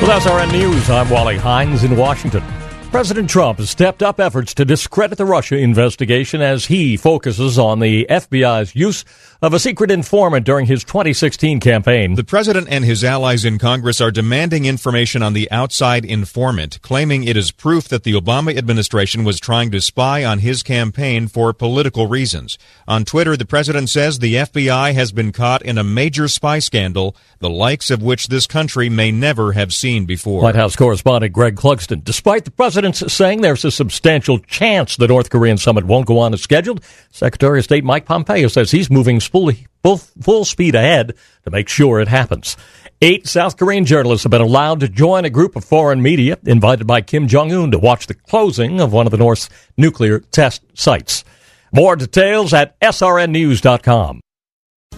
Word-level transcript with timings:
With 0.00 0.08
SRN 0.08 0.50
News, 0.52 0.88
I'm 0.88 1.10
Wally 1.10 1.36
Hines 1.36 1.84
in 1.84 1.94
Washington. 1.94 2.42
President 2.90 3.28
Trump 3.28 3.58
has 3.58 3.68
stepped 3.70 4.02
up 4.02 4.18
efforts 4.18 4.54
to 4.54 4.64
discredit 4.64 5.18
the 5.18 5.26
Russia 5.26 5.56
investigation 5.56 6.40
as 6.40 6.66
he 6.66 6.96
focuses 6.96 7.56
on 7.58 7.78
the 7.78 8.06
FBI's 8.10 8.74
use 8.74 9.04
of 9.42 9.54
a 9.54 9.60
secret 9.60 9.92
informant 9.92 10.44
during 10.44 10.66
his 10.66 10.82
2016 10.84 11.60
campaign. 11.60 12.14
The 12.14 12.24
president 12.24 12.66
and 12.68 12.84
his 12.84 13.04
allies 13.04 13.44
in 13.44 13.58
Congress 13.58 14.00
are 14.00 14.10
demanding 14.10 14.64
information 14.64 15.22
on 15.22 15.34
the 15.34 15.48
outside 15.52 16.04
informant, 16.04 16.82
claiming 16.82 17.22
it 17.22 17.36
is 17.36 17.52
proof 17.52 17.86
that 17.88 18.02
the 18.02 18.14
Obama 18.14 18.56
administration 18.56 19.22
was 19.22 19.38
trying 19.38 19.70
to 19.70 19.80
spy 19.80 20.24
on 20.24 20.40
his 20.40 20.64
campaign 20.64 21.28
for 21.28 21.52
political 21.52 22.08
reasons. 22.08 22.58
On 22.88 23.04
Twitter, 23.04 23.36
the 23.36 23.46
president 23.46 23.88
says 23.88 24.18
the 24.18 24.34
FBI 24.34 24.94
has 24.94 25.12
been 25.12 25.30
caught 25.30 25.62
in 25.62 25.78
a 25.78 25.84
major 25.84 26.26
spy 26.26 26.58
scandal, 26.58 27.14
the 27.40 27.50
likes 27.50 27.90
of 27.90 28.02
which 28.02 28.28
this 28.28 28.46
country 28.46 28.88
may 28.88 29.10
never 29.10 29.52
have 29.52 29.72
seen 29.72 30.06
before. 30.06 30.42
White 30.42 30.56
House 30.56 30.76
correspondent 30.76 31.32
Greg 31.32 31.56
Clugston. 31.56 32.02
Despite 32.02 32.44
the 32.44 32.50
president 32.50 32.70
president's 32.70 33.12
saying 33.12 33.40
there's 33.40 33.64
a 33.64 33.70
substantial 33.70 34.38
chance 34.38 34.96
the 34.96 35.08
North 35.08 35.28
Korean 35.28 35.58
summit 35.58 35.84
won't 35.84 36.06
go 36.06 36.18
on 36.18 36.32
as 36.32 36.40
scheduled. 36.40 36.82
Secretary 37.10 37.58
of 37.58 37.64
State 37.64 37.84
Mike 37.84 38.06
Pompeo 38.06 38.48
says 38.48 38.70
he's 38.70 38.90
moving 38.90 39.20
full, 39.20 39.50
full, 39.82 39.98
full 39.98 40.44
speed 40.44 40.74
ahead 40.74 41.14
to 41.44 41.50
make 41.50 41.68
sure 41.68 42.00
it 42.00 42.08
happens. 42.08 42.56
Eight 43.02 43.26
South 43.26 43.56
Korean 43.56 43.84
journalists 43.84 44.24
have 44.24 44.30
been 44.30 44.40
allowed 44.40 44.80
to 44.80 44.88
join 44.88 45.24
a 45.24 45.30
group 45.30 45.56
of 45.56 45.64
foreign 45.64 46.00
media 46.00 46.38
invited 46.44 46.86
by 46.86 47.00
Kim 47.00 47.28
Jong 47.28 47.52
un 47.52 47.70
to 47.70 47.78
watch 47.78 48.06
the 48.06 48.14
closing 48.14 48.80
of 48.80 48.92
one 48.92 49.06
of 49.06 49.10
the 49.10 49.18
North's 49.18 49.48
nuclear 49.76 50.20
test 50.20 50.62
sites. 50.74 51.24
More 51.72 51.96
details 51.96 52.52
at 52.54 52.78
srnnews.com. 52.80 54.20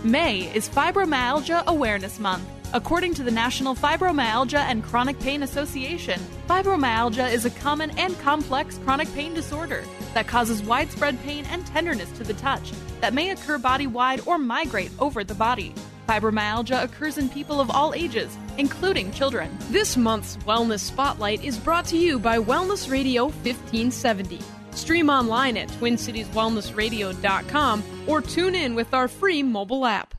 May 0.05 0.53
is 0.53 0.69
Fibromyalgia 0.69 1.65
Awareness 1.67 2.19
Month. 2.19 2.43
According 2.73 3.15
to 3.15 3.23
the 3.23 3.31
National 3.31 3.77
Fibromyalgia 3.77 4.59
and 4.59 4.83
Chronic 4.83 5.17
Pain 5.21 5.45
Association, 5.45 6.21
fibromyalgia 6.49 7.33
is 7.33 7.45
a 7.45 7.51
common 7.51 7.97
and 7.97 8.19
complex 8.19 8.79
chronic 8.79 9.13
pain 9.15 9.33
disorder 9.33 9.85
that 10.15 10.27
causes 10.27 10.61
widespread 10.61 11.23
pain 11.23 11.45
and 11.51 11.65
tenderness 11.67 12.11
to 12.13 12.25
the 12.25 12.35
touch 12.35 12.73
that 13.01 13.15
may 13.15 13.31
occur 13.31 13.59
body 13.59 13.87
wide 13.87 14.27
or 14.27 14.39
migrate 14.39 14.91
over 14.99 15.23
the 15.23 15.37
body. 15.37 15.73
Fibromyalgia 16.09 16.83
occurs 16.83 17.17
in 17.17 17.29
people 17.29 17.61
of 17.61 17.71
all 17.71 17.95
ages, 17.95 18.37
including 18.59 19.13
children. 19.13 19.57
This 19.71 19.97
month's 19.97 20.37
Wellness 20.39 20.81
Spotlight 20.81 21.45
is 21.45 21.59
brought 21.59 21.85
to 21.87 21.97
you 21.97 22.19
by 22.19 22.39
Wellness 22.39 22.91
Radio 22.91 23.27
1570. 23.27 24.41
Stream 24.77 25.11
online 25.11 25.57
at 25.57 25.69
TwinCitiesWellnessRadio.com 25.69 27.83
or 28.07 28.21
tune 28.21 28.55
in 28.55 28.75
with 28.75 28.93
our 28.95 29.09
free 29.09 29.43
mobile 29.43 29.87
app. 29.87 30.15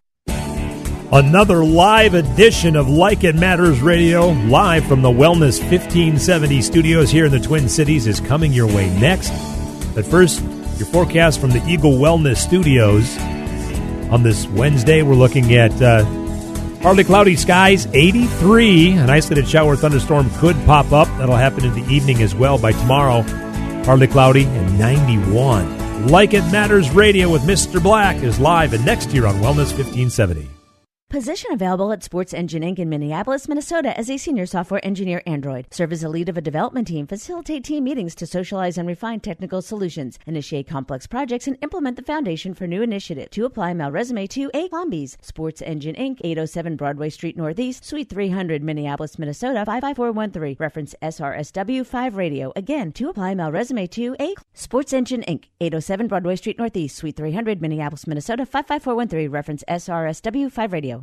Another 1.13 1.63
live 1.63 2.15
edition 2.15 2.75
of 2.75 2.89
Like 2.89 3.23
It 3.23 3.35
Matters 3.35 3.81
Radio, 3.81 4.29
live 4.29 4.83
from 4.87 5.03
the 5.03 5.09
Wellness 5.09 5.59
1570 5.59 6.63
studios 6.63 7.11
here 7.11 7.27
in 7.27 7.31
the 7.31 7.39
Twin 7.39 7.69
Cities, 7.69 8.07
is 8.07 8.19
coming 8.19 8.51
your 8.51 8.65
way 8.65 8.89
next. 8.99 9.29
But 9.93 10.07
first, 10.07 10.41
your 10.77 10.87
forecast 10.87 11.39
from 11.39 11.51
the 11.51 11.63
Eagle 11.67 11.99
Wellness 11.99 12.37
Studios. 12.37 13.15
On 14.11 14.23
this 14.23 14.47
Wednesday, 14.47 15.03
we're 15.03 15.13
looking 15.13 15.53
at 15.53 15.79
uh, 15.83 16.03
partly 16.81 17.03
cloudy 17.03 17.35
skies, 17.35 17.85
83. 17.93 18.93
An 18.93 19.11
isolated 19.11 19.47
shower 19.47 19.75
thunderstorm 19.75 20.31
could 20.37 20.55
pop 20.65 20.91
up. 20.91 21.07
That'll 21.19 21.35
happen 21.35 21.63
in 21.63 21.75
the 21.75 21.93
evening 21.93 22.23
as 22.23 22.33
well 22.33 22.57
by 22.57 22.71
tomorrow. 22.71 23.21
Partly 23.83 24.07
cloudy 24.07 24.45
and 24.45 24.79
91. 24.79 26.07
Like 26.07 26.33
It 26.33 26.49
Matters 26.51 26.89
Radio 26.91 27.29
with 27.29 27.43
Mr. 27.43 27.81
Black 27.81 28.23
is 28.23 28.39
live 28.39 28.73
and 28.73 28.85
next 28.85 29.13
year 29.13 29.25
on 29.25 29.35
Wellness 29.35 29.71
1570. 29.75 30.52
Position 31.13 31.51
available 31.51 31.91
at 31.91 32.01
Sports 32.01 32.33
Engine 32.33 32.63
Inc. 32.63 32.79
in 32.79 32.89
Minneapolis, 32.89 33.47
Minnesota 33.47 33.95
as 33.95 34.09
a 34.09 34.17
senior 34.17 34.47
software 34.47 34.83
engineer 34.83 35.21
Android. 35.27 35.67
Serve 35.69 35.93
as 35.93 36.01
a 36.01 36.09
lead 36.09 36.27
of 36.27 36.39
a 36.39 36.41
development 36.41 36.87
team, 36.87 37.05
facilitate 37.05 37.63
team 37.63 37.83
meetings 37.83 38.15
to 38.15 38.25
socialize 38.25 38.79
and 38.79 38.87
refine 38.87 39.19
technical 39.19 39.61
solutions, 39.61 40.17
initiate 40.25 40.67
complex 40.67 41.05
projects, 41.05 41.45
and 41.45 41.55
implement 41.61 41.97
the 41.97 42.01
foundation 42.01 42.55
for 42.55 42.65
new 42.65 42.81
initiatives. 42.81 43.29
To 43.33 43.45
apply, 43.45 43.75
mail 43.75 43.91
resume 43.91 44.25
to 44.25 44.49
A. 44.55 44.67
Columbies, 44.69 45.15
Sports 45.21 45.61
Engine 45.61 45.93
Inc., 45.93 46.19
807 46.23 46.77
Broadway 46.77 47.11
Street 47.11 47.37
Northeast, 47.37 47.85
Suite 47.85 48.09
300, 48.09 48.63
Minneapolis, 48.63 49.19
Minnesota, 49.19 49.63
55413. 49.67 50.55
Reference 50.59 50.95
SRSW 51.03 51.85
5 51.85 52.15
Radio. 52.15 52.51
Again, 52.55 52.91
to 52.93 53.09
apply, 53.09 53.35
mail 53.35 53.51
resume 53.51 53.85
to 53.85 54.15
A. 54.19 54.33
Sports 54.55 54.93
Engine 54.93 55.23
Inc., 55.27 55.43
807 55.61 56.07
Broadway 56.07 56.35
Street 56.37 56.57
Northeast, 56.57 56.95
Suite 56.95 57.15
300, 57.15 57.61
Minneapolis, 57.61 58.07
Minnesota, 58.07 58.47
55413. 58.47 59.29
Reference 59.29 59.63
SRSW 59.69 60.51
5 60.51 60.73
Radio. 60.73 61.02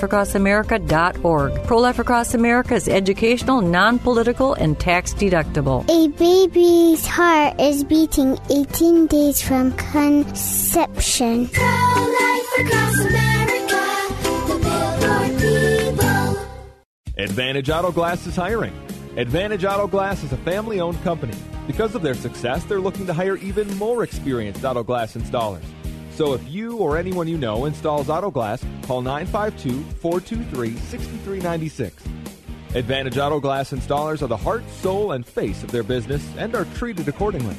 prolifeacrossamerica.org. 0.00 1.64
Pro 1.64 1.78
Life 1.78 1.98
Across 1.98 2.34
America 2.34 2.74
is 2.74 2.88
educational, 2.88 3.60
non 3.60 3.98
political, 3.98 4.54
and 4.54 4.78
tax 4.78 5.14
deductible. 5.14 5.88
A 5.90 6.08
baby's 6.08 7.06
heart 7.06 7.60
is 7.60 7.84
beating 7.84 8.38
18 8.50 9.06
days 9.06 9.42
from 9.42 9.72
conception. 9.72 11.48
Pro 11.48 11.64
Life 11.64 12.58
Across 12.60 13.00
America, 13.00 13.82
the 14.46 14.58
Billboard 14.62 15.38
people. 15.40 16.36
Advantage 17.18 17.70
Auto 17.70 17.92
Glass 17.92 18.26
is 18.26 18.36
hiring. 18.36 18.72
Advantage 19.16 19.64
Auto 19.64 19.86
Glass 19.86 20.22
is 20.22 20.32
a 20.32 20.36
family 20.38 20.80
owned 20.80 21.00
company. 21.02 21.34
Because 21.66 21.94
of 21.94 22.02
their 22.02 22.14
success, 22.14 22.64
they're 22.64 22.80
looking 22.80 23.06
to 23.06 23.12
hire 23.12 23.36
even 23.36 23.72
more 23.76 24.02
experienced 24.02 24.64
auto 24.64 24.82
glass 24.82 25.14
installers. 25.14 25.62
So 26.20 26.34
if 26.34 26.46
you 26.46 26.76
or 26.76 26.98
anyone 26.98 27.28
you 27.28 27.38
know 27.38 27.64
installs 27.64 28.10
auto 28.10 28.30
glass, 28.30 28.62
call 28.82 29.00
952 29.00 29.82
423 30.00 30.76
6396. 30.76 32.04
Advantage 32.74 33.16
Auto 33.16 33.40
Glass 33.40 33.72
installers 33.72 34.20
are 34.20 34.26
the 34.26 34.36
heart, 34.36 34.62
soul, 34.68 35.12
and 35.12 35.24
face 35.24 35.62
of 35.62 35.70
their 35.70 35.82
business 35.82 36.22
and 36.36 36.54
are 36.54 36.66
treated 36.74 37.08
accordingly. 37.08 37.56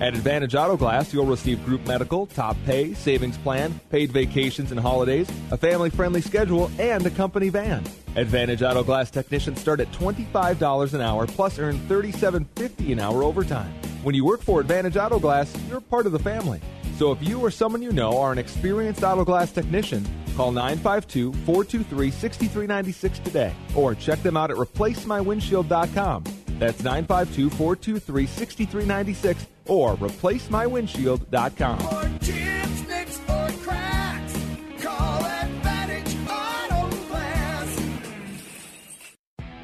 At 0.00 0.14
Advantage 0.14 0.56
Auto 0.56 0.76
Glass, 0.76 1.14
you'll 1.14 1.24
receive 1.24 1.64
group 1.64 1.86
medical, 1.86 2.26
top 2.26 2.56
pay, 2.66 2.94
savings 2.94 3.38
plan, 3.38 3.78
paid 3.90 4.10
vacations 4.10 4.72
and 4.72 4.80
holidays, 4.80 5.30
a 5.52 5.56
family 5.56 5.88
friendly 5.88 6.20
schedule, 6.20 6.68
and 6.80 7.06
a 7.06 7.10
company 7.10 7.48
van. 7.48 7.84
Advantage 8.16 8.64
Auto 8.64 8.82
Glass 8.82 9.12
technicians 9.12 9.60
start 9.60 9.78
at 9.78 9.92
$25 9.92 10.94
an 10.94 11.00
hour 11.00 11.28
plus 11.28 11.60
earn 11.60 11.78
$37.50 11.86 12.90
an 12.90 12.98
hour 12.98 13.22
overtime. 13.22 13.72
When 14.02 14.16
you 14.16 14.24
work 14.24 14.42
for 14.42 14.60
Advantage 14.60 14.96
Auto 14.96 15.20
Glass, 15.20 15.54
you're 15.68 15.80
part 15.80 16.06
of 16.06 16.12
the 16.12 16.18
family. 16.18 16.60
So 17.00 17.10
if 17.12 17.26
you 17.26 17.40
or 17.40 17.50
someone 17.50 17.80
you 17.80 17.92
know 17.92 18.18
are 18.18 18.30
an 18.30 18.36
experienced 18.36 19.02
auto 19.02 19.24
glass 19.24 19.52
technician, 19.52 20.06
call 20.36 20.52
952 20.52 21.32
423 21.32 22.10
6396 22.10 23.18
today 23.20 23.54
or 23.74 23.94
check 23.94 24.22
them 24.22 24.36
out 24.36 24.50
at 24.50 24.58
replacemywindshield.com. 24.58 26.24
That's 26.58 26.82
952 26.82 27.48
423 27.56 28.26
6396 28.26 29.46
or 29.66 29.96
replacemywindshield.com. 29.96 32.69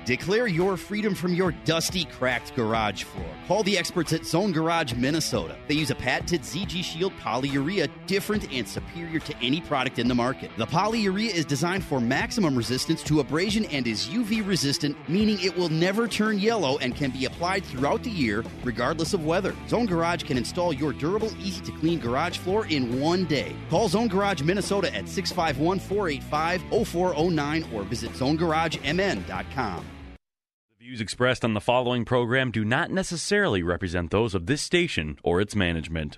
Declare 0.06 0.46
your 0.46 0.76
freedom 0.76 1.16
from 1.16 1.34
your 1.34 1.50
dusty, 1.64 2.04
cracked 2.04 2.54
garage 2.54 3.02
floor. 3.02 3.26
Call 3.48 3.64
the 3.64 3.76
experts 3.76 4.12
at 4.12 4.24
Zone 4.24 4.52
Garage 4.52 4.94
Minnesota. 4.94 5.56
They 5.66 5.74
use 5.74 5.90
a 5.90 5.96
patented 5.96 6.42
ZG 6.42 6.84
Shield 6.84 7.12
polyurea, 7.20 7.90
different 8.06 8.48
and 8.52 8.68
superior 8.68 9.18
to 9.18 9.36
any 9.38 9.60
product 9.60 9.98
in 9.98 10.06
the 10.06 10.14
market. 10.14 10.52
The 10.58 10.66
polyurea 10.66 11.34
is 11.34 11.44
designed 11.44 11.84
for 11.84 12.00
maximum 12.00 12.54
resistance 12.54 13.02
to 13.02 13.18
abrasion 13.18 13.64
and 13.64 13.84
is 13.88 14.06
UV 14.06 14.46
resistant, 14.46 14.96
meaning 15.08 15.40
it 15.40 15.56
will 15.56 15.70
never 15.70 16.06
turn 16.06 16.38
yellow 16.38 16.78
and 16.78 16.94
can 16.94 17.10
be 17.10 17.24
applied 17.24 17.64
throughout 17.64 18.04
the 18.04 18.10
year, 18.10 18.44
regardless 18.62 19.12
of 19.12 19.24
weather. 19.26 19.56
Zone 19.66 19.86
Garage 19.86 20.22
can 20.22 20.38
install 20.38 20.72
your 20.72 20.92
durable, 20.92 21.32
easy 21.40 21.62
to 21.62 21.72
clean 21.72 21.98
garage 21.98 22.38
floor 22.38 22.66
in 22.66 23.00
one 23.00 23.24
day. 23.24 23.56
Call 23.70 23.88
Zone 23.88 24.06
Garage 24.06 24.42
Minnesota 24.42 24.94
at 24.94 25.08
651 25.08 25.80
485 25.80 26.86
0409 26.86 27.64
or 27.74 27.82
visit 27.82 28.12
zonegaragemn.com. 28.12 29.84
Views 30.86 31.00
expressed 31.00 31.44
on 31.44 31.52
the 31.52 31.60
following 31.60 32.04
program 32.04 32.52
do 32.52 32.64
not 32.64 32.92
necessarily 32.92 33.60
represent 33.60 34.12
those 34.12 34.36
of 34.36 34.46
this 34.46 34.62
station 34.62 35.18
or 35.24 35.40
its 35.40 35.56
management. 35.56 36.16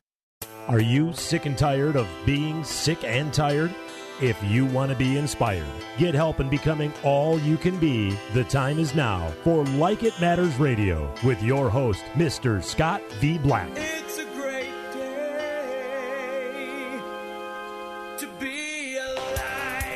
Are 0.67 0.79
you 0.79 1.15
sick 1.15 1.47
and 1.47 1.56
tired 1.56 1.97
of 1.97 2.06
being 2.26 2.62
sick 2.65 3.03
and 3.03 3.32
tired? 3.32 3.75
If 4.20 4.37
you 4.44 4.67
want 4.67 4.91
to 4.93 4.99
be 4.99 5.17
inspired, 5.17 5.65
get 5.97 6.15
help 6.15 6.38
in 6.38 6.50
becoming 6.50 6.93
all 7.03 7.41
you 7.41 7.56
can 7.56 7.79
be, 7.79 8.15
the 8.35 8.44
time 8.44 8.79
is 8.79 8.94
now 8.94 9.32
for 9.43 9.65
Like 9.65 10.03
It 10.03 10.20
Matters 10.20 10.55
Radio 10.56 11.14
with 11.25 11.43
your 11.43 11.71
host, 11.71 12.05
Mr. 12.12 12.62
Scott 12.62 13.00
V. 13.21 13.38
Black. 13.38 13.71
It's 13.75 14.07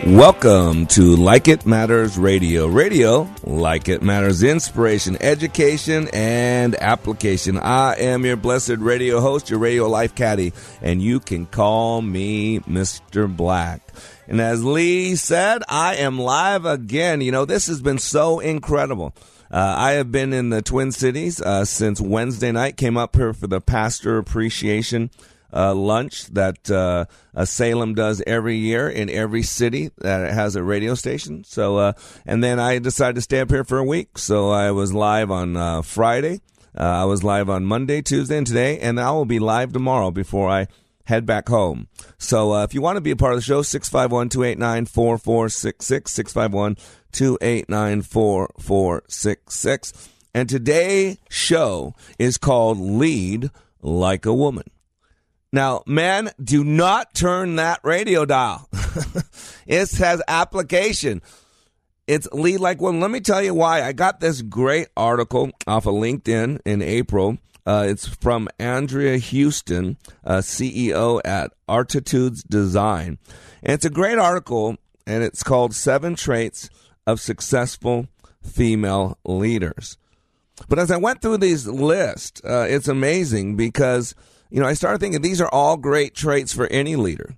Welcome 0.07 0.87
to 0.89 1.15
Like 1.15 1.47
It 1.47 1.65
Matters 1.65 2.19
Radio. 2.19 2.67
Radio, 2.67 3.31
like 3.45 3.89
it 3.89 4.03
matters, 4.03 4.43
inspiration, 4.43 5.17
education, 5.21 6.09
and 6.13 6.75
application. 6.75 7.57
I 7.57 7.95
am 7.95 8.25
your 8.25 8.37
blessed 8.37 8.79
radio 8.79 9.21
host, 9.21 9.49
your 9.49 9.61
radio 9.61 9.89
life 9.89 10.17
caddy, 10.17 10.55
and 10.83 11.01
you 11.01 11.21
can 11.21 11.47
call 11.47 12.03
me 12.03 12.59
Mr. 12.61 13.35
Black. 13.35 13.81
And 14.27 14.41
as 14.41 14.65
Lee 14.65 15.15
said, 15.15 15.63
I 15.69 15.95
am 15.95 16.19
live 16.19 16.65
again. 16.65 17.21
You 17.21 17.31
know, 17.31 17.45
this 17.45 17.69
has 17.69 17.81
been 17.81 17.99
so 17.99 18.41
incredible. 18.41 19.15
Uh, 19.53 19.75
I 19.79 19.93
have 19.93 20.11
been 20.11 20.33
in 20.33 20.51
the 20.51 20.63
Twin 20.63 20.91
Cities 20.91 21.41
uh, 21.41 21.65
since 21.65 22.01
Wednesday 22.01 22.51
night. 22.51 22.77
Came 22.77 22.97
up 22.97 23.15
here 23.15 23.33
for 23.33 23.47
the 23.47 23.61
pastor 23.61 24.19
appreciation 24.19 25.11
uh, 25.53 25.75
lunch 25.75 26.27
that 26.29 26.71
uh, 26.71 27.05
uh, 27.35 27.45
Salem 27.45 27.95
does 27.95 28.23
every 28.27 28.57
year 28.57 28.89
in 28.89 29.11
every 29.11 29.43
city 29.43 29.91
that 29.99 30.33
has 30.33 30.57
a 30.57 30.63
radio 30.63 30.95
station. 30.95 31.45
So, 31.45 31.77
uh, 31.77 31.93
and 32.27 32.43
then 32.43 32.59
I 32.59 32.79
decided 32.79 33.17
to 33.17 33.23
stay 33.23 33.41
up 33.41 33.51
here 33.51 33.65
for 33.65 33.79
a 33.79 33.85
week. 33.85 34.19
So 34.19 34.51
I 34.51 34.71
was 34.71 34.93
live 34.93 35.31
on 35.31 35.57
uh, 35.57 35.83
Friday. 35.83 36.41
I 36.75 37.05
was 37.05 37.23
live 37.23 37.51
on 37.51 37.67
Monday, 37.67 38.01
Tuesday, 38.01 38.39
and 38.39 38.47
today, 38.47 38.79
and 38.79 38.99
I 38.99 39.11
will 39.11 39.27
be 39.27 39.39
live 39.39 39.75
tomorrow 39.75 40.11
before 40.11 40.49
I 40.49 40.69
head 41.05 41.27
back 41.27 41.49
home. 41.49 41.89
So 42.19 42.55
uh, 42.55 42.65
if 42.65 42.75
you 42.75 42.81
want 42.81 42.97
to 42.97 43.01
be 43.01 43.11
a 43.11 43.17
part 43.17 43.33
of 43.33 43.39
the 43.39 43.45
show, 43.45 43.63
651 43.63 44.29
289 44.31 44.87
4466, 44.87 46.13
651 46.13 46.77
289 47.13 48.03
4466. 48.03 50.11
And 50.35 50.49
today's 50.49 51.19
show 51.29 51.95
is 52.19 52.39
called 52.39 52.79
Lead 52.79 53.51
Like 53.83 54.25
a 54.25 54.33
Woman. 54.33 54.65
Now, 55.53 55.83
man, 55.87 56.31
do 56.43 56.65
not 56.65 57.15
turn 57.15 57.57
that 57.57 57.81
radio 57.83 58.25
dial. 58.25 58.69
it 59.67 59.91
has 59.97 60.23
application. 60.27 61.21
It's 62.07 62.27
lead 62.33 62.59
like 62.59 62.81
one. 62.81 63.01
Let 63.01 63.11
me 63.11 63.21
tell 63.21 63.43
you 63.43 63.53
why. 63.53 63.83
I 63.83 63.93
got 63.93 64.21
this 64.21 64.41
great 64.41 64.89
article 64.97 65.51
off 65.67 65.87
of 65.87 65.95
LinkedIn 65.95 66.61
in 66.65 66.81
April. 66.81 67.37
Uh, 67.67 67.85
it's 67.87 68.09
from 68.09 68.49
Andrea 68.59 69.19
Houston, 69.19 69.99
uh, 70.25 70.39
CEO 70.39 71.21
at 71.25 71.53
Artitudes 71.69 72.43
Design. 72.43 73.19
And 73.63 73.75
it's 73.75 73.85
a 73.85 73.91
great 73.91 74.19
article, 74.19 74.79
and 75.07 75.23
it's 75.23 75.43
called 75.43 75.75
Seven 75.75 76.17
Traits 76.17 76.71
of 77.07 77.21
Successful 77.21 78.09
Female 78.43 79.19
Leaders. 79.25 79.97
But 80.69 80.79
as 80.79 80.91
I 80.91 80.97
went 80.97 81.23
through 81.23 81.39
these 81.39 81.67
lists, 81.67 82.43
uh, 82.45 82.67
it's 82.69 82.89
amazing 82.89 83.57
because 83.57 84.15
you 84.53 84.61
know 84.61 84.67
I 84.67 84.75
started 84.75 85.01
thinking 85.01 85.23
these 85.23 85.41
are 85.41 85.49
all 85.49 85.79
great 85.79 86.15
traits 86.15 86.53
for 86.53 86.67
any 86.67 86.95
leader. 86.95 87.37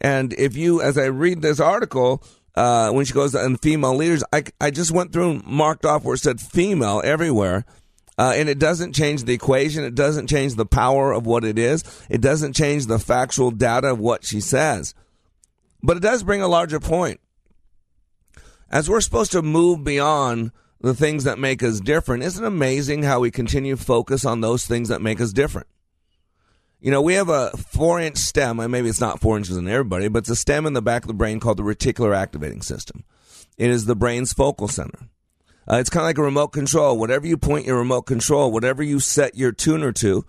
And 0.00 0.32
if 0.32 0.56
you, 0.56 0.80
as 0.80 0.96
I 0.96 1.04
read 1.04 1.42
this 1.42 1.60
article, 1.60 2.24
uh, 2.54 2.90
when 2.90 3.04
she 3.04 3.12
goes 3.12 3.34
on 3.34 3.56
female 3.58 3.94
leaders, 3.94 4.24
I, 4.32 4.44
I 4.60 4.70
just 4.70 4.90
went 4.90 5.12
through 5.12 5.30
and 5.30 5.46
marked 5.46 5.84
off 5.84 6.04
where 6.04 6.14
it 6.14 6.18
said 6.18 6.40
female 6.40 7.02
everywhere. 7.04 7.64
Uh, 8.18 8.32
and 8.34 8.48
it 8.48 8.58
doesn't 8.58 8.94
change 8.94 9.24
the 9.24 9.32
equation. 9.32 9.84
It 9.84 9.94
doesn't 9.94 10.26
change 10.26 10.54
the 10.54 10.66
power 10.66 11.12
of 11.12 11.24
what 11.24 11.44
it 11.44 11.58
is. 11.58 11.84
It 12.10 12.20
doesn't 12.20 12.54
change 12.54 12.86
the 12.86 12.98
factual 12.98 13.50
data 13.50 13.92
of 13.92 14.00
what 14.00 14.24
she 14.24 14.40
says. 14.40 14.94
But 15.82 15.98
it 15.98 16.02
does 16.02 16.22
bring 16.22 16.42
a 16.42 16.48
larger 16.48 16.80
point. 16.80 17.20
As 18.70 18.88
we're 18.88 19.00
supposed 19.00 19.32
to 19.32 19.42
move 19.42 19.84
beyond 19.84 20.50
the 20.80 20.94
things 20.94 21.24
that 21.24 21.38
make 21.38 21.62
us 21.62 21.78
different, 21.78 22.22
isn't 22.24 22.42
it 22.42 22.46
amazing 22.46 23.02
how 23.02 23.20
we 23.20 23.30
continue 23.30 23.76
to 23.76 23.82
focus 23.82 24.24
on 24.24 24.40
those 24.40 24.66
things 24.66 24.88
that 24.88 25.02
make 25.02 25.20
us 25.20 25.32
different? 25.32 25.68
You 26.82 26.90
know, 26.90 27.00
we 27.00 27.14
have 27.14 27.28
a 27.28 27.50
four 27.56 28.00
inch 28.00 28.16
stem, 28.16 28.58
and 28.58 28.72
maybe 28.72 28.88
it's 28.88 29.00
not 29.00 29.20
four 29.20 29.36
inches 29.36 29.56
in 29.56 29.68
everybody, 29.68 30.08
but 30.08 30.18
it's 30.20 30.30
a 30.30 30.36
stem 30.36 30.66
in 30.66 30.72
the 30.72 30.82
back 30.82 31.04
of 31.04 31.06
the 31.06 31.14
brain 31.14 31.38
called 31.38 31.56
the 31.56 31.62
reticular 31.62 32.12
activating 32.14 32.60
system. 32.60 33.04
It 33.56 33.70
is 33.70 33.84
the 33.84 33.94
brain's 33.94 34.32
focal 34.32 34.66
center. 34.66 34.98
Uh, 35.70 35.76
it's 35.76 35.90
kind 35.90 36.02
of 36.02 36.08
like 36.08 36.18
a 36.18 36.22
remote 36.22 36.48
control. 36.48 36.98
Whatever 36.98 37.28
you 37.28 37.36
point 37.36 37.66
your 37.66 37.78
remote 37.78 38.02
control, 38.02 38.50
whatever 38.50 38.82
you 38.82 38.98
set 38.98 39.36
your 39.36 39.52
tuner 39.52 39.92
to, 39.92 40.24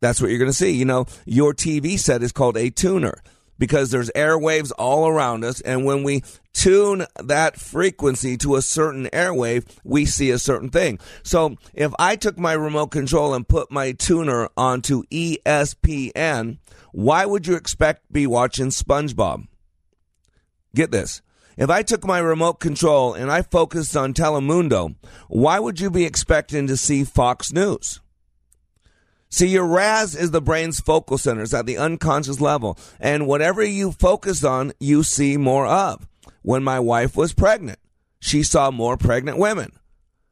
that's 0.00 0.20
what 0.20 0.30
you're 0.30 0.38
going 0.38 0.50
to 0.50 0.56
see. 0.56 0.70
You 0.70 0.84
know, 0.84 1.06
your 1.26 1.52
TV 1.52 1.98
set 1.98 2.22
is 2.22 2.30
called 2.30 2.56
a 2.56 2.70
tuner 2.70 3.20
because 3.58 3.90
there's 3.90 4.10
airwaves 4.10 4.72
all 4.78 5.08
around 5.08 5.44
us. 5.44 5.60
And 5.60 5.84
when 5.84 6.02
we 6.02 6.22
tune 6.52 7.06
that 7.22 7.58
frequency 7.58 8.36
to 8.38 8.56
a 8.56 8.62
certain 8.62 9.06
airwave, 9.12 9.66
we 9.84 10.04
see 10.04 10.30
a 10.30 10.38
certain 10.38 10.70
thing. 10.70 10.98
So 11.22 11.56
if 11.74 11.92
I 11.98 12.16
took 12.16 12.38
my 12.38 12.52
remote 12.52 12.88
control 12.88 13.34
and 13.34 13.46
put 13.46 13.70
my 13.70 13.92
tuner 13.92 14.48
onto 14.56 15.02
ESPN, 15.04 16.58
why 16.92 17.26
would 17.26 17.46
you 17.46 17.54
expect 17.54 18.12
be 18.12 18.26
watching 18.26 18.68
SpongeBob? 18.68 19.46
Get 20.74 20.90
this. 20.90 21.22
If 21.56 21.70
I 21.70 21.82
took 21.82 22.04
my 22.04 22.20
remote 22.20 22.60
control 22.60 23.14
and 23.14 23.32
I 23.32 23.42
focused 23.42 23.96
on 23.96 24.14
Telemundo, 24.14 24.94
why 25.26 25.58
would 25.58 25.80
you 25.80 25.90
be 25.90 26.04
expecting 26.04 26.68
to 26.68 26.76
see 26.76 27.02
Fox 27.02 27.52
News? 27.52 28.00
See, 29.30 29.48
your 29.48 29.66
RAS 29.66 30.14
is 30.14 30.30
the 30.30 30.40
brain's 30.40 30.80
focal 30.80 31.18
center. 31.18 31.42
It's 31.42 31.52
at 31.52 31.66
the 31.66 31.76
unconscious 31.76 32.40
level. 32.40 32.78
And 32.98 33.26
whatever 33.26 33.62
you 33.62 33.92
focus 33.92 34.42
on, 34.42 34.72
you 34.80 35.02
see 35.02 35.36
more 35.36 35.66
of. 35.66 36.08
When 36.42 36.62
my 36.62 36.80
wife 36.80 37.16
was 37.16 37.34
pregnant, 37.34 37.78
she 38.20 38.42
saw 38.42 38.70
more 38.70 38.96
pregnant 38.96 39.38
women. 39.38 39.72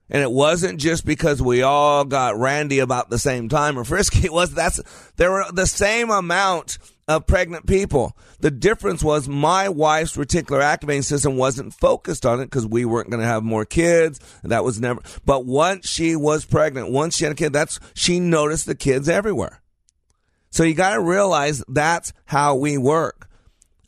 And 0.09 0.23
it 0.23 0.31
wasn't 0.31 0.81
just 0.81 1.05
because 1.05 1.43
we 1.43 1.63
all 1.63 2.05
got 2.05 2.39
randy 2.39 2.79
about 2.79 3.11
the 3.11 3.19
same 3.19 3.49
time 3.49 3.79
or 3.79 3.85
frisky. 3.85 4.25
It 4.25 4.33
was 4.33 4.55
that's 4.55 4.81
there 5.17 5.33
were 5.33 5.45
the 5.53 5.67
same 5.67 6.11
amount 6.11 6.79
of 7.09 7.27
pregnant 7.27 7.67
people. 7.67 8.17
The 8.41 8.51
difference 8.51 9.03
was 9.03 9.29
my 9.29 9.69
wife's 9.69 10.17
reticular 10.17 10.61
activating 10.61 11.03
system 11.03 11.37
wasn't 11.37 11.75
focused 11.75 12.27
on 12.27 12.41
it 12.41 12.47
because 12.47 12.67
we 12.67 12.85
weren't 12.85 13.11
going 13.11 13.21
to 13.21 13.27
have 13.27 13.45
more 13.45 13.65
kids. 13.65 14.19
That 14.43 14.65
was 14.65 14.81
never. 14.81 15.01
But 15.25 15.47
once 15.47 15.89
she 15.89 16.17
was 16.17 16.45
pregnant, 16.45 16.91
once 16.91 17.17
she 17.17 17.25
had 17.25 17.33
a 17.33 17.37
kid, 17.37 17.53
that's 17.53 17.79
she 17.95 18.19
noticed 18.19 18.67
the 18.67 18.75
kids 18.75 19.09
everywhere. 19.09 19.63
So 20.51 20.65
you 20.65 20.75
got 20.75 20.95
to 20.95 21.01
realize 21.01 21.63
that's 21.69 22.13
how 22.25 22.57
we 22.57 22.79
work. 22.79 23.26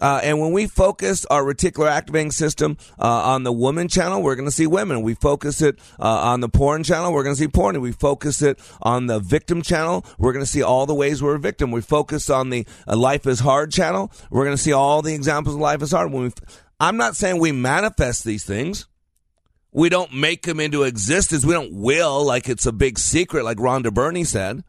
Uh, 0.00 0.20
and 0.22 0.40
when 0.40 0.52
we 0.52 0.66
focus 0.66 1.24
our 1.26 1.42
reticular 1.42 1.88
activating 1.88 2.30
system 2.30 2.76
uh, 2.98 3.06
on 3.06 3.42
the 3.42 3.52
woman 3.52 3.88
channel, 3.88 4.22
we're 4.22 4.36
going 4.36 4.48
to 4.48 4.54
see 4.54 4.66
women. 4.66 5.02
We 5.02 5.14
focus 5.14 5.60
it 5.60 5.78
uh, 5.98 6.08
on 6.08 6.40
the 6.40 6.48
porn 6.48 6.82
channel, 6.84 7.12
we're 7.12 7.24
going 7.24 7.34
to 7.34 7.40
see 7.40 7.48
porn. 7.48 7.80
We 7.80 7.92
focus 7.92 8.42
it 8.42 8.58
on 8.82 9.06
the 9.06 9.20
victim 9.20 9.62
channel, 9.62 10.04
we're 10.18 10.32
going 10.32 10.44
to 10.44 10.50
see 10.50 10.62
all 10.62 10.86
the 10.86 10.94
ways 10.94 11.22
we're 11.22 11.36
a 11.36 11.40
victim. 11.40 11.70
We 11.70 11.80
focus 11.80 12.30
on 12.30 12.50
the 12.50 12.66
uh, 12.86 12.96
life 12.96 13.26
is 13.26 13.40
hard 13.40 13.72
channel, 13.72 14.10
we're 14.30 14.44
going 14.44 14.56
to 14.56 14.62
see 14.62 14.72
all 14.72 15.02
the 15.02 15.14
examples 15.14 15.54
of 15.54 15.60
life 15.60 15.82
is 15.82 15.92
hard. 15.92 16.12
When 16.12 16.24
we, 16.24 16.32
I'm 16.80 16.96
not 16.96 17.16
saying 17.16 17.40
we 17.40 17.52
manifest 17.52 18.24
these 18.24 18.44
things. 18.44 18.86
We 19.70 19.90
don't 19.90 20.14
make 20.14 20.42
them 20.42 20.60
into 20.60 20.84
existence. 20.84 21.44
We 21.44 21.52
don't 21.52 21.74
will 21.74 22.24
like 22.24 22.48
it's 22.48 22.66
a 22.66 22.72
big 22.72 22.98
secret, 22.98 23.44
like 23.44 23.58
Rhonda 23.58 23.92
Byrne 23.92 24.24
said. 24.24 24.64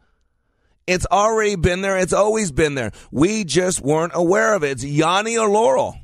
It's 0.90 1.06
already 1.06 1.54
been 1.54 1.82
there. 1.82 1.96
It's 1.96 2.12
always 2.12 2.50
been 2.50 2.74
there. 2.74 2.90
We 3.12 3.44
just 3.44 3.80
weren't 3.80 4.10
aware 4.12 4.54
of 4.54 4.64
it. 4.64 4.72
It's 4.72 4.84
Yanni 4.84 5.38
or 5.38 5.48
Laurel. 5.48 5.96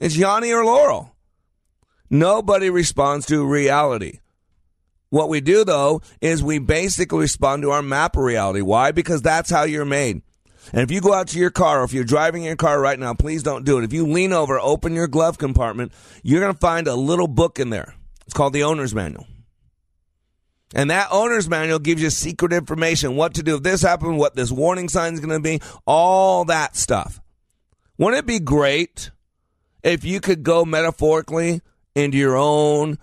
It's 0.00 0.16
Yanni 0.16 0.52
or 0.52 0.64
Laurel. 0.64 1.10
Nobody 2.08 2.70
responds 2.70 3.26
to 3.26 3.44
reality. 3.44 4.20
What 5.10 5.28
we 5.28 5.40
do, 5.40 5.64
though, 5.64 6.02
is 6.20 6.40
we 6.40 6.60
basically 6.60 7.18
respond 7.18 7.62
to 7.62 7.72
our 7.72 7.82
map 7.82 8.16
of 8.16 8.22
reality. 8.22 8.60
Why? 8.60 8.92
Because 8.92 9.22
that's 9.22 9.50
how 9.50 9.64
you're 9.64 9.84
made. 9.84 10.22
And 10.72 10.82
if 10.82 10.92
you 10.92 11.00
go 11.00 11.12
out 11.12 11.26
to 11.28 11.38
your 11.40 11.50
car, 11.50 11.80
or 11.80 11.84
if 11.84 11.92
you're 11.92 12.04
driving 12.04 12.44
your 12.44 12.54
car 12.54 12.80
right 12.80 12.98
now, 12.98 13.12
please 13.12 13.42
don't 13.42 13.64
do 13.64 13.76
it. 13.78 13.84
If 13.84 13.92
you 13.92 14.06
lean 14.06 14.32
over, 14.32 14.60
open 14.60 14.94
your 14.94 15.08
glove 15.08 15.38
compartment, 15.38 15.90
you're 16.22 16.40
going 16.40 16.54
to 16.54 16.60
find 16.60 16.86
a 16.86 16.94
little 16.94 17.26
book 17.26 17.58
in 17.58 17.70
there. 17.70 17.96
It's 18.24 18.34
called 18.34 18.52
the 18.52 18.62
owner's 18.62 18.94
manual. 18.94 19.26
And 20.74 20.90
that 20.90 21.08
owner's 21.10 21.48
manual 21.48 21.78
gives 21.78 22.02
you 22.02 22.10
secret 22.10 22.52
information 22.52 23.16
what 23.16 23.34
to 23.34 23.42
do 23.42 23.56
if 23.56 23.62
this 23.62 23.82
happens, 23.82 24.18
what 24.18 24.34
this 24.34 24.50
warning 24.50 24.88
sign 24.88 25.14
is 25.14 25.20
going 25.20 25.30
to 25.30 25.40
be, 25.40 25.60
all 25.86 26.44
that 26.46 26.76
stuff. 26.76 27.20
Wouldn't 27.98 28.20
it 28.20 28.26
be 28.26 28.40
great 28.40 29.10
if 29.82 30.04
you 30.04 30.20
could 30.20 30.42
go 30.42 30.64
metaphorically 30.64 31.60
into 31.94 32.16
your 32.16 32.36
own 32.36 32.98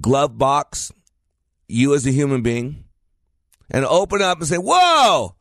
glove 0.00 0.36
box, 0.36 0.92
you 1.68 1.94
as 1.94 2.06
a 2.06 2.10
human 2.10 2.42
being, 2.42 2.84
and 3.70 3.84
open 3.84 4.20
up 4.20 4.38
and 4.38 4.48
say, 4.48 4.56
Whoa, 4.56 5.36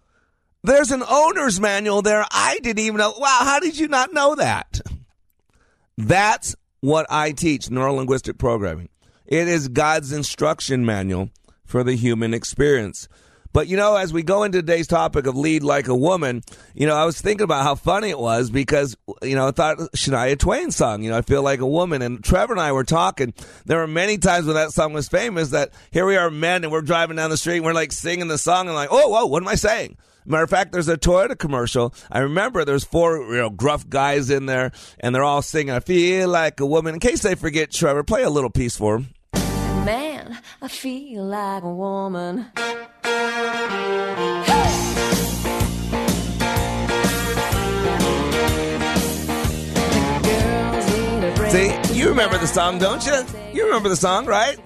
there's 0.64 0.92
an 0.92 1.04
owner's 1.10 1.60
manual 1.60 2.02
there. 2.02 2.26
I 2.32 2.60
didn't 2.62 2.84
even 2.84 2.98
know. 2.98 3.14
Wow, 3.18 3.40
how 3.42 3.60
did 3.60 3.78
you 3.78 3.88
not 3.88 4.14
know 4.14 4.36
that? 4.36 4.80
That's 5.98 6.56
what 6.82 7.06
I 7.10 7.32
teach 7.32 7.70
neuro 7.70 7.94
linguistic 7.94 8.38
programming. 8.38 8.90
It 9.30 9.48
is 9.48 9.68
God's 9.68 10.12
instruction 10.12 10.84
manual 10.88 11.30
for 11.64 11.84
the 11.84 11.96
human 11.96 12.34
experience. 12.34 13.08
But 13.54 13.68
you 13.68 13.78
know, 13.78 13.96
as 13.96 14.12
we 14.12 14.24
go 14.24 14.42
into 14.42 14.58
today's 14.58 14.88
topic 14.88 15.28
of 15.28 15.38
lead 15.38 15.62
like 15.62 15.88
a 15.88 15.96
woman, 15.96 16.42
you 16.74 16.88
know, 16.88 16.96
I 16.96 17.06
was 17.06 17.22
thinking 17.22 17.44
about 17.44 17.64
how 17.64 17.76
funny 17.76 18.10
it 18.10 18.18
was 18.18 18.50
because, 18.50 18.98
you 19.22 19.36
know, 19.36 19.48
I 19.48 19.52
thought 19.52 19.78
Shania 19.96 20.38
Twain 20.38 20.72
song, 20.72 21.04
you 21.04 21.12
know, 21.12 21.18
I 21.18 21.22
feel 21.22 21.44
like 21.44 21.60
a 21.60 21.68
woman. 21.68 22.02
And 22.02 22.24
Trevor 22.24 22.54
and 22.54 22.62
I 22.62 22.72
were 22.72 22.84
talking. 22.84 23.36
There 23.66 23.78
were 23.78 23.88
many 23.88 24.18
times 24.18 24.48
when 24.48 24.56
that 24.56 24.72
song 24.72 24.94
was 24.94 25.08
famous 25.08 25.50
that 25.50 25.74
here 25.92 26.08
we 26.08 26.18
are 26.18 26.32
men 26.32 26.64
and 26.64 26.72
we're 26.72 26.82
driving 26.82 27.18
down 27.18 27.30
the 27.30 27.38
street 27.38 27.58
and 27.58 27.66
we're 27.66 27.74
like 27.74 27.92
singing 27.92 28.30
the 28.30 28.40
song 28.40 28.66
and 28.66 28.76
like, 28.76 28.90
oh, 28.92 29.10
whoa, 29.10 29.28
what 29.28 29.44
am 29.44 29.50
I 29.50 29.56
saying? 29.56 29.96
Matter 30.26 30.44
of 30.44 30.50
fact, 30.50 30.72
there's 30.72 30.90
a 30.90 30.98
Toyota 30.98 31.38
commercial. 31.38 31.94
I 32.12 32.20
remember 32.20 32.66
there's 32.66 32.84
four 32.84 33.18
you 33.18 33.38
know, 33.38 33.50
gruff 33.52 33.88
guys 33.88 34.32
in 34.32 34.48
there 34.48 34.72
and 35.00 35.14
they're 35.14 35.24
all 35.24 35.44
singing, 35.44 35.74
I 35.74 35.82
feel 35.82 36.30
like 36.30 36.60
a 36.60 36.66
woman. 36.66 36.96
In 36.96 37.00
case 37.00 37.22
they 37.22 37.36
forget, 37.36 37.72
Trevor, 37.72 38.04
play 38.04 38.24
a 38.24 38.30
little 38.30 38.50
piece 38.50 38.76
for 38.76 38.98
them. 38.98 39.08
I 40.62 40.68
feel 40.68 41.26
like 41.26 41.64
a 41.64 41.74
woman. 41.74 42.46
See, 51.50 51.74
you 51.94 52.10
remember 52.10 52.38
the 52.38 52.46
song, 52.46 52.78
don't 52.78 53.04
you? 53.06 53.26
You 53.54 53.66
remember 53.66 53.90
the 53.90 53.96
song, 53.96 54.28
right? 54.28 54.58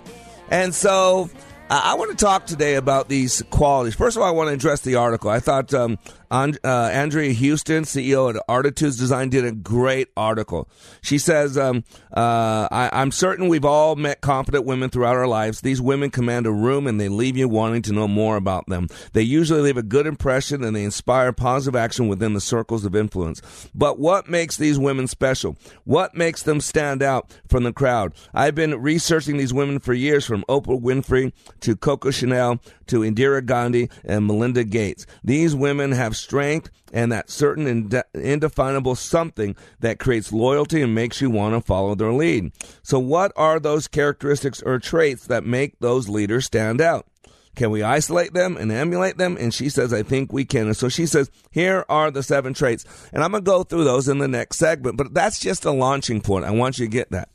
And 0.50 0.75
so 0.75 1.29
I 1.75 1.96
want 1.96 2.12
to 2.12 2.24
talk 2.24 2.46
today 2.46 2.75
about 2.75 3.10
these 3.10 3.42
qualities. 3.50 3.96
First 3.96 4.15
of 4.15 4.22
all, 4.22 4.30
I 4.30 4.32
want 4.32 4.50
to 4.50 4.53
address 4.53 4.82
the 4.82 4.94
article. 4.94 5.32
I 5.32 5.39
thought 5.39 5.74
um, 5.74 5.98
and, 6.34 6.58
uh, 6.63 6.89
Andrea 6.92 7.32
Houston, 7.32 7.84
CEO 7.84 8.34
at 8.34 8.44
Artitudes 8.50 8.98
Design, 8.98 9.30
did 9.30 9.46
a 9.46 9.51
great 9.51 10.08
article. 10.18 10.68
She 11.03 11.20
says, 11.20 11.60
um, 11.60 11.84
uh, 12.12 12.68
I, 12.72 12.89
I'm 12.92 13.12
certain 13.12 13.50
we've 13.50 13.63
all 13.63 13.96
met 13.96 14.22
confident 14.22 14.65
women 14.65 14.89
throughout 14.89 15.15
our 15.15 15.27
lives. 15.27 15.62
These 15.62 15.80
women 15.80 16.10
command 16.10 16.48
a 16.48 16.51
room 16.51 16.88
and 16.88 17.00
they 17.00 17.08
leave 17.08 17.38
you 17.38 17.48
wanting 17.48 17.84
to 17.84 17.94
know 17.94 18.08
more 18.08 18.36
about 18.36 18.65
them. 18.65 18.88
They 19.13 19.22
usually 19.22 19.62
leave 19.62 19.77
a 19.77 19.84
good 19.84 20.08
impression 20.08 20.63
and 20.63 20.75
they 20.75 20.84
inspire 20.84 21.32
positive 21.34 21.75
action 21.75 22.08
within 22.08 22.34
the 22.34 22.42
circles 22.42 22.84
of 22.84 22.96
influence. 22.96 23.39
But 23.75 24.00
what 24.00 24.27
makes 24.27 24.58
these 24.58 24.80
women 24.80 25.06
special? 25.08 25.56
What 25.84 26.15
makes 26.15 26.42
them 26.42 26.62
stand 26.62 27.03
out 27.03 27.32
from 27.48 27.63
the 27.63 27.74
crowd? 27.74 28.15
I've 28.34 28.56
been 28.56 28.82
researching 28.82 29.38
these 29.38 29.53
women 29.53 29.77
for 29.77 29.94
years, 29.94 30.25
from 30.25 30.44
Oprah 30.50 30.82
Winfrey 30.82 31.32
to 31.63 31.75
Coco 31.75 32.12
Chanel 32.12 32.60
to 32.88 33.00
Indira 33.00 33.46
Gandhi 33.46 33.89
and 34.03 34.27
Melinda 34.27 34.63
Gates. 34.63 35.05
These 35.24 35.55
women 35.55 35.93
have 35.93 36.15
strength 36.15 36.70
and 36.91 37.12
that 37.12 37.29
certain 37.29 37.67
inde- 37.67 38.03
indefinable 38.13 38.96
something 38.96 39.55
that 39.79 40.00
creates 40.00 40.32
loyalty 40.32 40.82
and 40.82 40.93
makes 40.93 41.22
you 41.22 41.29
want 41.29 41.55
to 41.55 41.62
follow 41.62 41.96
their 41.96 42.13
lead. 42.13 42.51
So, 42.84 43.00
what 43.00 43.32
are 43.36 43.60
those 43.60 43.88
characteristics 43.88 44.62
or 44.62 44.77
traits 44.77 45.27
that 45.27 45.46
make 45.46 45.79
those 45.79 46.08
leaders 46.08 46.46
stand 46.46 46.82
out? 46.82 47.08
Can 47.55 47.70
we 47.70 47.84
isolate 47.84 48.34
them 48.34 48.58
and 48.58 48.72
emulate 48.72 49.17
them? 49.17 49.38
And 49.39 49.53
she 49.53 49.70
says, 49.70 49.93
I 49.93 50.03
think 50.03 50.34
we 50.34 50.43
can. 50.43 50.67
And 50.67 50.77
so 50.77 50.89
she 50.89 51.05
says, 51.05 51.29
here 51.51 51.86
are 51.88 52.10
the 52.10 52.24
seven 52.24 52.55
traits. 52.55 52.84
And 53.13 53.24
I'm 53.24 53.29
going 53.29 53.43
to 53.43 53.50
go 53.50 53.63
through 53.63 53.84
those 53.84 54.08
in 54.08 54.17
the 54.17 54.27
next 54.27 54.58
segment, 54.58 54.98
but 54.98 55.13
that's 55.13 55.39
just 55.39 55.63
a 55.63 55.72
launching 55.72 56.20
point. 56.20 56.46
I 56.46 56.51
want 56.51 56.79
you 56.79 56.88
to 56.88 56.91
get 56.91 57.12
that. 57.12 57.29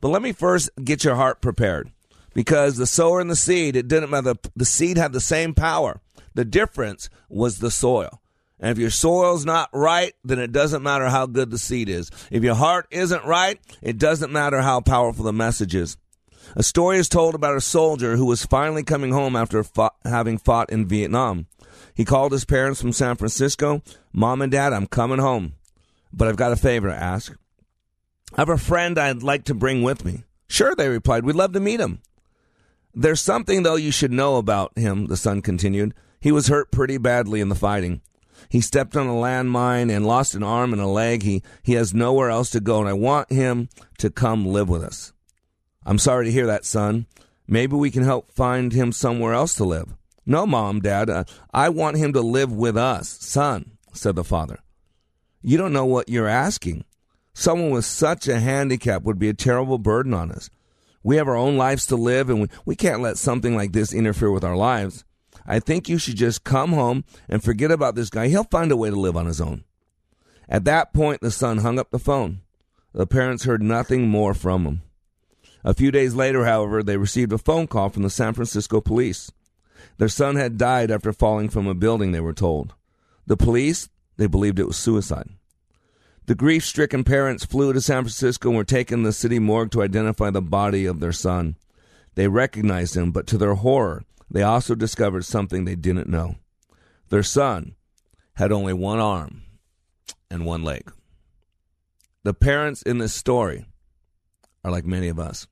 But 0.00 0.08
let 0.08 0.22
me 0.22 0.32
first 0.32 0.70
get 0.82 1.04
your 1.04 1.16
heart 1.16 1.42
prepared 1.42 1.90
because 2.34 2.76
the 2.76 2.86
sower 2.86 3.20
and 3.20 3.30
the 3.30 3.36
seed, 3.36 3.76
it 3.76 3.88
didn't 3.88 4.10
matter. 4.10 4.34
The 4.56 4.64
seed 4.64 4.96
had 4.96 5.12
the 5.12 5.20
same 5.20 5.54
power. 5.54 6.00
The 6.34 6.44
difference 6.44 7.10
was 7.28 7.58
the 7.58 7.70
soil. 7.70 8.20
And 8.58 8.70
if 8.70 8.78
your 8.78 8.90
soil's 8.90 9.46
not 9.46 9.70
right, 9.72 10.12
then 10.22 10.38
it 10.38 10.52
doesn't 10.52 10.82
matter 10.82 11.08
how 11.08 11.26
good 11.26 11.50
the 11.50 11.58
seed 11.58 11.88
is. 11.88 12.10
If 12.30 12.42
your 12.42 12.54
heart 12.54 12.86
isn't 12.90 13.24
right, 13.24 13.58
it 13.82 13.98
doesn't 13.98 14.32
matter 14.32 14.60
how 14.60 14.80
powerful 14.80 15.24
the 15.24 15.32
message 15.32 15.74
is. 15.74 15.96
A 16.56 16.62
story 16.62 16.98
is 16.98 17.08
told 17.08 17.34
about 17.34 17.56
a 17.56 17.60
soldier 17.60 18.16
who 18.16 18.26
was 18.26 18.44
finally 18.44 18.82
coming 18.82 19.12
home 19.12 19.34
after 19.34 19.64
having 20.04 20.36
fought 20.36 20.70
in 20.70 20.86
Vietnam. 20.86 21.46
He 21.94 22.04
called 22.04 22.32
his 22.32 22.44
parents 22.44 22.80
from 22.80 22.92
San 22.92 23.16
Francisco 23.16 23.82
Mom 24.12 24.42
and 24.42 24.50
Dad, 24.50 24.72
I'm 24.72 24.86
coming 24.86 25.18
home, 25.18 25.54
but 26.12 26.28
I've 26.28 26.36
got 26.36 26.52
a 26.52 26.56
favor 26.56 26.88
to 26.88 26.94
ask. 26.94 27.32
I 28.34 28.40
have 28.40 28.48
a 28.48 28.58
friend 28.58 28.98
I'd 28.98 29.22
like 29.22 29.44
to 29.44 29.54
bring 29.54 29.82
with 29.82 30.04
me. 30.04 30.24
Sure, 30.48 30.74
they 30.74 30.88
replied. 30.88 31.24
We'd 31.24 31.36
love 31.36 31.52
to 31.52 31.60
meet 31.60 31.80
him. 31.80 32.00
There's 32.94 33.20
something, 33.20 33.62
though, 33.62 33.76
you 33.76 33.90
should 33.90 34.12
know 34.12 34.36
about 34.36 34.76
him, 34.76 35.06
the 35.06 35.16
son 35.16 35.42
continued. 35.42 35.94
He 36.20 36.32
was 36.32 36.48
hurt 36.48 36.70
pretty 36.70 36.98
badly 36.98 37.40
in 37.40 37.48
the 37.48 37.54
fighting. 37.54 38.02
He 38.48 38.60
stepped 38.60 38.96
on 38.96 39.06
a 39.06 39.12
landmine 39.12 39.94
and 39.94 40.06
lost 40.06 40.34
an 40.34 40.42
arm 40.42 40.72
and 40.72 40.82
a 40.82 40.86
leg. 40.86 41.22
He, 41.22 41.42
he 41.62 41.74
has 41.74 41.94
nowhere 41.94 42.30
else 42.30 42.50
to 42.50 42.60
go, 42.60 42.80
and 42.80 42.88
I 42.88 42.94
want 42.94 43.30
him 43.30 43.68
to 43.98 44.10
come 44.10 44.46
live 44.46 44.68
with 44.68 44.82
us. 44.82 45.12
I'm 45.86 45.98
sorry 45.98 46.26
to 46.26 46.32
hear 46.32 46.46
that, 46.46 46.64
son. 46.64 47.06
Maybe 47.46 47.76
we 47.76 47.90
can 47.90 48.02
help 48.02 48.32
find 48.32 48.72
him 48.72 48.92
somewhere 48.92 49.34
else 49.34 49.54
to 49.56 49.64
live. 49.64 49.94
No, 50.26 50.46
Mom, 50.46 50.80
Dad, 50.80 51.10
uh, 51.10 51.24
I 51.52 51.68
want 51.68 51.96
him 51.96 52.12
to 52.12 52.20
live 52.20 52.52
with 52.52 52.76
us, 52.76 53.08
son, 53.08 53.72
said 53.92 54.16
the 54.16 54.24
father. 54.24 54.60
You 55.42 55.56
don't 55.56 55.72
know 55.72 55.86
what 55.86 56.08
you're 56.08 56.28
asking. 56.28 56.84
Someone 57.34 57.70
with 57.70 57.84
such 57.84 58.28
a 58.28 58.40
handicap 58.40 59.02
would 59.02 59.18
be 59.18 59.28
a 59.28 59.34
terrible 59.34 59.78
burden 59.78 60.12
on 60.12 60.30
us. 60.30 60.50
We 61.02 61.16
have 61.16 61.28
our 61.28 61.36
own 61.36 61.56
lives 61.56 61.86
to 61.86 61.96
live, 61.96 62.28
and 62.28 62.42
we, 62.42 62.48
we 62.64 62.76
can't 62.76 63.00
let 63.00 63.16
something 63.16 63.56
like 63.56 63.72
this 63.72 63.92
interfere 63.94 64.30
with 64.30 64.44
our 64.44 64.56
lives. 64.56 65.04
I 65.46 65.58
think 65.58 65.88
you 65.88 65.98
should 65.98 66.16
just 66.16 66.44
come 66.44 66.72
home 66.72 67.04
and 67.28 67.42
forget 67.42 67.70
about 67.70 67.94
this 67.94 68.10
guy. 68.10 68.28
He'll 68.28 68.44
find 68.44 68.70
a 68.70 68.76
way 68.76 68.90
to 68.90 68.96
live 68.96 69.16
on 69.16 69.26
his 69.26 69.40
own. 69.40 69.64
At 70.48 70.64
that 70.64 70.92
point, 70.92 71.20
the 71.20 71.30
son 71.30 71.58
hung 71.58 71.78
up 71.78 71.90
the 71.90 71.98
phone. 71.98 72.40
The 72.92 73.06
parents 73.06 73.44
heard 73.44 73.62
nothing 73.62 74.08
more 74.08 74.34
from 74.34 74.64
him. 74.66 74.82
A 75.64 75.74
few 75.74 75.90
days 75.90 76.14
later, 76.14 76.44
however, 76.44 76.82
they 76.82 76.96
received 76.96 77.32
a 77.32 77.38
phone 77.38 77.66
call 77.66 77.88
from 77.88 78.02
the 78.02 78.10
San 78.10 78.34
Francisco 78.34 78.80
police. 78.80 79.30
Their 79.98 80.08
son 80.08 80.36
had 80.36 80.58
died 80.58 80.90
after 80.90 81.12
falling 81.12 81.48
from 81.48 81.66
a 81.66 81.74
building, 81.74 82.12
they 82.12 82.20
were 82.20 82.32
told. 82.32 82.74
The 83.26 83.36
police, 83.36 83.88
they 84.16 84.26
believed 84.26 84.58
it 84.58 84.66
was 84.66 84.76
suicide. 84.76 85.28
The 86.30 86.36
grief 86.36 86.64
stricken 86.64 87.02
parents 87.02 87.44
flew 87.44 87.72
to 87.72 87.80
San 87.80 88.04
Francisco 88.04 88.50
and 88.50 88.56
were 88.56 88.62
taken 88.62 89.00
to 89.00 89.08
the 89.08 89.12
city 89.12 89.40
morgue 89.40 89.72
to 89.72 89.82
identify 89.82 90.30
the 90.30 90.40
body 90.40 90.86
of 90.86 91.00
their 91.00 91.10
son. 91.10 91.56
They 92.14 92.28
recognized 92.28 92.96
him, 92.96 93.10
but 93.10 93.26
to 93.26 93.36
their 93.36 93.54
horror, 93.54 94.04
they 94.30 94.44
also 94.44 94.76
discovered 94.76 95.24
something 95.24 95.64
they 95.64 95.74
didn't 95.74 96.08
know. 96.08 96.36
Their 97.08 97.24
son 97.24 97.74
had 98.34 98.52
only 98.52 98.72
one 98.72 99.00
arm 99.00 99.42
and 100.30 100.46
one 100.46 100.62
leg. 100.62 100.92
The 102.22 102.32
parents 102.32 102.82
in 102.82 102.98
this 102.98 103.12
story 103.12 103.66
are 104.62 104.70
like 104.70 104.86
many 104.86 105.08
of 105.08 105.18
us. 105.18 105.48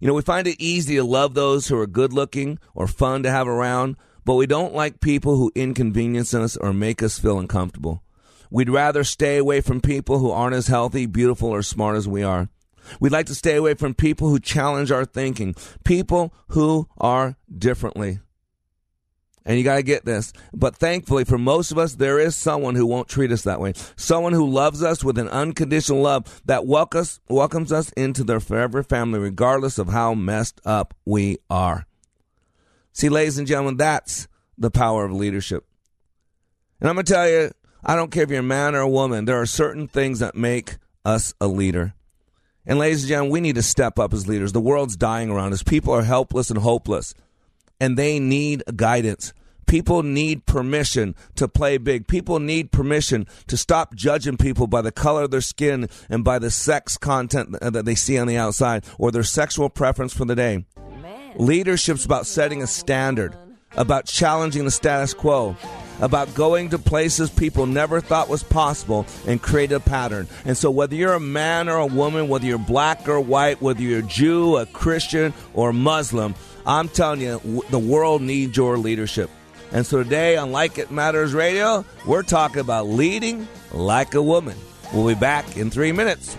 You 0.00 0.08
know, 0.08 0.14
we 0.14 0.22
find 0.22 0.46
it 0.46 0.58
easy 0.58 0.96
to 0.96 1.04
love 1.04 1.34
those 1.34 1.68
who 1.68 1.78
are 1.78 1.86
good 1.86 2.14
looking 2.14 2.58
or 2.74 2.86
fun 2.86 3.22
to 3.24 3.30
have 3.30 3.48
around, 3.48 3.96
but 4.24 4.36
we 4.36 4.46
don't 4.46 4.74
like 4.74 5.00
people 5.00 5.36
who 5.36 5.52
inconvenience 5.54 6.32
us 6.32 6.56
or 6.56 6.72
make 6.72 7.02
us 7.02 7.18
feel 7.18 7.38
uncomfortable. 7.38 8.02
We'd 8.50 8.70
rather 8.70 9.04
stay 9.04 9.36
away 9.38 9.60
from 9.60 9.80
people 9.80 10.18
who 10.18 10.30
aren't 10.30 10.54
as 10.54 10.68
healthy, 10.68 11.06
beautiful, 11.06 11.48
or 11.48 11.62
smart 11.62 11.96
as 11.96 12.08
we 12.08 12.22
are. 12.22 12.48
We'd 13.00 13.12
like 13.12 13.26
to 13.26 13.34
stay 13.34 13.56
away 13.56 13.74
from 13.74 13.94
people 13.94 14.28
who 14.28 14.38
challenge 14.38 14.92
our 14.92 15.04
thinking, 15.04 15.54
people 15.84 16.32
who 16.48 16.88
are 16.98 17.36
differently. 17.56 18.20
And 19.44 19.56
you 19.56 19.64
got 19.64 19.76
to 19.76 19.82
get 19.84 20.04
this. 20.04 20.32
But 20.52 20.74
thankfully, 20.74 21.24
for 21.24 21.38
most 21.38 21.70
of 21.70 21.78
us, 21.78 21.94
there 21.94 22.18
is 22.18 22.34
someone 22.34 22.74
who 22.74 22.84
won't 22.84 23.08
treat 23.08 23.30
us 23.30 23.42
that 23.42 23.60
way. 23.60 23.74
Someone 23.94 24.32
who 24.32 24.48
loves 24.48 24.82
us 24.82 25.04
with 25.04 25.18
an 25.18 25.28
unconditional 25.28 26.02
love 26.02 26.42
that 26.46 26.66
welcomes, 26.66 27.20
welcomes 27.28 27.70
us 27.70 27.90
into 27.90 28.24
their 28.24 28.40
forever 28.40 28.82
family, 28.82 29.20
regardless 29.20 29.78
of 29.78 29.88
how 29.88 30.14
messed 30.14 30.60
up 30.64 30.94
we 31.04 31.38
are. 31.48 31.86
See, 32.92 33.08
ladies 33.08 33.38
and 33.38 33.46
gentlemen, 33.46 33.76
that's 33.76 34.26
the 34.58 34.70
power 34.70 35.04
of 35.04 35.12
leadership. 35.12 35.64
And 36.80 36.88
I'm 36.88 36.96
going 36.96 37.06
to 37.06 37.12
tell 37.12 37.28
you, 37.28 37.52
I 37.88 37.94
don't 37.94 38.10
care 38.10 38.24
if 38.24 38.30
you're 38.30 38.40
a 38.40 38.42
man 38.42 38.74
or 38.74 38.80
a 38.80 38.88
woman, 38.88 39.26
there 39.26 39.40
are 39.40 39.46
certain 39.46 39.86
things 39.86 40.18
that 40.18 40.34
make 40.34 40.78
us 41.04 41.34
a 41.40 41.46
leader. 41.46 41.94
And 42.66 42.80
ladies 42.80 43.04
and 43.04 43.08
gentlemen, 43.08 43.32
we 43.32 43.40
need 43.40 43.54
to 43.54 43.62
step 43.62 43.96
up 44.00 44.12
as 44.12 44.26
leaders. 44.26 44.52
The 44.52 44.60
world's 44.60 44.96
dying 44.96 45.30
around 45.30 45.52
us. 45.52 45.62
People 45.62 45.92
are 45.92 46.02
helpless 46.02 46.50
and 46.50 46.58
hopeless, 46.58 47.14
and 47.80 47.96
they 47.96 48.18
need 48.18 48.64
guidance. 48.74 49.32
People 49.66 50.02
need 50.02 50.46
permission 50.46 51.14
to 51.36 51.46
play 51.46 51.78
big. 51.78 52.08
People 52.08 52.40
need 52.40 52.72
permission 52.72 53.28
to 53.46 53.56
stop 53.56 53.94
judging 53.94 54.36
people 54.36 54.66
by 54.66 54.82
the 54.82 54.90
color 54.90 55.22
of 55.22 55.30
their 55.30 55.40
skin 55.40 55.88
and 56.08 56.24
by 56.24 56.40
the 56.40 56.50
sex 56.50 56.98
content 56.98 57.56
that 57.60 57.84
they 57.84 57.94
see 57.94 58.18
on 58.18 58.26
the 58.26 58.36
outside 58.36 58.84
or 58.98 59.12
their 59.12 59.22
sexual 59.22 59.70
preference 59.70 60.12
for 60.12 60.24
the 60.24 60.34
day. 60.34 60.64
Leadership's 61.36 62.04
about 62.04 62.26
setting 62.26 62.62
a 62.64 62.66
standard, 62.66 63.36
about 63.76 64.06
challenging 64.06 64.64
the 64.64 64.70
status 64.72 65.14
quo, 65.14 65.56
about 66.00 66.34
going 66.34 66.70
to 66.70 66.78
places 66.78 67.30
people 67.30 67.66
never 67.66 68.00
thought 68.00 68.28
was 68.28 68.42
possible 68.42 69.06
and 69.26 69.40
create 69.40 69.72
a 69.72 69.80
pattern. 69.80 70.28
And 70.44 70.56
so, 70.56 70.70
whether 70.70 70.94
you're 70.94 71.14
a 71.14 71.20
man 71.20 71.68
or 71.68 71.78
a 71.78 71.86
woman, 71.86 72.28
whether 72.28 72.46
you're 72.46 72.58
black 72.58 73.08
or 73.08 73.20
white, 73.20 73.60
whether 73.60 73.80
you're 73.80 74.00
a 74.00 74.02
Jew, 74.02 74.56
a 74.56 74.66
Christian, 74.66 75.32
or 75.54 75.72
Muslim, 75.72 76.34
I'm 76.66 76.88
telling 76.88 77.20
you, 77.20 77.64
the 77.70 77.78
world 77.78 78.22
needs 78.22 78.56
your 78.56 78.78
leadership. 78.78 79.30
And 79.72 79.84
so, 79.84 80.02
today 80.02 80.36
on 80.36 80.52
Like 80.52 80.78
It 80.78 80.90
Matters 80.90 81.34
Radio, 81.34 81.84
we're 82.06 82.22
talking 82.22 82.60
about 82.60 82.86
leading 82.86 83.48
like 83.72 84.14
a 84.14 84.22
woman. 84.22 84.56
We'll 84.92 85.08
be 85.08 85.14
back 85.14 85.56
in 85.56 85.70
three 85.70 85.92
minutes. 85.92 86.36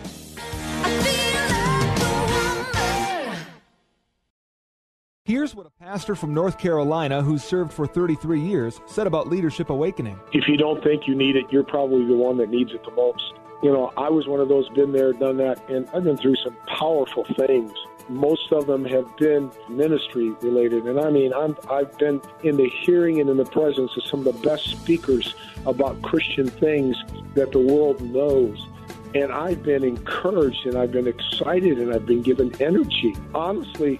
Here's 5.27 5.53
what 5.53 5.65
a 5.65 5.83
pastor 5.83 6.15
from 6.15 6.33
North 6.33 6.57
Carolina 6.57 7.21
who's 7.21 7.43
served 7.43 7.73
for 7.73 7.85
33 7.85 8.39
years 8.39 8.79
said 8.85 9.07
about 9.07 9.27
Leadership 9.27 9.69
Awakening. 9.69 10.17
If 10.31 10.47
you 10.47 10.55
don't 10.55 10.81
think 10.81 11.05
you 11.05 11.15
need 11.15 11.35
it, 11.35 11.43
you're 11.51 11.65
probably 11.65 12.05
the 12.05 12.15
one 12.15 12.37
that 12.37 12.49
needs 12.49 12.71
it 12.71 12.81
the 12.85 12.91
most. 12.91 13.33
You 13.61 13.73
know, 13.73 13.91
I 13.97 14.09
was 14.09 14.25
one 14.25 14.39
of 14.39 14.47
those, 14.47 14.69
been 14.69 14.93
there, 14.93 15.11
done 15.11 15.35
that, 15.35 15.61
and 15.69 15.85
I've 15.93 16.05
been 16.05 16.15
through 16.15 16.37
some 16.37 16.55
powerful 16.67 17.25
things. 17.35 17.73
Most 18.07 18.53
of 18.53 18.67
them 18.67 18.85
have 18.85 19.17
been 19.17 19.51
ministry 19.67 20.29
related, 20.41 20.85
and 20.85 20.97
I 20.97 21.09
mean, 21.09 21.33
I'm, 21.33 21.57
I've 21.69 21.97
been 21.97 22.21
in 22.43 22.55
the 22.55 22.69
hearing 22.69 23.19
and 23.19 23.29
in 23.29 23.35
the 23.35 23.43
presence 23.43 23.91
of 23.97 24.05
some 24.05 24.25
of 24.25 24.33
the 24.33 24.47
best 24.47 24.69
speakers 24.69 25.35
about 25.65 26.01
Christian 26.03 26.47
things 26.47 26.95
that 27.33 27.51
the 27.51 27.59
world 27.59 27.99
knows. 27.99 28.65
And 29.13 29.33
I've 29.33 29.61
been 29.61 29.83
encouraged 29.83 30.65
and 30.65 30.77
I've 30.77 30.91
been 30.91 31.07
excited 31.07 31.79
and 31.79 31.93
I've 31.93 32.05
been 32.05 32.21
given 32.21 32.53
energy. 32.61 33.15
Honestly, 33.33 33.99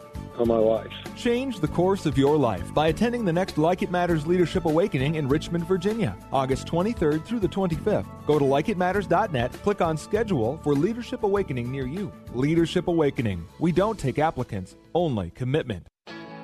on 0.37 0.47
my 0.47 0.57
life. 0.57 0.91
Change 1.15 1.59
the 1.59 1.67
course 1.67 2.05
of 2.05 2.17
your 2.17 2.37
life 2.37 2.73
by 2.73 2.87
attending 2.87 3.25
the 3.25 3.33
next 3.33 3.57
Like 3.57 3.81
It 3.81 3.91
Matters 3.91 4.25
Leadership 4.25 4.65
Awakening 4.65 5.15
in 5.15 5.27
Richmond, 5.27 5.65
Virginia, 5.67 6.17
August 6.31 6.67
23rd 6.67 7.23
through 7.25 7.39
the 7.39 7.47
25th. 7.47 8.05
Go 8.25 8.39
to 8.39 8.45
likeitmatters.net, 8.45 9.53
click 9.63 9.81
on 9.81 9.97
schedule 9.97 10.59
for 10.63 10.73
Leadership 10.73 11.23
Awakening 11.23 11.71
near 11.71 11.85
you. 11.85 12.11
Leadership 12.33 12.87
Awakening. 12.87 13.45
We 13.59 13.71
don't 13.71 13.99
take 13.99 14.19
applicants, 14.19 14.75
only 14.93 15.31
commitment. 15.31 15.87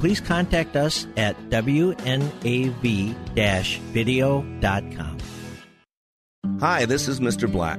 Please 0.00 0.18
contact 0.18 0.76
us 0.76 1.06
at 1.18 1.36
wnav-video.com. 1.50 2.38
Hi, 6.58 6.86
this 6.86 7.06
is 7.06 7.20
Mr. 7.20 7.50
Black. 7.50 7.78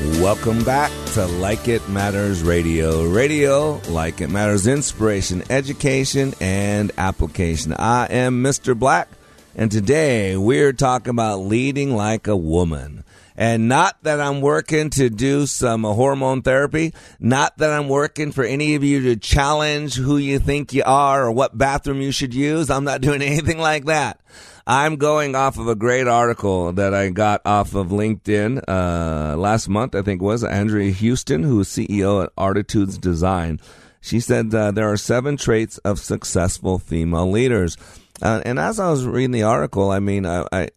Welcome 0.00 0.64
back 0.64 0.90
to 1.12 1.26
Like 1.26 1.68
It 1.68 1.86
Matters 1.90 2.42
Radio. 2.42 3.04
Radio, 3.04 3.82
like 3.90 4.22
it 4.22 4.30
matters, 4.30 4.66
inspiration, 4.66 5.42
education, 5.50 6.32
and 6.40 6.90
application. 6.96 7.74
I 7.74 8.06
am 8.06 8.42
Mr. 8.42 8.78
Black, 8.78 9.08
and 9.54 9.70
today 9.70 10.38
we're 10.38 10.72
talking 10.72 11.10
about 11.10 11.40
leading 11.40 11.94
like 11.94 12.28
a 12.28 12.36
woman. 12.36 13.04
And 13.40 13.68
not 13.68 13.96
that 14.02 14.20
I'm 14.20 14.42
working 14.42 14.90
to 14.90 15.08
do 15.08 15.46
some 15.46 15.82
hormone 15.82 16.42
therapy, 16.42 16.92
not 17.18 17.56
that 17.56 17.70
I'm 17.70 17.88
working 17.88 18.32
for 18.32 18.44
any 18.44 18.74
of 18.74 18.84
you 18.84 19.00
to 19.04 19.16
challenge 19.16 19.94
who 19.94 20.18
you 20.18 20.38
think 20.38 20.74
you 20.74 20.82
are 20.84 21.24
or 21.24 21.32
what 21.32 21.56
bathroom 21.56 22.02
you 22.02 22.12
should 22.12 22.34
use. 22.34 22.68
I'm 22.68 22.84
not 22.84 23.00
doing 23.00 23.22
anything 23.22 23.58
like 23.58 23.86
that. 23.86 24.20
I'm 24.66 24.96
going 24.96 25.34
off 25.34 25.58
of 25.58 25.68
a 25.68 25.74
great 25.74 26.06
article 26.06 26.74
that 26.74 26.92
I 26.92 27.08
got 27.08 27.40
off 27.46 27.74
of 27.74 27.86
LinkedIn 27.88 28.62
uh, 28.68 29.38
last 29.38 29.70
month, 29.70 29.94
I 29.94 30.02
think 30.02 30.20
was 30.20 30.44
Andrea 30.44 30.92
Houston, 30.92 31.42
who 31.42 31.60
is 31.60 31.68
CEO 31.68 32.22
at 32.22 32.32
Artitudes 32.36 32.98
Design. 32.98 33.58
She 34.02 34.20
said 34.20 34.54
uh, 34.54 34.70
there 34.70 34.92
are 34.92 34.98
seven 34.98 35.38
traits 35.38 35.78
of 35.78 35.98
successful 35.98 36.78
female 36.78 37.30
leaders. 37.30 37.78
Uh, 38.22 38.42
and 38.44 38.58
as 38.58 38.78
I 38.78 38.90
was 38.90 39.06
reading 39.06 39.30
the 39.30 39.44
article, 39.44 39.90
I 39.90 39.98
mean, 39.98 40.26
I, 40.26 40.46
I, 40.52 40.68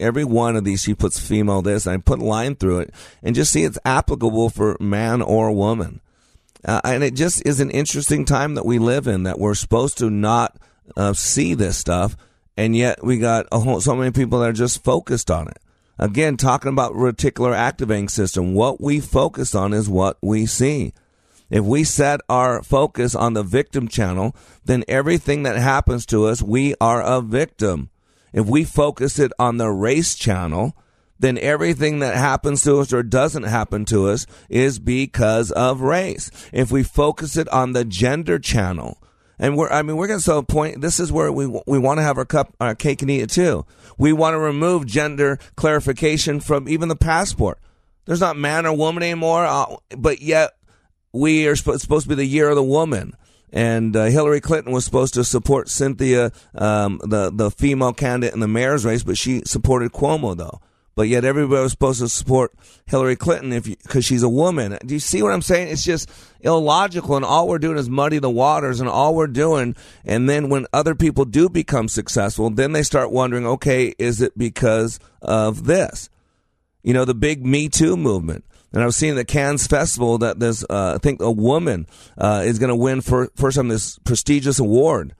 every 0.00 0.24
one 0.24 0.56
of 0.56 0.64
these, 0.64 0.82
she 0.82 0.94
puts 0.94 1.18
female 1.18 1.62
this, 1.62 1.86
I 1.86 1.96
put 1.98 2.18
line 2.18 2.56
through 2.56 2.80
it 2.80 2.94
and 3.22 3.34
just 3.34 3.52
see 3.52 3.64
it's 3.64 3.78
applicable 3.84 4.50
for 4.50 4.76
man 4.80 5.20
or 5.22 5.52
woman. 5.52 6.00
Uh, 6.64 6.80
and 6.84 7.02
it 7.02 7.14
just 7.14 7.44
is 7.44 7.60
an 7.60 7.70
interesting 7.70 8.24
time 8.24 8.54
that 8.54 8.64
we 8.64 8.78
live 8.78 9.06
in 9.06 9.24
that 9.24 9.38
we're 9.38 9.54
supposed 9.54 9.98
to 9.98 10.08
not 10.08 10.56
uh, 10.96 11.12
see 11.12 11.54
this 11.54 11.76
stuff. 11.76 12.16
And 12.56 12.76
yet 12.76 13.02
we 13.04 13.18
got 13.18 13.46
whole, 13.52 13.80
so 13.80 13.94
many 13.94 14.10
people 14.10 14.40
that 14.40 14.50
are 14.50 14.54
just 14.54 14.84
focused 14.84 15.30
on 15.30 15.48
it. 15.48 15.58
Again, 15.98 16.36
talking 16.36 16.72
about 16.72 16.92
reticular 16.92 17.54
activating 17.54 18.08
system, 18.08 18.54
what 18.54 18.80
we 18.80 19.00
focus 19.00 19.54
on 19.54 19.72
is 19.72 19.88
what 19.88 20.18
we 20.22 20.46
see. 20.46 20.94
If 21.52 21.64
we 21.64 21.84
set 21.84 22.22
our 22.30 22.62
focus 22.62 23.14
on 23.14 23.34
the 23.34 23.42
victim 23.42 23.86
channel, 23.86 24.34
then 24.64 24.84
everything 24.88 25.42
that 25.42 25.56
happens 25.56 26.06
to 26.06 26.24
us, 26.24 26.42
we 26.42 26.74
are 26.80 27.02
a 27.02 27.20
victim. 27.20 27.90
If 28.32 28.46
we 28.46 28.64
focus 28.64 29.18
it 29.18 29.32
on 29.38 29.58
the 29.58 29.70
race 29.70 30.14
channel, 30.14 30.74
then 31.18 31.36
everything 31.36 31.98
that 31.98 32.16
happens 32.16 32.62
to 32.62 32.78
us 32.78 32.90
or 32.90 33.02
doesn't 33.02 33.42
happen 33.42 33.84
to 33.84 34.08
us 34.08 34.26
is 34.48 34.78
because 34.78 35.50
of 35.50 35.82
race. 35.82 36.30
If 36.54 36.72
we 36.72 36.82
focus 36.82 37.36
it 37.36 37.50
on 37.50 37.74
the 37.74 37.84
gender 37.84 38.38
channel, 38.38 38.96
and 39.38 39.54
we're, 39.54 39.68
I 39.68 39.82
mean, 39.82 39.98
we're 39.98 40.06
going 40.06 40.20
to 40.20 40.36
a 40.36 40.42
point. 40.42 40.80
This 40.80 40.98
is 40.98 41.12
where 41.12 41.30
we 41.30 41.46
we 41.66 41.78
want 41.78 41.98
to 41.98 42.02
have 42.02 42.16
our 42.16 42.24
cup, 42.24 42.54
our 42.60 42.74
cake 42.74 43.02
and 43.02 43.10
eat 43.10 43.20
it 43.20 43.30
too. 43.30 43.66
We 43.98 44.14
want 44.14 44.34
to 44.34 44.38
remove 44.38 44.86
gender 44.86 45.38
clarification 45.56 46.40
from 46.40 46.66
even 46.66 46.88
the 46.88 46.96
passport. 46.96 47.58
There's 48.06 48.20
not 48.20 48.38
man 48.38 48.64
or 48.64 48.74
woman 48.74 49.02
anymore, 49.02 49.44
uh, 49.44 49.76
but 49.96 50.22
yet 50.22 50.52
we 51.12 51.46
are 51.46 51.56
sp- 51.56 51.78
supposed 51.78 52.04
to 52.04 52.08
be 52.08 52.14
the 52.14 52.24
year 52.24 52.48
of 52.48 52.56
the 52.56 52.62
woman. 52.62 53.14
And 53.52 53.94
uh, 53.94 54.04
Hillary 54.04 54.40
Clinton 54.40 54.72
was 54.72 54.84
supposed 54.84 55.14
to 55.14 55.24
support 55.24 55.68
Cynthia, 55.68 56.32
um, 56.54 57.00
the 57.04 57.30
the 57.30 57.50
female 57.50 57.92
candidate 57.92 58.32
in 58.32 58.40
the 58.40 58.48
mayor's 58.48 58.84
race, 58.84 59.02
but 59.02 59.18
she 59.18 59.42
supported 59.44 59.92
Cuomo 59.92 60.34
though. 60.36 60.60
But 60.94 61.08
yet 61.08 61.24
everybody 61.24 61.62
was 61.62 61.72
supposed 61.72 62.00
to 62.00 62.08
support 62.08 62.52
Hillary 62.86 63.16
Clinton 63.16 63.52
if 63.52 63.64
because 63.64 64.04
she's 64.04 64.22
a 64.22 64.28
woman. 64.28 64.78
Do 64.84 64.94
you 64.94 65.00
see 65.00 65.22
what 65.22 65.32
I'm 65.32 65.42
saying? 65.42 65.68
It's 65.68 65.84
just 65.84 66.10
illogical, 66.40 67.16
and 67.16 67.24
all 67.24 67.48
we're 67.48 67.58
doing 67.58 67.78
is 67.78 67.88
muddy 67.88 68.18
the 68.18 68.30
waters, 68.30 68.80
and 68.80 68.88
all 68.88 69.14
we're 69.14 69.26
doing. 69.26 69.74
And 70.04 70.28
then 70.28 70.48
when 70.50 70.66
other 70.72 70.94
people 70.94 71.24
do 71.24 71.48
become 71.48 71.88
successful, 71.88 72.50
then 72.50 72.72
they 72.72 72.82
start 72.82 73.10
wondering, 73.10 73.46
okay, 73.46 73.94
is 73.98 74.20
it 74.20 74.36
because 74.36 74.98
of 75.22 75.64
this? 75.64 76.10
You 76.82 76.92
know, 76.92 77.04
the 77.04 77.14
big 77.14 77.44
Me 77.44 77.68
Too 77.68 77.96
movement. 77.96 78.44
And 78.72 78.82
I 78.82 78.86
was 78.86 78.96
seeing 78.96 79.16
the 79.16 79.24
Cannes 79.24 79.66
Festival 79.66 80.18
that 80.18 80.40
this, 80.40 80.64
uh, 80.68 80.94
I 80.94 80.98
think 80.98 81.20
a 81.20 81.30
woman 81.30 81.86
uh, 82.16 82.42
is 82.44 82.58
going 82.58 82.68
to 82.68 82.76
win 82.76 83.00
for 83.00 83.30
first 83.36 83.56
time 83.56 83.68
this 83.68 83.98
prestigious 84.00 84.58
award. 84.58 85.14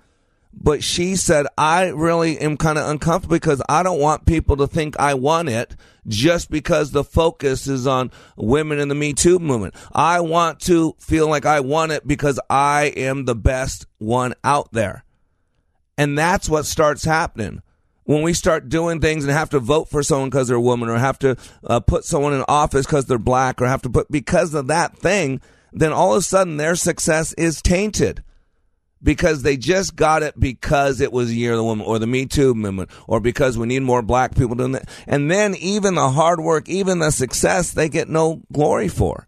But 0.54 0.84
she 0.84 1.16
said, 1.16 1.46
I 1.56 1.88
really 1.88 2.38
am 2.38 2.56
kind 2.56 2.78
of 2.78 2.88
uncomfortable 2.88 3.36
because 3.36 3.62
I 3.68 3.82
don't 3.82 4.00
want 4.00 4.26
people 4.26 4.56
to 4.58 4.66
think 4.66 4.98
I 4.98 5.14
won 5.14 5.48
it 5.48 5.74
just 6.06 6.50
because 6.50 6.90
the 6.90 7.04
focus 7.04 7.66
is 7.66 7.86
on 7.86 8.10
women 8.36 8.78
in 8.78 8.88
the 8.88 8.94
Me 8.94 9.14
Too 9.14 9.38
movement. 9.38 9.74
I 9.92 10.20
want 10.20 10.60
to 10.60 10.94
feel 10.98 11.28
like 11.28 11.46
I 11.46 11.60
won 11.60 11.90
it 11.90 12.06
because 12.06 12.38
I 12.50 12.92
am 12.96 13.24
the 13.24 13.34
best 13.34 13.86
one 13.98 14.34
out 14.44 14.72
there. 14.72 15.04
And 15.96 16.18
that's 16.18 16.48
what 16.48 16.66
starts 16.66 17.04
happening 17.04 17.62
when 18.04 18.22
we 18.22 18.32
start 18.32 18.68
doing 18.68 19.00
things 19.00 19.24
and 19.24 19.32
have 19.32 19.50
to 19.50 19.60
vote 19.60 19.88
for 19.88 20.02
someone 20.02 20.30
because 20.30 20.48
they're 20.48 20.56
a 20.56 20.60
woman 20.60 20.88
or 20.88 20.98
have 20.98 21.18
to 21.20 21.36
uh, 21.66 21.80
put 21.80 22.04
someone 22.04 22.32
in 22.32 22.44
office 22.48 22.86
because 22.86 23.06
they're 23.06 23.18
black 23.18 23.60
or 23.60 23.66
have 23.66 23.82
to 23.82 23.90
put 23.90 24.10
because 24.10 24.54
of 24.54 24.66
that 24.66 24.96
thing, 24.96 25.40
then 25.72 25.92
all 25.92 26.12
of 26.12 26.18
a 26.18 26.22
sudden 26.22 26.56
their 26.56 26.74
success 26.74 27.32
is 27.34 27.62
tainted 27.62 28.22
because 29.02 29.42
they 29.42 29.56
just 29.56 29.96
got 29.96 30.22
it 30.22 30.38
because 30.38 31.00
it 31.00 31.12
was 31.12 31.30
a 31.30 31.34
year 31.34 31.52
of 31.52 31.58
the 31.58 31.64
woman 31.64 31.86
or 31.86 31.98
the 31.98 32.06
Me 32.06 32.26
Too 32.26 32.54
movement 32.54 32.90
or 33.06 33.20
because 33.20 33.58
we 33.58 33.66
need 33.66 33.82
more 33.82 34.02
black 34.02 34.34
people 34.34 34.54
doing 34.54 34.72
that. 34.72 34.88
And 35.06 35.30
then 35.30 35.54
even 35.56 35.94
the 35.94 36.10
hard 36.10 36.40
work, 36.40 36.68
even 36.68 37.00
the 37.00 37.10
success, 37.10 37.72
they 37.72 37.88
get 37.88 38.08
no 38.08 38.42
glory 38.52 38.88
for. 38.88 39.26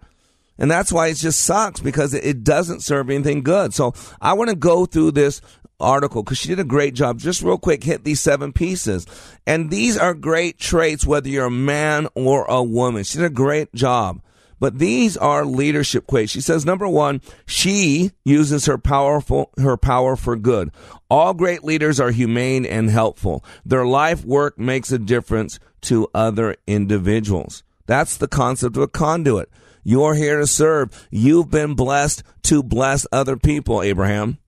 And 0.56 0.70
that's 0.70 0.92
why 0.92 1.08
it 1.08 1.16
just 1.16 1.40
sucks 1.40 1.80
because 1.80 2.14
it 2.14 2.44
doesn't 2.44 2.82
serve 2.82 3.10
anything 3.10 3.42
good. 3.42 3.74
So 3.74 3.92
I 4.20 4.34
want 4.34 4.50
to 4.50 4.56
go 4.56 4.86
through 4.86 5.12
this 5.12 5.40
article 5.80 6.22
because 6.22 6.38
she 6.38 6.48
did 6.48 6.60
a 6.60 6.64
great 6.64 6.94
job. 6.94 7.18
Just 7.18 7.42
real 7.42 7.58
quick, 7.58 7.84
hit 7.84 8.04
these 8.04 8.20
seven 8.20 8.52
pieces. 8.52 9.06
And 9.46 9.70
these 9.70 9.96
are 9.96 10.14
great 10.14 10.58
traits, 10.58 11.06
whether 11.06 11.28
you're 11.28 11.46
a 11.46 11.50
man 11.50 12.08
or 12.14 12.44
a 12.44 12.62
woman. 12.62 13.04
She 13.04 13.18
did 13.18 13.26
a 13.26 13.30
great 13.30 13.74
job. 13.74 14.20
But 14.60 14.78
these 14.78 15.16
are 15.16 15.44
leadership 15.44 16.06
qualities. 16.06 16.30
She 16.30 16.40
says, 16.40 16.64
number 16.64 16.88
one, 16.88 17.20
she 17.44 18.12
uses 18.24 18.66
her 18.66 18.78
powerful, 18.78 19.50
her 19.58 19.76
power 19.76 20.16
for 20.16 20.36
good. 20.36 20.70
All 21.10 21.34
great 21.34 21.64
leaders 21.64 22.00
are 22.00 22.12
humane 22.12 22.64
and 22.64 22.88
helpful. 22.88 23.44
Their 23.66 23.84
life 23.84 24.24
work 24.24 24.58
makes 24.58 24.90
a 24.90 24.98
difference 24.98 25.58
to 25.82 26.08
other 26.14 26.56
individuals. 26.66 27.62
That's 27.86 28.16
the 28.16 28.28
concept 28.28 28.76
of 28.76 28.82
a 28.84 28.88
conduit. 28.88 29.50
You're 29.82 30.14
here 30.14 30.38
to 30.38 30.46
serve. 30.46 31.08
You've 31.10 31.50
been 31.50 31.74
blessed 31.74 32.22
to 32.44 32.62
bless 32.62 33.06
other 33.12 33.36
people, 33.36 33.82
Abraham. 33.82 34.38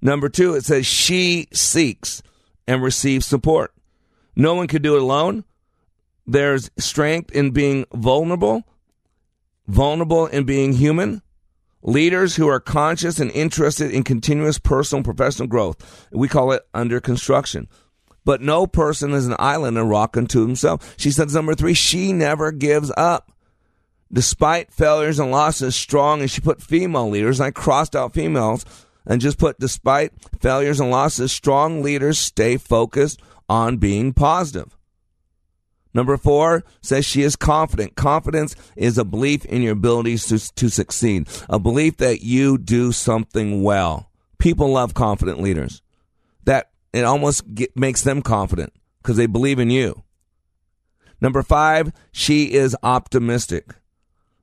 Number 0.00 0.28
two, 0.28 0.54
it 0.54 0.64
says 0.64 0.86
she 0.86 1.48
seeks 1.52 2.22
and 2.66 2.82
receives 2.82 3.26
support. 3.26 3.72
No 4.36 4.54
one 4.54 4.68
could 4.68 4.82
do 4.82 4.94
it 4.94 5.02
alone. 5.02 5.44
There's 6.26 6.70
strength 6.78 7.32
in 7.32 7.50
being 7.50 7.86
vulnerable, 7.92 8.64
vulnerable 9.66 10.26
in 10.26 10.44
being 10.44 10.74
human. 10.74 11.22
Leaders 11.82 12.36
who 12.36 12.48
are 12.48 12.60
conscious 12.60 13.18
and 13.18 13.30
interested 13.30 13.90
in 13.90 14.02
continuous 14.02 14.58
personal 14.58 14.98
and 14.98 15.04
professional 15.04 15.48
growth. 15.48 16.08
We 16.12 16.28
call 16.28 16.52
it 16.52 16.62
under 16.74 17.00
construction. 17.00 17.68
But 18.24 18.42
no 18.42 18.66
person 18.66 19.12
is 19.12 19.26
an 19.26 19.36
island 19.38 19.78
and 19.78 19.88
rock 19.88 20.16
unto 20.16 20.42
himself. 20.42 20.94
She 20.98 21.10
says 21.10 21.34
number 21.34 21.54
three, 21.54 21.72
she 21.72 22.12
never 22.12 22.52
gives 22.52 22.92
up. 22.96 23.32
Despite 24.12 24.72
failures 24.72 25.18
and 25.18 25.30
losses, 25.30 25.74
strong, 25.76 26.20
and 26.20 26.30
she 26.30 26.40
put 26.40 26.62
female 26.62 27.08
leaders, 27.08 27.40
and 27.40 27.46
I 27.46 27.50
crossed 27.50 27.96
out 27.96 28.12
females, 28.12 28.64
and 29.08 29.20
just 29.20 29.38
put 29.38 29.58
despite 29.58 30.12
failures 30.40 30.78
and 30.78 30.90
losses, 30.90 31.32
strong 31.32 31.82
leaders 31.82 32.18
stay 32.18 32.58
focused 32.58 33.20
on 33.48 33.78
being 33.78 34.12
positive. 34.12 34.76
Number 35.94 36.16
four 36.16 36.62
says 36.82 37.06
she 37.06 37.22
is 37.22 37.34
confident. 37.34 37.96
Confidence 37.96 38.54
is 38.76 38.98
a 38.98 39.04
belief 39.04 39.44
in 39.46 39.62
your 39.62 39.72
abilities 39.72 40.26
to, 40.26 40.54
to 40.54 40.68
succeed, 40.68 41.26
a 41.48 41.58
belief 41.58 41.96
that 41.96 42.20
you 42.22 42.58
do 42.58 42.92
something 42.92 43.62
well. 43.62 44.10
People 44.38 44.70
love 44.70 44.94
confident 44.94 45.40
leaders. 45.40 45.82
That 46.44 46.70
it 46.92 47.04
almost 47.04 47.54
get, 47.54 47.76
makes 47.76 48.02
them 48.02 48.22
confident 48.22 48.72
because 49.02 49.16
they 49.16 49.26
believe 49.26 49.58
in 49.58 49.70
you. 49.70 50.04
Number 51.20 51.42
five, 51.42 51.92
she 52.12 52.52
is 52.52 52.76
optimistic. 52.82 53.74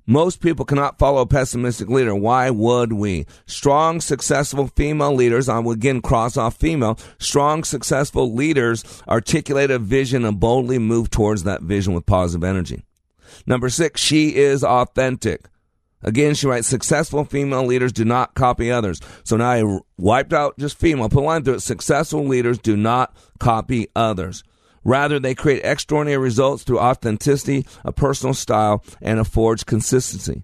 Most 0.07 0.39
people 0.39 0.65
cannot 0.65 0.99
follow 0.99 1.21
a 1.21 1.25
pessimistic 1.25 1.89
leader. 1.89 2.13
Why 2.13 2.51
would 2.51 2.93
we? 2.93 3.25
Strong, 3.47 4.01
successful 4.01 4.67
female 4.67 5.13
leaders, 5.13 5.49
I 5.49 5.59
will 5.59 5.71
again 5.71 6.01
cross 6.01 6.37
off 6.37 6.57
female, 6.57 6.99
strong, 7.17 7.63
successful 7.63 8.33
leaders 8.33 8.83
articulate 9.07 9.71
a 9.71 9.79
vision 9.79 10.23
and 10.23 10.39
boldly 10.39 10.77
move 10.77 11.09
towards 11.09 11.43
that 11.43 11.63
vision 11.63 11.93
with 11.93 12.05
positive 12.05 12.43
energy. 12.43 12.83
Number 13.47 13.69
six, 13.69 13.99
she 13.99 14.35
is 14.35 14.63
authentic. 14.63 15.49
Again, 16.03 16.35
she 16.35 16.45
writes, 16.45 16.67
successful 16.67 17.25
female 17.25 17.65
leaders 17.65 17.91
do 17.91 18.05
not 18.05 18.35
copy 18.35 18.71
others. 18.71 19.01
So 19.23 19.37
now 19.37 19.49
I 19.49 19.79
wiped 19.97 20.33
out 20.33 20.55
just 20.59 20.77
female, 20.77 21.09
put 21.09 21.23
a 21.23 21.25
line 21.25 21.43
through 21.43 21.55
it. 21.55 21.61
Successful 21.61 22.23
leaders 22.23 22.59
do 22.59 22.77
not 22.77 23.15
copy 23.39 23.87
others. 23.95 24.43
Rather, 24.85 25.19
they 25.19 25.35
create 25.35 25.65
extraordinary 25.65 26.19
results 26.19 26.63
through 26.63 26.79
authenticity, 26.79 27.65
a 27.83 27.91
personal 27.91 28.35
style, 28.35 28.83
and 29.01 29.19
a 29.19 29.25
forged 29.25 29.65
consistency. 29.65 30.43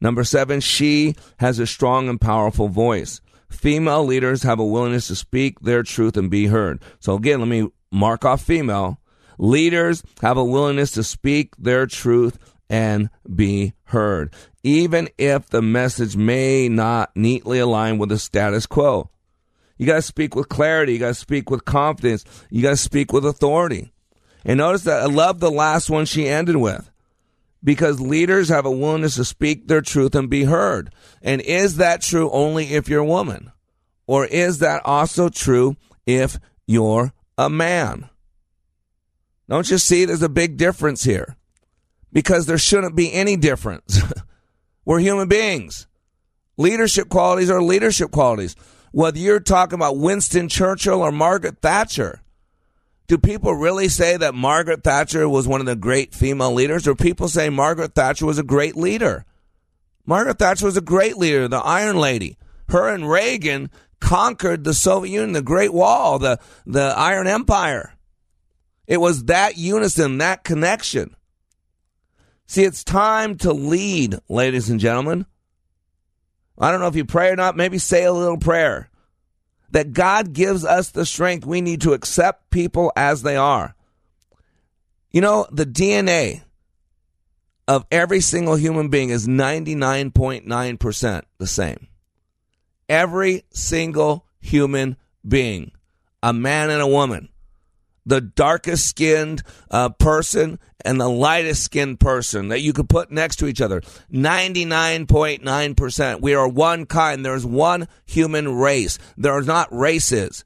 Number 0.00 0.24
seven, 0.24 0.60
she 0.60 1.14
has 1.38 1.58
a 1.58 1.66
strong 1.66 2.08
and 2.08 2.20
powerful 2.20 2.68
voice. 2.68 3.20
Female 3.48 4.04
leaders 4.04 4.42
have 4.42 4.58
a 4.58 4.66
willingness 4.66 5.06
to 5.06 5.16
speak 5.16 5.60
their 5.60 5.82
truth 5.82 6.16
and 6.16 6.30
be 6.30 6.46
heard. 6.46 6.82
So 6.98 7.14
again, 7.14 7.38
let 7.38 7.48
me 7.48 7.70
mark 7.90 8.24
off 8.24 8.42
female. 8.42 9.00
Leaders 9.38 10.02
have 10.20 10.36
a 10.36 10.44
willingness 10.44 10.90
to 10.92 11.04
speak 11.04 11.56
their 11.56 11.86
truth 11.86 12.38
and 12.68 13.08
be 13.34 13.72
heard, 13.84 14.34
even 14.62 15.08
if 15.16 15.48
the 15.48 15.62
message 15.62 16.16
may 16.16 16.68
not 16.68 17.10
neatly 17.16 17.60
align 17.60 17.98
with 17.98 18.10
the 18.10 18.18
status 18.18 18.66
quo. 18.66 19.08
You 19.78 19.86
got 19.86 19.94
to 19.94 20.02
speak 20.02 20.34
with 20.34 20.48
clarity. 20.48 20.92
You 20.92 20.98
got 20.98 21.08
to 21.08 21.14
speak 21.14 21.50
with 21.50 21.64
confidence. 21.64 22.24
You 22.50 22.62
got 22.62 22.70
to 22.70 22.76
speak 22.76 23.12
with 23.12 23.24
authority. 23.24 23.92
And 24.44 24.58
notice 24.58 24.82
that 24.84 25.02
I 25.02 25.06
love 25.06 25.40
the 25.40 25.50
last 25.50 25.88
one 25.88 26.04
she 26.04 26.28
ended 26.28 26.56
with 26.56 26.90
because 27.62 28.00
leaders 28.00 28.48
have 28.48 28.66
a 28.66 28.70
willingness 28.70 29.16
to 29.16 29.24
speak 29.24 29.68
their 29.68 29.80
truth 29.80 30.14
and 30.14 30.28
be 30.28 30.44
heard. 30.44 30.92
And 31.22 31.40
is 31.40 31.76
that 31.76 32.02
true 32.02 32.30
only 32.30 32.74
if 32.74 32.88
you're 32.88 33.00
a 33.00 33.06
woman? 33.06 33.52
Or 34.06 34.26
is 34.26 34.58
that 34.58 34.82
also 34.84 35.28
true 35.28 35.76
if 36.06 36.38
you're 36.66 37.12
a 37.36 37.48
man? 37.48 38.08
Don't 39.48 39.70
you 39.70 39.78
see 39.78 40.04
there's 40.04 40.22
a 40.22 40.28
big 40.28 40.56
difference 40.56 41.04
here? 41.04 41.36
Because 42.12 42.46
there 42.46 42.58
shouldn't 42.58 42.96
be 42.96 43.12
any 43.12 43.36
difference. 43.36 44.00
We're 44.84 45.00
human 45.00 45.28
beings. 45.28 45.86
Leadership 46.56 47.08
qualities 47.08 47.50
are 47.50 47.62
leadership 47.62 48.10
qualities 48.10 48.56
whether 48.92 49.18
you're 49.18 49.40
talking 49.40 49.74
about 49.74 49.98
Winston 49.98 50.48
Churchill 50.48 51.02
or 51.02 51.12
Margaret 51.12 51.60
Thatcher. 51.60 52.22
Do 53.06 53.16
people 53.16 53.54
really 53.54 53.88
say 53.88 54.16
that 54.16 54.34
Margaret 54.34 54.84
Thatcher 54.84 55.28
was 55.28 55.48
one 55.48 55.60
of 55.60 55.66
the 55.66 55.76
great 55.76 56.14
female 56.14 56.52
leaders, 56.52 56.86
or 56.86 56.94
people 56.94 57.28
say 57.28 57.48
Margaret 57.48 57.94
Thatcher 57.94 58.26
was 58.26 58.38
a 58.38 58.42
great 58.42 58.76
leader? 58.76 59.24
Margaret 60.04 60.38
Thatcher 60.38 60.66
was 60.66 60.76
a 60.76 60.82
great 60.82 61.16
leader, 61.16 61.48
the 61.48 61.58
Iron 61.58 61.96
Lady. 61.96 62.36
Her 62.68 62.88
and 62.88 63.08
Reagan 63.08 63.70
conquered 64.00 64.64
the 64.64 64.74
Soviet 64.74 65.12
Union, 65.12 65.32
the 65.32 65.42
Great 65.42 65.72
Wall, 65.72 66.18
the, 66.18 66.38
the 66.66 66.94
Iron 66.96 67.26
Empire. 67.26 67.94
It 68.86 68.98
was 68.98 69.24
that 69.24 69.58
unison, 69.58 70.18
that 70.18 70.44
connection. 70.44 71.14
See, 72.46 72.64
it's 72.64 72.84
time 72.84 73.36
to 73.38 73.52
lead, 73.52 74.18
ladies 74.28 74.70
and 74.70 74.80
gentlemen. 74.80 75.26
I 76.58 76.70
don't 76.70 76.80
know 76.80 76.88
if 76.88 76.96
you 76.96 77.04
pray 77.04 77.30
or 77.30 77.36
not, 77.36 77.56
maybe 77.56 77.78
say 77.78 78.04
a 78.04 78.12
little 78.12 78.38
prayer. 78.38 78.90
That 79.70 79.92
God 79.92 80.32
gives 80.32 80.64
us 80.64 80.90
the 80.90 81.04
strength 81.04 81.44
we 81.44 81.60
need 81.60 81.82
to 81.82 81.92
accept 81.92 82.50
people 82.50 82.90
as 82.96 83.22
they 83.22 83.36
are. 83.36 83.74
You 85.10 85.20
know, 85.20 85.46
the 85.50 85.66
DNA 85.66 86.42
of 87.66 87.86
every 87.90 88.20
single 88.20 88.56
human 88.56 88.88
being 88.88 89.10
is 89.10 89.28
99.9% 89.28 91.22
the 91.36 91.46
same. 91.46 91.88
Every 92.88 93.44
single 93.50 94.24
human 94.40 94.96
being, 95.26 95.72
a 96.22 96.32
man 96.32 96.70
and 96.70 96.80
a 96.80 96.86
woman, 96.86 97.28
the 98.08 98.20
darkest 98.20 98.86
skinned 98.86 99.42
uh, 99.70 99.90
person 99.90 100.58
and 100.84 101.00
the 101.00 101.08
lightest 101.08 101.62
skinned 101.62 102.00
person 102.00 102.48
that 102.48 102.60
you 102.60 102.72
could 102.72 102.88
put 102.88 103.10
next 103.10 103.36
to 103.36 103.46
each 103.46 103.60
other. 103.60 103.80
99.9%. 104.12 106.20
We 106.20 106.34
are 106.34 106.48
one 106.48 106.86
kind. 106.86 107.24
There's 107.24 107.46
one 107.46 107.88
human 108.06 108.54
race. 108.54 108.98
There 109.16 109.32
are 109.32 109.42
not 109.42 109.68
races. 109.70 110.44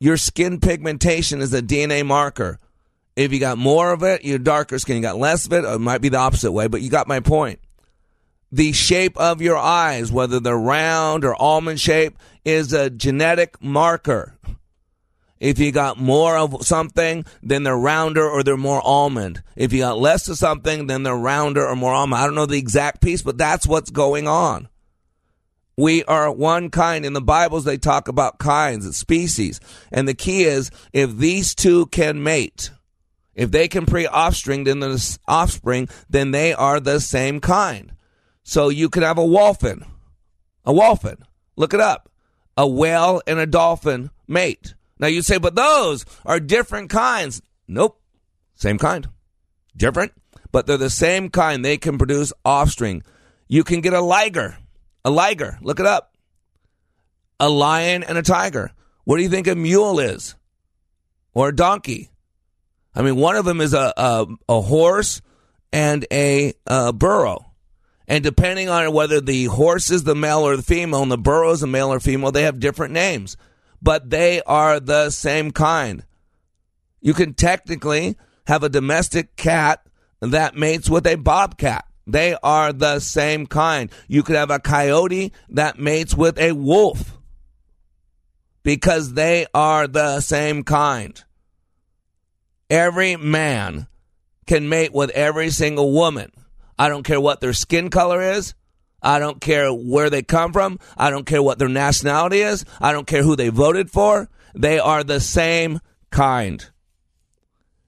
Your 0.00 0.16
skin 0.16 0.60
pigmentation 0.60 1.40
is 1.40 1.54
a 1.54 1.62
DNA 1.62 2.04
marker. 2.04 2.58
If 3.16 3.32
you 3.32 3.38
got 3.38 3.58
more 3.58 3.92
of 3.92 4.02
it, 4.02 4.24
you're 4.24 4.38
darker 4.38 4.78
skin. 4.78 4.96
You 4.96 5.02
got 5.02 5.16
less 5.16 5.46
of 5.46 5.52
it, 5.52 5.64
it 5.64 5.78
might 5.78 6.00
be 6.00 6.08
the 6.08 6.18
opposite 6.18 6.50
way, 6.50 6.66
but 6.66 6.82
you 6.82 6.90
got 6.90 7.06
my 7.06 7.20
point. 7.20 7.60
The 8.50 8.72
shape 8.72 9.16
of 9.16 9.40
your 9.40 9.56
eyes, 9.56 10.12
whether 10.12 10.40
they're 10.40 10.58
round 10.58 11.24
or 11.24 11.40
almond 11.40 11.80
shape, 11.80 12.18
is 12.44 12.72
a 12.72 12.90
genetic 12.90 13.62
marker. 13.62 14.36
If 15.44 15.58
you 15.58 15.72
got 15.72 15.98
more 15.98 16.38
of 16.38 16.66
something, 16.66 17.26
then 17.42 17.64
they're 17.64 17.76
rounder 17.76 18.26
or 18.26 18.42
they're 18.42 18.56
more 18.56 18.80
almond. 18.82 19.42
If 19.56 19.74
you 19.74 19.80
got 19.80 19.98
less 19.98 20.26
of 20.30 20.38
something, 20.38 20.86
then 20.86 21.02
they're 21.02 21.14
rounder 21.14 21.66
or 21.66 21.76
more 21.76 21.92
almond. 21.92 22.22
I 22.22 22.24
don't 22.24 22.34
know 22.34 22.46
the 22.46 22.56
exact 22.56 23.02
piece, 23.02 23.20
but 23.20 23.36
that's 23.36 23.66
what's 23.66 23.90
going 23.90 24.26
on. 24.26 24.70
We 25.76 26.02
are 26.04 26.32
one 26.32 26.70
kind. 26.70 27.04
In 27.04 27.12
the 27.12 27.20
Bibles, 27.20 27.64
they 27.64 27.76
talk 27.76 28.08
about 28.08 28.38
kinds 28.38 28.86
and 28.86 28.94
species. 28.94 29.60
And 29.92 30.08
the 30.08 30.14
key 30.14 30.44
is 30.44 30.70
if 30.94 31.14
these 31.14 31.54
two 31.54 31.88
can 31.88 32.22
mate, 32.22 32.70
if 33.34 33.50
they 33.50 33.68
can 33.68 33.84
pre 33.84 34.06
offspring, 34.06 34.64
then 34.64 34.80
the 34.80 35.18
offspring, 35.28 35.90
then 36.08 36.30
they 36.30 36.54
are 36.54 36.80
the 36.80 37.00
same 37.00 37.38
kind. 37.38 37.92
So 38.44 38.70
you 38.70 38.88
can 38.88 39.02
have 39.02 39.18
a 39.18 39.26
wholphin, 39.26 39.84
a 40.64 40.72
wholphin. 40.72 41.18
Look 41.54 41.74
it 41.74 41.80
up. 41.80 42.10
A 42.56 42.66
whale 42.66 43.20
and 43.26 43.38
a 43.38 43.46
dolphin 43.46 44.08
mate. 44.26 44.72
Now 45.04 45.08
you 45.08 45.20
say, 45.20 45.36
but 45.36 45.54
those 45.54 46.06
are 46.24 46.40
different 46.40 46.88
kinds. 46.88 47.42
Nope. 47.68 48.00
Same 48.54 48.78
kind. 48.78 49.06
Different, 49.76 50.12
but 50.50 50.66
they're 50.66 50.78
the 50.78 50.88
same 50.88 51.28
kind. 51.28 51.62
They 51.62 51.76
can 51.76 51.98
produce 51.98 52.32
offspring. 52.42 53.02
You 53.46 53.64
can 53.64 53.82
get 53.82 53.92
a 53.92 54.00
liger. 54.00 54.56
A 55.04 55.10
liger. 55.10 55.58
Look 55.60 55.78
it 55.78 55.84
up. 55.84 56.14
A 57.38 57.50
lion 57.50 58.02
and 58.02 58.16
a 58.16 58.22
tiger. 58.22 58.72
What 59.04 59.18
do 59.18 59.22
you 59.22 59.28
think 59.28 59.46
a 59.46 59.54
mule 59.54 60.00
is? 60.00 60.36
Or 61.34 61.50
a 61.50 61.54
donkey? 61.54 62.08
I 62.94 63.02
mean, 63.02 63.16
one 63.16 63.36
of 63.36 63.44
them 63.44 63.60
is 63.60 63.74
a, 63.74 63.92
a, 63.98 64.26
a 64.48 64.62
horse 64.62 65.20
and 65.70 66.06
a, 66.10 66.54
a 66.66 66.94
burro. 66.94 67.52
And 68.08 68.24
depending 68.24 68.70
on 68.70 68.90
whether 68.94 69.20
the 69.20 69.44
horse 69.44 69.90
is 69.90 70.04
the 70.04 70.14
male 70.14 70.46
or 70.46 70.56
the 70.56 70.62
female 70.62 71.02
and 71.02 71.12
the 71.12 71.18
burro 71.18 71.50
is 71.50 71.60
the 71.60 71.66
male 71.66 71.92
or 71.92 72.00
female, 72.00 72.32
they 72.32 72.44
have 72.44 72.58
different 72.58 72.94
names. 72.94 73.36
But 73.84 74.08
they 74.08 74.40
are 74.42 74.80
the 74.80 75.10
same 75.10 75.50
kind. 75.50 76.04
You 77.02 77.12
can 77.12 77.34
technically 77.34 78.16
have 78.46 78.62
a 78.62 78.70
domestic 78.70 79.36
cat 79.36 79.86
that 80.22 80.56
mates 80.56 80.88
with 80.88 81.06
a 81.06 81.16
bobcat. 81.16 81.84
They 82.06 82.34
are 82.42 82.72
the 82.72 83.00
same 83.00 83.46
kind. 83.46 83.90
You 84.08 84.22
could 84.22 84.36
have 84.36 84.50
a 84.50 84.58
coyote 84.58 85.32
that 85.50 85.78
mates 85.78 86.14
with 86.14 86.38
a 86.38 86.52
wolf 86.52 87.18
because 88.62 89.12
they 89.12 89.46
are 89.52 89.86
the 89.86 90.20
same 90.20 90.64
kind. 90.64 91.22
Every 92.70 93.16
man 93.16 93.86
can 94.46 94.70
mate 94.70 94.94
with 94.94 95.10
every 95.10 95.50
single 95.50 95.92
woman. 95.92 96.32
I 96.78 96.88
don't 96.88 97.04
care 97.04 97.20
what 97.20 97.42
their 97.42 97.52
skin 97.52 97.90
color 97.90 98.22
is. 98.22 98.54
I 99.04 99.18
don't 99.18 99.40
care 99.40 99.70
where 99.72 100.08
they 100.08 100.22
come 100.22 100.52
from. 100.52 100.80
I 100.96 101.10
don't 101.10 101.26
care 101.26 101.42
what 101.42 101.58
their 101.58 101.68
nationality 101.68 102.40
is. 102.40 102.64
I 102.80 102.92
don't 102.92 103.06
care 103.06 103.22
who 103.22 103.36
they 103.36 103.50
voted 103.50 103.90
for. 103.90 104.30
They 104.54 104.78
are 104.78 105.04
the 105.04 105.20
same 105.20 105.80
kind. 106.10 106.64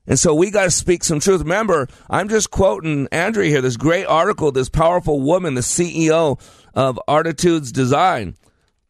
And 0.06 0.18
so 0.18 0.34
we 0.34 0.50
got 0.50 0.64
to 0.64 0.70
speak 0.70 1.02
some 1.02 1.18
truth. 1.18 1.40
Remember, 1.40 1.88
I'm 2.08 2.28
just 2.28 2.50
quoting 2.50 3.08
Andrea 3.10 3.48
here, 3.48 3.60
this 3.60 3.76
great 3.76 4.04
article, 4.04 4.52
this 4.52 4.68
powerful 4.68 5.20
woman, 5.20 5.54
the 5.54 5.62
CEO 5.62 6.38
of 6.74 7.00
Artitudes 7.08 7.72
Design. 7.72 8.36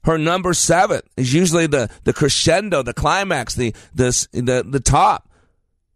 Her 0.04 0.18
number 0.18 0.52
seven 0.52 1.00
is 1.16 1.32
usually 1.32 1.66
the, 1.66 1.90
the 2.04 2.12
crescendo, 2.12 2.82
the 2.82 2.92
climax, 2.92 3.54
the, 3.54 3.74
the, 3.94 4.28
the, 4.32 4.64
the 4.68 4.80
top. 4.80 5.30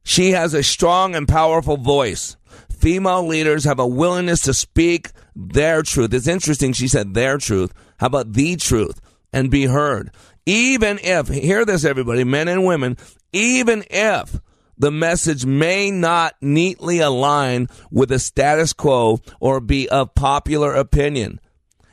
She 0.03 0.31
has 0.31 0.55
a 0.55 0.63
strong 0.63 1.15
and 1.15 1.29
powerful 1.29 1.77
voice. 1.77 2.37
Female 2.81 3.27
leaders 3.27 3.65
have 3.65 3.79
a 3.79 3.87
willingness 3.87 4.41
to 4.43 4.55
speak 4.55 5.11
their 5.37 5.83
truth. 5.83 6.15
It's 6.15 6.27
interesting 6.27 6.73
she 6.73 6.89
said 6.89 7.13
their 7.13 7.37
truth. 7.37 7.73
How 7.99 8.07
about 8.07 8.33
the 8.33 8.57
truth 8.57 9.01
and 9.33 9.51
be 9.51 9.67
heard? 9.67 10.11
Even 10.47 10.99
if, 11.03 11.29
hear 11.29 11.65
this 11.65 11.85
everybody, 11.85 12.25
men 12.25 12.49
and 12.49 12.65
women, 12.65 12.97
even 13.33 13.85
if 13.91 14.41
the 14.79 14.91
message 14.91 15.45
may 15.45 15.91
not 15.91 16.35
neatly 16.41 17.01
align 17.01 17.69
with 17.91 18.09
the 18.09 18.19
status 18.19 18.73
quo 18.73 19.21
or 19.39 19.61
be 19.61 19.87
of 19.91 20.15
popular 20.15 20.73
opinion. 20.73 21.39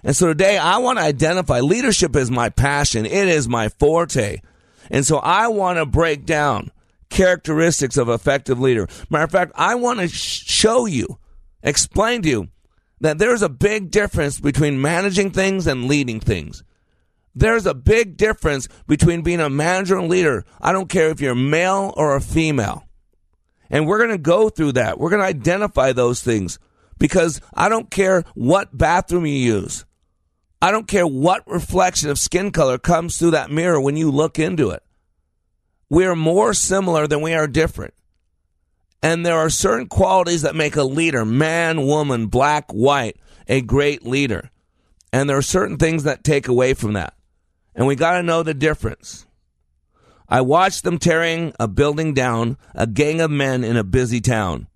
And 0.04 0.16
so 0.16 0.28
today 0.28 0.58
I 0.58 0.78
want 0.78 1.00
to 1.00 1.04
identify 1.04 1.60
leadership 1.60 2.16
is 2.16 2.32
my 2.32 2.48
passion. 2.48 3.06
It 3.06 3.28
is 3.28 3.50
my 3.50 3.68
forte. 3.68 4.38
And 4.90 5.06
so 5.06 5.18
I 5.18 5.50
want 5.50 5.80
to 5.80 5.86
break 5.86 6.26
down 6.26 6.72
characteristics 7.10 7.98
of 7.98 8.10
effective 8.10 8.60
leader. 8.60 8.88
Matter 9.10 9.24
of 9.24 9.32
fact, 9.32 9.52
I 9.56 9.76
want 9.76 10.00
to 10.00 10.08
show 10.08 10.86
you, 10.86 11.20
explain 11.64 12.22
to 12.24 12.30
you 12.30 12.48
that 13.02 13.18
there's 13.18 13.42
a 13.42 13.50
big 13.50 13.92
difference 13.92 14.40
between 14.40 14.82
managing 14.82 15.32
things 15.32 15.68
and 15.68 15.88
leading 15.88 16.20
things. 16.20 16.64
There's 17.36 17.68
a 17.68 17.76
big 17.76 18.18
difference 18.18 18.68
between 18.88 19.22
being 19.22 19.40
a 19.40 19.50
manager 19.50 19.98
and 19.98 20.10
leader. 20.10 20.44
I 20.60 20.72
don't 20.72 20.90
care 20.90 21.10
if 21.10 21.22
you're 21.22 21.36
male 21.36 21.94
or 21.96 22.16
a 22.16 22.22
female. 22.22 22.84
And 23.70 23.86
we're 23.86 24.00
going 24.00 24.10
to 24.10 24.18
go 24.18 24.50
through 24.50 24.72
that. 24.74 24.98
We're 24.98 25.12
going 25.12 25.22
to 25.22 25.28
identify 25.28 25.94
those 25.94 26.24
things 26.24 26.58
because 26.98 27.42
I 27.54 27.70
don't 27.70 27.92
care 27.92 28.24
what 28.34 28.76
bathroom 28.76 29.26
you 29.26 29.36
use. 29.36 29.86
I 30.62 30.72
don't 30.72 30.88
care 30.88 31.06
what 31.06 31.48
reflection 31.48 32.10
of 32.10 32.18
skin 32.18 32.52
color 32.52 32.80
comes 32.80 33.18
through 33.18 33.32
that 33.32 33.52
mirror 33.52 33.80
when 33.80 33.98
you 33.98 34.10
look 34.10 34.40
into 34.40 34.72
it. 34.72 34.82
We 35.90 36.06
are 36.06 36.16
more 36.16 36.54
similar 36.54 37.08
than 37.08 37.22
we 37.22 37.34
are 37.34 37.48
different. 37.48 37.94
And 39.02 39.26
there 39.26 39.38
are 39.38 39.50
certain 39.50 39.88
qualities 39.88 40.42
that 40.42 40.56
make 40.56 40.76
a 40.76 40.84
leader, 40.84 41.24
man, 41.24 41.86
woman, 41.86 42.28
black, 42.28 42.72
white, 42.72 43.18
a 43.48 43.62
great 43.62 44.06
leader. 44.06 44.50
And 45.14 45.30
there 45.30 45.38
are 45.38 45.44
certain 45.44 45.78
things 45.78 46.04
that 46.04 46.24
take 46.24 46.48
away 46.48 46.74
from 46.74 46.94
that. 46.94 47.14
And 47.76 47.88
we 47.88 47.96
got 47.96 48.18
to 48.18 48.24
know 48.24 48.44
the 48.44 48.54
difference. 48.54 49.26
I 50.28 50.42
watched 50.42 50.84
them 50.84 50.98
tearing 50.98 51.54
a 51.60 51.68
building 51.68 52.14
down, 52.14 52.58
a 52.76 52.86
gang 52.86 53.22
of 53.22 53.32
men 53.32 53.64
in 53.64 53.78
a 53.78 53.84
busy 53.84 54.20
town. 54.20 54.68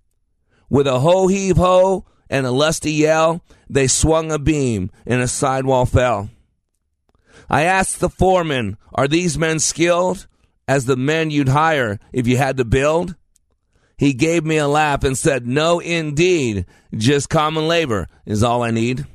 With 0.69 0.88
a 0.88 1.00
ho 1.00 1.28
heave 1.28 1.58
ho 1.58 2.06
and 2.30 2.45
a 2.45 2.52
lusty 2.52 2.93
yell, 2.93 3.43
they 3.69 3.88
swung 3.88 4.32
a 4.32 4.39
beam 4.39 4.91
and 5.06 5.21
a 5.21 5.28
sidewall 5.28 5.86
fell. 5.86 6.30
I 7.50 7.63
asked 7.63 8.00
the 8.00 8.10
foreman, 8.10 8.78
Are 8.93 9.10
these 9.10 9.38
men 9.38 9.60
skilled 9.60 10.28
as 10.67 10.86
the 10.86 10.95
men 10.95 11.32
you'd 11.32 11.50
hire 11.50 12.00
if 12.13 12.28
you 12.28 12.38
had 12.38 12.58
to 12.58 12.65
build? 12.65 13.15
He 13.97 14.13
gave 14.13 14.43
me 14.43 14.58
a 14.58 14.67
laugh 14.67 15.04
and 15.04 15.17
said, 15.17 15.45
No, 15.45 15.80
indeed. 15.80 16.65
Just 16.95 17.30
common 17.30 17.67
labor 17.67 18.08
is 18.26 18.41
all 18.43 18.63
I 18.63 18.71
need. 18.71 19.06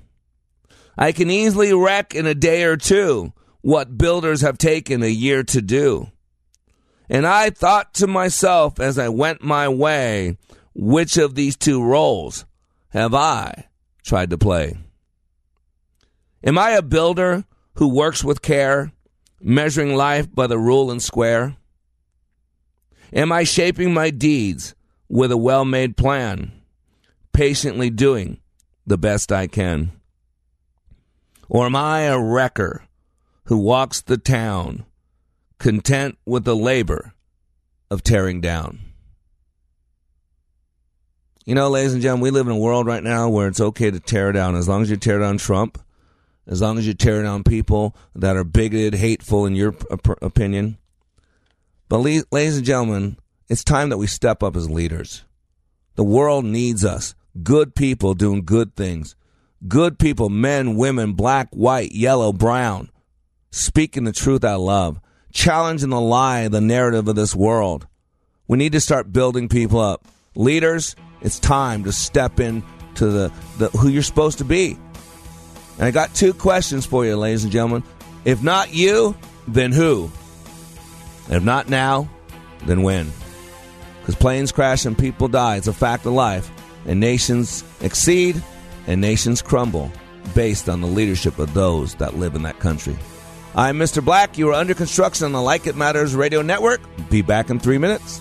I 0.97 1.13
can 1.13 1.31
easily 1.31 1.75
wreck 1.75 2.15
in 2.15 2.27
a 2.27 2.35
day 2.35 2.63
or 2.65 2.77
two 2.77 3.33
what 3.61 3.99
builders 3.99 4.43
have 4.43 4.59
taken 4.59 5.03
a 5.03 5.09
year 5.09 5.43
to 5.43 5.61
do. 5.61 6.09
And 7.09 7.27
I 7.27 7.51
thought 7.51 7.95
to 7.95 8.07
myself 8.07 8.81
as 8.81 8.99
I 8.99 9.09
went 9.09 9.43
my 9.43 9.69
way, 9.69 10.39
which 10.75 11.17
of 11.17 11.35
these 11.35 11.57
two 11.57 11.83
roles 11.83 12.45
have 12.91 13.15
I 13.15 13.67
tried 14.05 14.31
to 14.31 14.39
play? 14.39 14.77
Am 16.45 16.59
I 16.59 16.71
a 16.71 16.83
builder 16.83 17.45
who 17.75 17.89
works 17.89 18.23
with 18.23 18.43
care, 18.43 18.93
measuring 19.41 19.95
life 19.95 20.33
by 20.33 20.47
the 20.47 20.59
rule 20.59 20.91
and 20.91 21.03
square? 21.03 21.57
Am 23.13 23.33
I 23.33 23.45
shaping 23.45 23.95
my 23.95 24.11
deeds 24.11 24.75
with 25.09 25.31
a 25.31 25.37
well 25.37 25.65
made 25.65 25.97
plan, 25.97 26.53
patiently 27.33 27.91
doing 27.91 28.41
the 28.87 28.99
best 28.99 29.31
I 29.33 29.47
can? 29.47 29.93
Or 31.49 31.67
am 31.67 31.77
I 31.77 32.01
a 32.01 32.21
wrecker 32.21 32.87
who 33.47 33.59
walks 33.59 34.01
the 34.01 34.19
town, 34.19 34.85
content 35.59 36.19
with 36.27 36.45
the 36.45 36.57
labor 36.57 37.15
of 37.91 38.03
tearing 38.03 38.41
down. 38.41 38.81
You 41.45 41.55
know, 41.55 41.69
ladies 41.69 41.93
and 41.93 42.03
gentlemen, 42.03 42.25
we 42.25 42.31
live 42.31 42.49
in 42.49 42.53
a 42.53 42.59
world 42.59 42.87
right 42.87 43.03
now 43.03 43.29
where 43.29 43.47
it's 43.47 43.61
okay 43.61 43.91
to 43.91 44.01
tear 44.01 44.33
down 44.33 44.57
as 44.57 44.69
long 44.69 44.83
as 44.83 44.91
you 44.91 44.97
tear 44.97 45.21
down 45.21 45.39
Trump, 45.39 45.81
as 46.47 46.61
long 46.61 46.79
as 46.79 46.87
you 46.87 46.95
tear 46.95 47.23
down 47.23 47.45
people 47.45 47.97
that 48.15 48.37
are 48.37 48.45
bigoted, 48.45 48.95
hateful 48.95 49.47
in 49.47 49.55
your 49.55 49.75
opinion. 50.23 50.79
But, 51.89 51.99
ladies 51.99 52.57
and 52.57 52.67
gentlemen, 52.67 53.19
it's 53.49 53.65
time 53.65 53.91
that 53.91 53.99
we 53.99 54.07
step 54.07 54.43
up 54.43 54.57
as 54.57 54.71
leaders. 54.71 55.25
The 55.95 56.05
world 56.05 56.45
needs 56.45 56.85
us. 56.85 57.15
Good 57.43 57.75
people 57.75 58.15
doing 58.15 58.45
good 58.45 58.75
things. 58.75 59.17
Good 59.67 59.99
people, 59.99 60.29
men, 60.29 60.77
women, 60.77 61.15
black, 61.15 61.49
white, 61.51 61.93
yellow, 61.93 62.33
brown, 62.33 62.91
speaking 63.51 64.05
the 64.05 64.13
truth 64.13 64.45
I 64.45 64.55
love, 64.55 65.01
challenging 65.33 65.91
the 65.91 66.01
lie, 66.01 66.49
the 66.49 66.61
narrative 66.61 67.09
of 67.09 67.17
this 67.17 67.35
world. 67.35 67.87
We 68.47 68.59
need 68.59 68.73
to 68.73 68.81
start 68.81 69.13
building 69.13 69.49
people 69.49 69.81
up. 69.81 70.07
Leaders, 70.35 70.95
it's 71.23 71.39
time 71.39 71.85
to 71.85 71.93
step 71.93 72.39
in 72.39 72.63
to 72.97 73.07
the, 73.07 73.33
the 73.59 73.69
who 73.71 73.89
you're 73.89 74.03
supposed 74.03 74.39
to 74.39 74.45
be. 74.45 74.79
And 75.79 75.87
I 75.87 75.91
got 75.91 76.15
two 76.15 76.33
questions 76.33 76.87
for 76.87 77.05
you, 77.05 77.17
ladies 77.17 77.45
and 77.45 77.53
gentlemen. 77.53 77.83
If 78.25 78.43
not 78.43 78.73
you, 78.73 79.15
then 79.47 79.73
who? 79.73 80.11
If 81.29 81.43
not 81.43 81.69
now, 81.69 82.09
then 82.65 82.83
when? 82.83 83.13
Because 84.01 84.15
planes 84.15 84.53
crash 84.53 84.85
and 84.85 84.97
people 84.97 85.29
die. 85.29 85.57
It's 85.57 85.67
a 85.67 85.73
fact 85.73 86.07
of 86.07 86.13
life. 86.13 86.51
And 86.87 87.01
nations 87.01 87.65
exceed 87.81 88.43
and 88.87 89.01
nations 89.01 89.43
crumble 89.43 89.91
based 90.35 90.69
on 90.69 90.81
the 90.81 90.87
leadership 90.87 91.39
of 91.39 91.55
those 91.55 91.95
that 91.97 92.17
live 92.17 92.35
in 92.35 92.43
that 92.43 92.59
country. 92.59 92.97
I'm 93.55 93.79
Mr. 93.79 94.05
Black. 94.05 94.39
You 94.39 94.51
are 94.51 94.55
under 94.55 94.75
construction 94.75 95.25
on 95.25 95.33
the 95.33 95.43
Like 95.43 95.67
It 95.67 95.77
Matters 95.77 96.15
radio 96.15 96.43
network. 96.43 96.81
Be 97.11 97.23
back 97.23 97.51
in 97.51 97.59
three 97.59 97.79
minutes. 97.79 98.21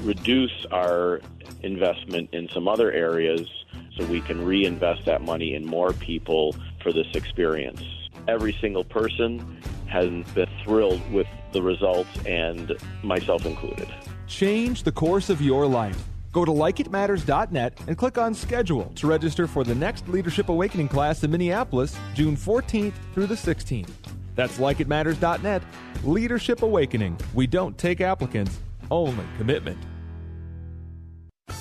reduce 0.00 0.66
our 0.70 1.20
investment 1.62 2.30
in 2.32 2.48
some 2.48 2.68
other 2.68 2.92
areas 2.92 3.48
so 3.96 4.04
we 4.06 4.20
can 4.20 4.44
reinvest 4.44 5.04
that 5.06 5.22
money 5.22 5.54
in 5.54 5.66
more 5.66 5.92
people 5.92 6.54
for 6.82 6.92
this 6.92 7.06
experience. 7.14 7.82
Every 8.28 8.56
single 8.60 8.84
person 8.84 9.60
has 9.86 10.08
been 10.34 10.48
thrilled 10.64 11.00
with 11.12 11.26
the 11.52 11.62
results, 11.62 12.10
and 12.26 12.76
myself 13.02 13.46
included. 13.46 13.88
Change 14.26 14.82
the 14.82 14.92
course 14.92 15.30
of 15.30 15.40
your 15.40 15.66
life. 15.66 16.02
Go 16.32 16.44
to 16.44 16.50
likeitmatters.net 16.50 17.78
and 17.86 17.96
click 17.96 18.18
on 18.18 18.34
schedule 18.34 18.90
to 18.96 19.06
register 19.06 19.46
for 19.46 19.62
the 19.62 19.74
next 19.74 20.08
Leadership 20.08 20.48
Awakening 20.48 20.88
class 20.88 21.22
in 21.22 21.30
Minneapolis, 21.30 21.96
June 22.14 22.36
14th 22.36 22.94
through 23.14 23.26
the 23.26 23.36
16th. 23.36 23.90
That's 24.34 24.58
likeitmatters.net. 24.58 25.62
Leadership 26.02 26.62
Awakening. 26.62 27.16
We 27.34 27.46
don't 27.46 27.78
take 27.78 28.00
applicants, 28.00 28.58
only 28.90 29.24
commitment. 29.36 29.78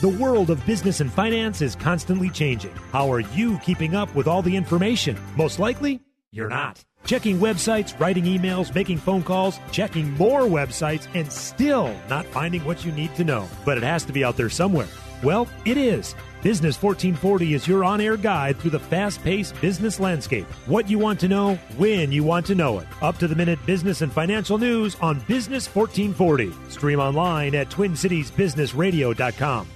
The 0.02 0.10
world 0.10 0.50
of 0.50 0.66
business 0.66 1.00
and 1.00 1.12
finance 1.12 1.62
is 1.62 1.76
constantly 1.76 2.30
changing. 2.30 2.74
How 2.92 3.12
are 3.12 3.20
you 3.22 3.58
keeping 3.60 3.96
up 3.96 4.14
with 4.16 4.28
all 4.28 4.42
the 4.42 4.56
information? 4.56 5.18
Most 5.38 5.60
likely, 5.60 6.02
you're 6.32 6.50
not. 6.50 6.84
Checking 7.06 7.38
websites, 7.40 7.98
writing 8.00 8.24
emails, 8.24 8.74
making 8.74 8.98
phone 8.98 9.24
calls, 9.24 9.60
checking 9.72 10.12
more 10.12 10.42
websites, 10.42 11.08
and 11.14 11.32
still 11.32 11.94
not 12.10 12.26
finding 12.26 12.64
what 12.66 12.84
you 12.84 12.92
need 12.92 13.14
to 13.16 13.24
know. 13.24 13.48
But 13.66 13.78
it 13.78 13.84
has 13.84 14.04
to 14.06 14.14
be 14.14 14.24
out 14.24 14.38
there 14.38 14.50
somewhere. 14.50 14.88
Well, 15.22 15.48
it 15.66 15.78
is. 15.78 16.16
Business 16.44 16.76
1440 16.82 17.54
is 17.54 17.66
your 17.70 17.86
on 17.86 18.02
air 18.02 18.18
guide 18.18 18.60
through 18.60 18.72
the 18.72 18.80
fast 18.80 19.24
paced 19.24 19.60
business 19.62 19.98
landscape. 19.98 20.46
What 20.66 20.90
you 20.90 21.00
want 21.00 21.22
to 21.22 21.30
know, 21.30 21.56
when 21.78 22.12
you 22.12 22.26
want 22.26 22.46
to 22.48 22.56
know 22.56 22.80
it. 22.80 22.88
Up 23.02 23.18
to 23.20 23.30
the 23.30 23.36
minute 23.36 23.66
business 23.66 24.02
and 24.02 24.12
financial 24.12 24.58
news 24.58 24.98
on 25.00 25.22
Business 25.22 25.74
1440. 25.74 26.52
Stream 26.70 27.00
online 27.00 27.56
at 27.56 27.70
TwinCitiesBusinessRadio.com. 27.70 29.68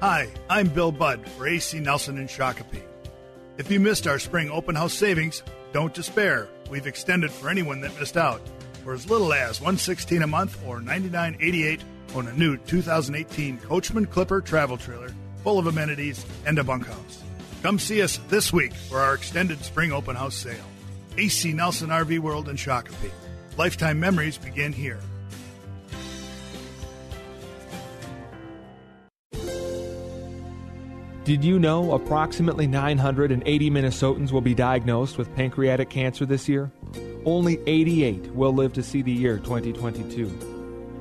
Hi, 0.00 0.28
I'm 0.48 0.68
Bill 0.68 0.92
Budd 0.92 1.28
for 1.30 1.48
AC 1.48 1.80
Nelson 1.80 2.18
in 2.18 2.28
Shakopee. 2.28 2.84
If 3.56 3.68
you 3.68 3.80
missed 3.80 4.06
our 4.06 4.20
spring 4.20 4.52
open 4.52 4.76
house 4.76 4.94
savings, 4.94 5.42
don't 5.72 5.92
despair. 5.92 6.46
We've 6.70 6.86
extended 6.86 7.32
for 7.32 7.50
anyone 7.50 7.80
that 7.80 7.98
missed 7.98 8.16
out. 8.16 8.40
For 8.84 8.92
as 8.92 9.10
little 9.10 9.32
as 9.32 9.60
116 9.60 10.22
a 10.22 10.26
month 10.28 10.56
or 10.64 10.78
99.88 10.78 11.80
on 12.14 12.28
a 12.28 12.32
new 12.34 12.56
2018 12.58 13.58
Coachmen 13.58 14.06
Clipper 14.06 14.40
travel 14.40 14.76
trailer 14.76 15.12
full 15.42 15.58
of 15.58 15.66
amenities 15.66 16.24
and 16.46 16.58
a 16.58 16.64
bunkhouse. 16.64 17.22
Come 17.62 17.78
see 17.78 18.02
us 18.02 18.18
this 18.28 18.52
week 18.52 18.72
for 18.72 18.98
our 18.98 19.14
extended 19.14 19.64
spring 19.64 19.92
open 19.92 20.16
house 20.16 20.34
sale. 20.34 20.64
AC 21.16 21.52
Nelson 21.52 21.90
RV 21.90 22.20
World 22.20 22.48
in 22.48 22.56
Shakopee. 22.56 23.10
Lifetime 23.56 23.98
memories 23.98 24.38
begin 24.38 24.72
here. 24.72 25.00
Did 31.28 31.44
you 31.44 31.58
know 31.58 31.92
approximately 31.92 32.66
980 32.66 33.70
Minnesotans 33.70 34.32
will 34.32 34.40
be 34.40 34.54
diagnosed 34.54 35.18
with 35.18 35.34
pancreatic 35.34 35.90
cancer 35.90 36.24
this 36.24 36.48
year? 36.48 36.70
Only 37.26 37.58
88 37.66 38.32
will 38.32 38.54
live 38.54 38.72
to 38.72 38.82
see 38.82 39.02
the 39.02 39.12
year 39.12 39.36
2022. 39.36 40.47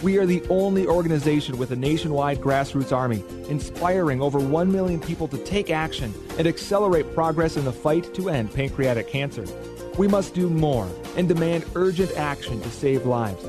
We 0.00 0.16
are 0.18 0.26
the 0.26 0.46
only 0.48 0.86
organization 0.86 1.58
with 1.58 1.72
a 1.72 1.76
nationwide 1.76 2.38
grassroots 2.40 2.96
army, 2.96 3.24
inspiring 3.48 4.22
over 4.22 4.38
1 4.38 4.70
million 4.70 5.00
people 5.00 5.26
to 5.28 5.38
take 5.44 5.70
action 5.70 6.14
and 6.38 6.46
accelerate 6.46 7.12
progress 7.14 7.56
in 7.56 7.64
the 7.64 7.72
fight 7.72 8.14
to 8.14 8.28
end 8.28 8.54
pancreatic 8.54 9.08
cancer. 9.08 9.44
We 9.98 10.06
must 10.06 10.34
do 10.34 10.48
more 10.48 10.88
and 11.16 11.26
demand 11.26 11.64
urgent 11.74 12.16
action 12.16 12.60
to 12.60 12.70
save 12.70 13.06
lives. 13.06 13.44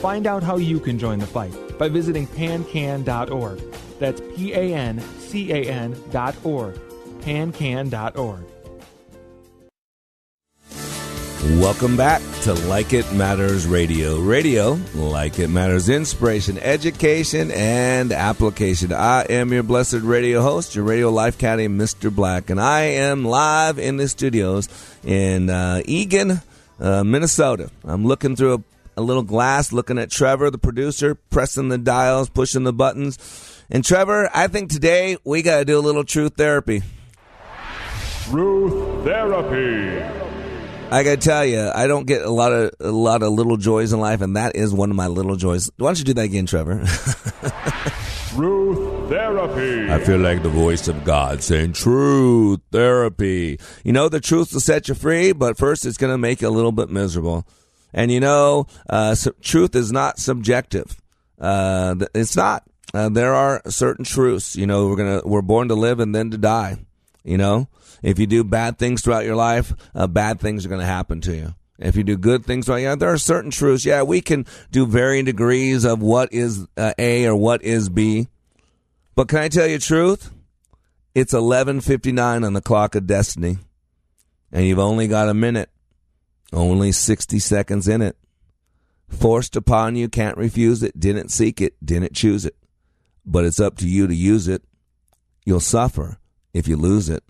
Find 0.00 0.26
out 0.26 0.42
how 0.42 0.56
you 0.56 0.80
can 0.80 0.98
join 0.98 1.20
the 1.20 1.26
fight 1.26 1.54
by 1.78 1.88
visiting 1.88 2.26
pancan.org. 2.26 3.62
That's 4.00 4.20
P 4.34 4.52
A 4.54 4.74
N 4.74 5.00
C 5.20 5.52
A 5.52 5.70
N 5.70 5.96
dot 6.10 6.34
org. 6.42 6.74
Pancan.org. 7.20 8.51
Welcome 11.42 11.96
back 11.96 12.22
to 12.42 12.54
Like 12.54 12.92
It 12.92 13.12
Matters 13.12 13.66
Radio. 13.66 14.20
Radio, 14.20 14.78
like 14.94 15.40
it 15.40 15.48
matters, 15.48 15.88
inspiration, 15.88 16.56
education, 16.56 17.50
and 17.50 18.12
application. 18.12 18.92
I 18.92 19.22
am 19.22 19.52
your 19.52 19.64
blessed 19.64 20.02
radio 20.02 20.40
host, 20.40 20.76
your 20.76 20.84
radio 20.84 21.10
life 21.10 21.38
caddy, 21.38 21.66
Mr. 21.66 22.14
Black, 22.14 22.48
and 22.48 22.60
I 22.60 22.82
am 22.82 23.24
live 23.24 23.80
in 23.80 23.96
the 23.96 24.06
studios 24.06 24.68
in 25.02 25.50
uh, 25.50 25.82
Eagan, 25.84 26.42
uh, 26.78 27.02
Minnesota. 27.02 27.72
I'm 27.82 28.06
looking 28.06 28.36
through 28.36 28.54
a, 28.54 29.00
a 29.00 29.02
little 29.02 29.24
glass, 29.24 29.72
looking 29.72 29.98
at 29.98 30.12
Trevor, 30.12 30.48
the 30.48 30.58
producer, 30.58 31.16
pressing 31.16 31.70
the 31.70 31.78
dials, 31.78 32.28
pushing 32.28 32.62
the 32.62 32.72
buttons. 32.72 33.18
And 33.68 33.84
Trevor, 33.84 34.30
I 34.32 34.46
think 34.46 34.70
today 34.70 35.16
we 35.24 35.42
got 35.42 35.58
to 35.58 35.64
do 35.64 35.76
a 35.76 35.80
little 35.80 36.04
truth 36.04 36.34
therapy. 36.36 36.84
Truth 38.28 39.04
Therapy. 39.04 40.21
I 40.92 41.04
gotta 41.04 41.16
tell 41.16 41.46
you, 41.46 41.70
I 41.74 41.86
don't 41.86 42.06
get 42.06 42.20
a 42.20 42.28
lot 42.28 42.52
of 42.52 42.70
a 42.78 42.90
lot 42.90 43.22
of 43.22 43.32
little 43.32 43.56
joys 43.56 43.94
in 43.94 44.00
life, 44.00 44.20
and 44.20 44.36
that 44.36 44.56
is 44.56 44.74
one 44.74 44.90
of 44.90 44.96
my 44.96 45.06
little 45.06 45.36
joys. 45.36 45.70
Why 45.78 45.88
don't 45.88 45.98
you 45.98 46.04
do 46.04 46.12
that 46.12 46.24
again, 46.26 46.44
Trevor? 46.44 46.84
Truth 48.28 49.08
Therapy. 49.08 49.90
I 49.90 49.98
feel 50.00 50.18
like 50.18 50.42
the 50.42 50.50
voice 50.50 50.88
of 50.88 51.02
God 51.02 51.42
saying 51.42 51.72
truth 51.72 52.60
therapy. 52.70 53.58
You 53.84 53.92
know, 53.92 54.10
the 54.10 54.20
truth 54.20 54.52
will 54.52 54.60
set 54.60 54.88
you 54.88 54.94
free, 54.94 55.32
but 55.32 55.56
first 55.56 55.86
it's 55.86 55.96
going 55.96 56.12
to 56.12 56.18
make 56.18 56.42
you 56.42 56.48
a 56.48 56.50
little 56.50 56.72
bit 56.72 56.90
miserable. 56.90 57.46
And 57.94 58.10
you 58.10 58.20
know, 58.20 58.66
uh, 58.88 59.16
truth 59.40 59.74
is 59.74 59.92
not 59.92 60.18
subjective. 60.18 61.00
Uh, 61.40 61.94
th- 61.94 62.10
it's 62.14 62.36
not. 62.36 62.64
Uh, 62.92 63.08
there 63.08 63.32
are 63.32 63.62
certain 63.66 64.04
truths. 64.04 64.56
You 64.56 64.66
know, 64.66 64.88
we're 64.88 64.96
gonna 64.96 65.22
we're 65.24 65.40
born 65.40 65.68
to 65.68 65.74
live 65.74 66.00
and 66.00 66.14
then 66.14 66.30
to 66.32 66.38
die. 66.38 66.76
You 67.24 67.38
know, 67.38 67.68
if 68.02 68.18
you 68.18 68.26
do 68.26 68.44
bad 68.44 68.78
things 68.78 69.02
throughout 69.02 69.24
your 69.24 69.36
life, 69.36 69.72
uh, 69.94 70.06
bad 70.06 70.40
things 70.40 70.66
are 70.66 70.68
going 70.68 70.80
to 70.80 70.86
happen 70.86 71.20
to 71.22 71.34
you. 71.34 71.54
If 71.78 71.96
you 71.96 72.04
do 72.04 72.16
good 72.16 72.44
things, 72.44 72.68
well, 72.68 72.78
yeah, 72.78 72.94
there 72.94 73.12
are 73.12 73.18
certain 73.18 73.50
truths. 73.50 73.84
Yeah, 73.84 74.02
we 74.02 74.20
can 74.20 74.46
do 74.70 74.86
varying 74.86 75.24
degrees 75.24 75.84
of 75.84 76.00
what 76.00 76.32
is 76.32 76.66
uh, 76.76 76.92
A 76.98 77.26
or 77.26 77.34
what 77.34 77.62
is 77.62 77.88
B. 77.88 78.28
But 79.14 79.28
can 79.28 79.38
I 79.38 79.48
tell 79.48 79.66
you 79.66 79.78
the 79.78 79.84
truth? 79.84 80.30
It's 81.14 81.32
11:59 81.32 82.44
on 82.44 82.52
the 82.52 82.60
clock 82.60 82.94
of 82.94 83.06
destiny. 83.06 83.58
And 84.52 84.66
you've 84.66 84.78
only 84.78 85.08
got 85.08 85.28
a 85.28 85.34
minute, 85.34 85.70
only 86.52 86.92
60 86.92 87.38
seconds 87.38 87.88
in 87.88 88.02
it. 88.02 88.16
Forced 89.08 89.56
upon 89.56 89.96
you, 89.96 90.08
can't 90.08 90.36
refuse 90.36 90.82
it, 90.82 90.98
didn't 90.98 91.30
seek 91.30 91.60
it, 91.60 91.74
didn't 91.84 92.14
choose 92.14 92.44
it. 92.44 92.56
But 93.24 93.44
it's 93.44 93.60
up 93.60 93.76
to 93.78 93.88
you 93.88 94.06
to 94.06 94.14
use 94.14 94.48
it. 94.48 94.62
You'll 95.44 95.60
suffer 95.60 96.18
if 96.52 96.68
you 96.68 96.76
lose 96.76 97.08
it. 97.08 97.24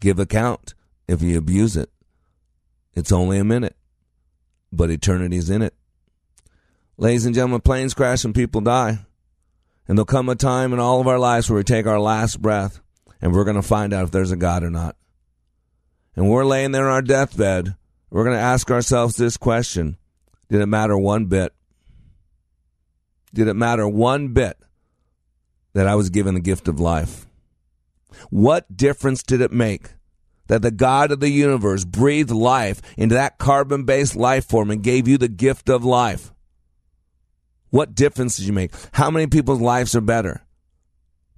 Give 0.00 0.18
account 0.18 0.74
if 1.08 1.22
you 1.22 1.38
abuse 1.38 1.76
it. 1.76 1.90
It's 2.94 3.12
only 3.12 3.38
a 3.38 3.44
minute, 3.44 3.76
but 4.72 4.90
eternity's 4.90 5.50
in 5.50 5.62
it. 5.62 5.74
Ladies 6.98 7.26
and 7.26 7.34
gentlemen, 7.34 7.60
planes 7.60 7.94
crash 7.94 8.24
and 8.24 8.34
people 8.34 8.62
die. 8.62 8.98
And 9.86 9.96
there'll 9.96 10.06
come 10.06 10.28
a 10.28 10.34
time 10.34 10.72
in 10.72 10.80
all 10.80 11.00
of 11.00 11.06
our 11.06 11.18
lives 11.18 11.48
where 11.48 11.58
we 11.58 11.64
take 11.64 11.86
our 11.86 12.00
last 12.00 12.40
breath 12.40 12.80
and 13.20 13.32
we're 13.32 13.44
going 13.44 13.56
to 13.56 13.62
find 13.62 13.92
out 13.92 14.04
if 14.04 14.10
there's 14.10 14.32
a 14.32 14.36
God 14.36 14.64
or 14.64 14.70
not. 14.70 14.96
And 16.16 16.30
we're 16.30 16.44
laying 16.44 16.72
there 16.72 16.86
on 16.86 16.92
our 16.92 17.02
deathbed. 17.02 17.76
We're 18.10 18.24
going 18.24 18.36
to 18.36 18.42
ask 18.42 18.70
ourselves 18.70 19.16
this 19.16 19.36
question 19.36 19.96
Did 20.48 20.60
it 20.60 20.66
matter 20.66 20.96
one 20.96 21.26
bit? 21.26 21.52
Did 23.34 23.48
it 23.48 23.54
matter 23.54 23.86
one 23.86 24.28
bit 24.28 24.56
that 25.74 25.86
I 25.86 25.94
was 25.94 26.08
given 26.08 26.34
the 26.34 26.40
gift 26.40 26.68
of 26.68 26.80
life? 26.80 27.26
What 28.30 28.76
difference 28.76 29.22
did 29.22 29.40
it 29.40 29.52
make 29.52 29.90
that 30.48 30.62
the 30.62 30.70
God 30.70 31.10
of 31.10 31.20
the 31.20 31.30
universe 31.30 31.84
breathed 31.84 32.30
life 32.30 32.80
into 32.96 33.14
that 33.14 33.38
carbon 33.38 33.84
based 33.84 34.16
life 34.16 34.46
form 34.46 34.70
and 34.70 34.82
gave 34.82 35.08
you 35.08 35.18
the 35.18 35.28
gift 35.28 35.68
of 35.68 35.84
life? 35.84 36.32
What 37.70 37.94
difference 37.94 38.36
did 38.36 38.46
you 38.46 38.52
make? 38.52 38.72
How 38.92 39.10
many 39.10 39.26
people's 39.26 39.60
lives 39.60 39.94
are 39.96 40.00
better? 40.00 40.44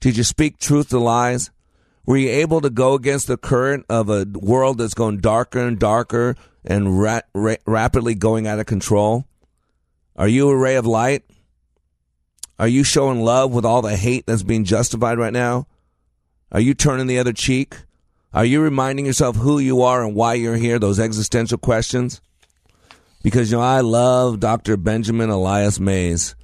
Did 0.01 0.17
you 0.17 0.25
speak 0.25 0.59
truth 0.59 0.91
to 0.91 0.99
lies? 0.99 1.51
Were 2.07 2.17
you 2.17 2.31
able 2.31 2.61
to 2.61 2.71
go 2.71 2.95
against 2.95 3.27
the 3.27 3.37
current 3.37 3.85
of 3.89 4.09
a 4.09 4.25
world 4.33 4.79
that's 4.79 4.95
going 4.95 5.19
darker 5.19 5.61
and 5.61 5.79
darker 5.79 6.37
and 6.65 7.01
ra- 7.01 7.21
ra- 7.35 7.57
rapidly 7.67 8.15
going 8.15 8.47
out 8.47 8.59
of 8.59 8.67
control? 8.67 9.27
Are 10.17 10.29
you 10.29 10.49
a 10.49 10.57
ray 10.57 10.77
of 10.77 10.87
light? 10.87 11.25
Are 12.59 12.69
you 12.69 12.83
showing 12.83 13.21
love 13.21 13.53
with 13.53 13.65
all 13.65 13.83
the 13.83 13.97
hate 13.97 14.27
that's 14.27 14.43
being 14.43 14.65
justified 14.65 15.19
right 15.19 15.33
now? 15.33 15.67
Are 16.51 16.61
you 16.61 16.75
turning 16.75 17.07
the 17.07 17.19
other 17.19 17.33
cheek? 17.33 17.77
Are 18.33 18.45
you 18.45 18.61
reminding 18.61 19.07
yourself 19.07 19.37
who 19.37 19.59
you 19.59 19.83
are 19.83 20.05
and 20.05 20.15
why 20.15 20.35
you're 20.35 20.57
here? 20.57 20.79
Those 20.79 21.01
existential 21.01 21.59
questions? 21.59 22.21
Because, 23.23 23.51
you 23.51 23.59
know, 23.59 23.63
I 23.63 23.81
love 23.81 24.41
Dr. 24.41 24.77
Benjamin 24.77 25.31
Elias 25.31 25.81
Mays. 25.81 26.35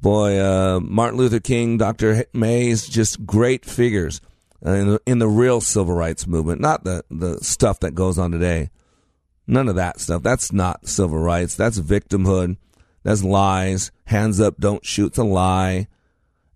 Boy, 0.00 0.38
uh, 0.38 0.80
Martin 0.80 1.18
Luther 1.18 1.40
King, 1.40 1.78
Dr. 1.78 2.24
Mays, 2.32 2.88
just 2.88 3.24
great 3.24 3.64
figures 3.64 4.20
in 4.64 4.88
the, 4.88 5.00
in 5.06 5.18
the 5.18 5.28
real 5.28 5.60
civil 5.60 5.94
rights 5.94 6.26
movement, 6.26 6.60
not 6.60 6.84
the, 6.84 7.04
the 7.10 7.38
stuff 7.42 7.80
that 7.80 7.94
goes 7.94 8.18
on 8.18 8.30
today. 8.30 8.70
None 9.46 9.68
of 9.68 9.76
that 9.76 10.00
stuff. 10.00 10.22
That's 10.22 10.52
not 10.52 10.86
civil 10.86 11.18
rights. 11.18 11.54
That's 11.56 11.78
victimhood. 11.80 12.56
That's 13.02 13.24
lies. 13.24 13.90
Hands 14.04 14.38
up, 14.40 14.58
don't 14.58 14.84
shoot. 14.84 15.08
It's 15.08 15.18
a 15.18 15.24
lie. 15.24 15.88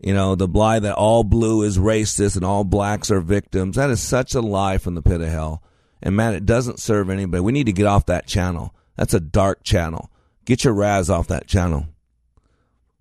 You 0.06 0.14
know, 0.14 0.36
the 0.36 0.46
lie 0.46 0.78
that 0.78 0.94
all 0.94 1.24
blue 1.24 1.64
is 1.64 1.78
racist 1.78 2.36
and 2.36 2.44
all 2.44 2.62
blacks 2.62 3.10
are 3.10 3.20
victims. 3.20 3.74
That 3.74 3.90
is 3.90 4.00
such 4.00 4.36
a 4.36 4.40
lie 4.40 4.78
from 4.78 4.94
the 4.94 5.02
pit 5.02 5.20
of 5.20 5.26
hell. 5.26 5.64
And 6.00 6.14
man, 6.14 6.32
it 6.32 6.46
doesn't 6.46 6.78
serve 6.78 7.10
anybody. 7.10 7.40
We 7.40 7.50
need 7.50 7.66
to 7.66 7.72
get 7.72 7.86
off 7.86 8.06
that 8.06 8.28
channel. 8.28 8.72
That's 8.96 9.14
a 9.14 9.20
dark 9.20 9.64
channel. 9.64 10.08
Get 10.44 10.62
your 10.62 10.74
RAS 10.74 11.10
off 11.10 11.26
that 11.26 11.48
channel. 11.48 11.88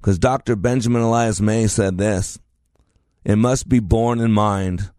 Because 0.02 0.18
Dr. 0.18 0.56
Benjamin 0.56 1.04
Elias 1.04 1.40
May 1.40 1.68
said 1.68 2.00
this 2.00 2.40
It 3.24 3.36
must 3.36 3.70
be 3.70 3.80
borne 3.80 4.20
in 4.20 4.32
mind 4.32 4.90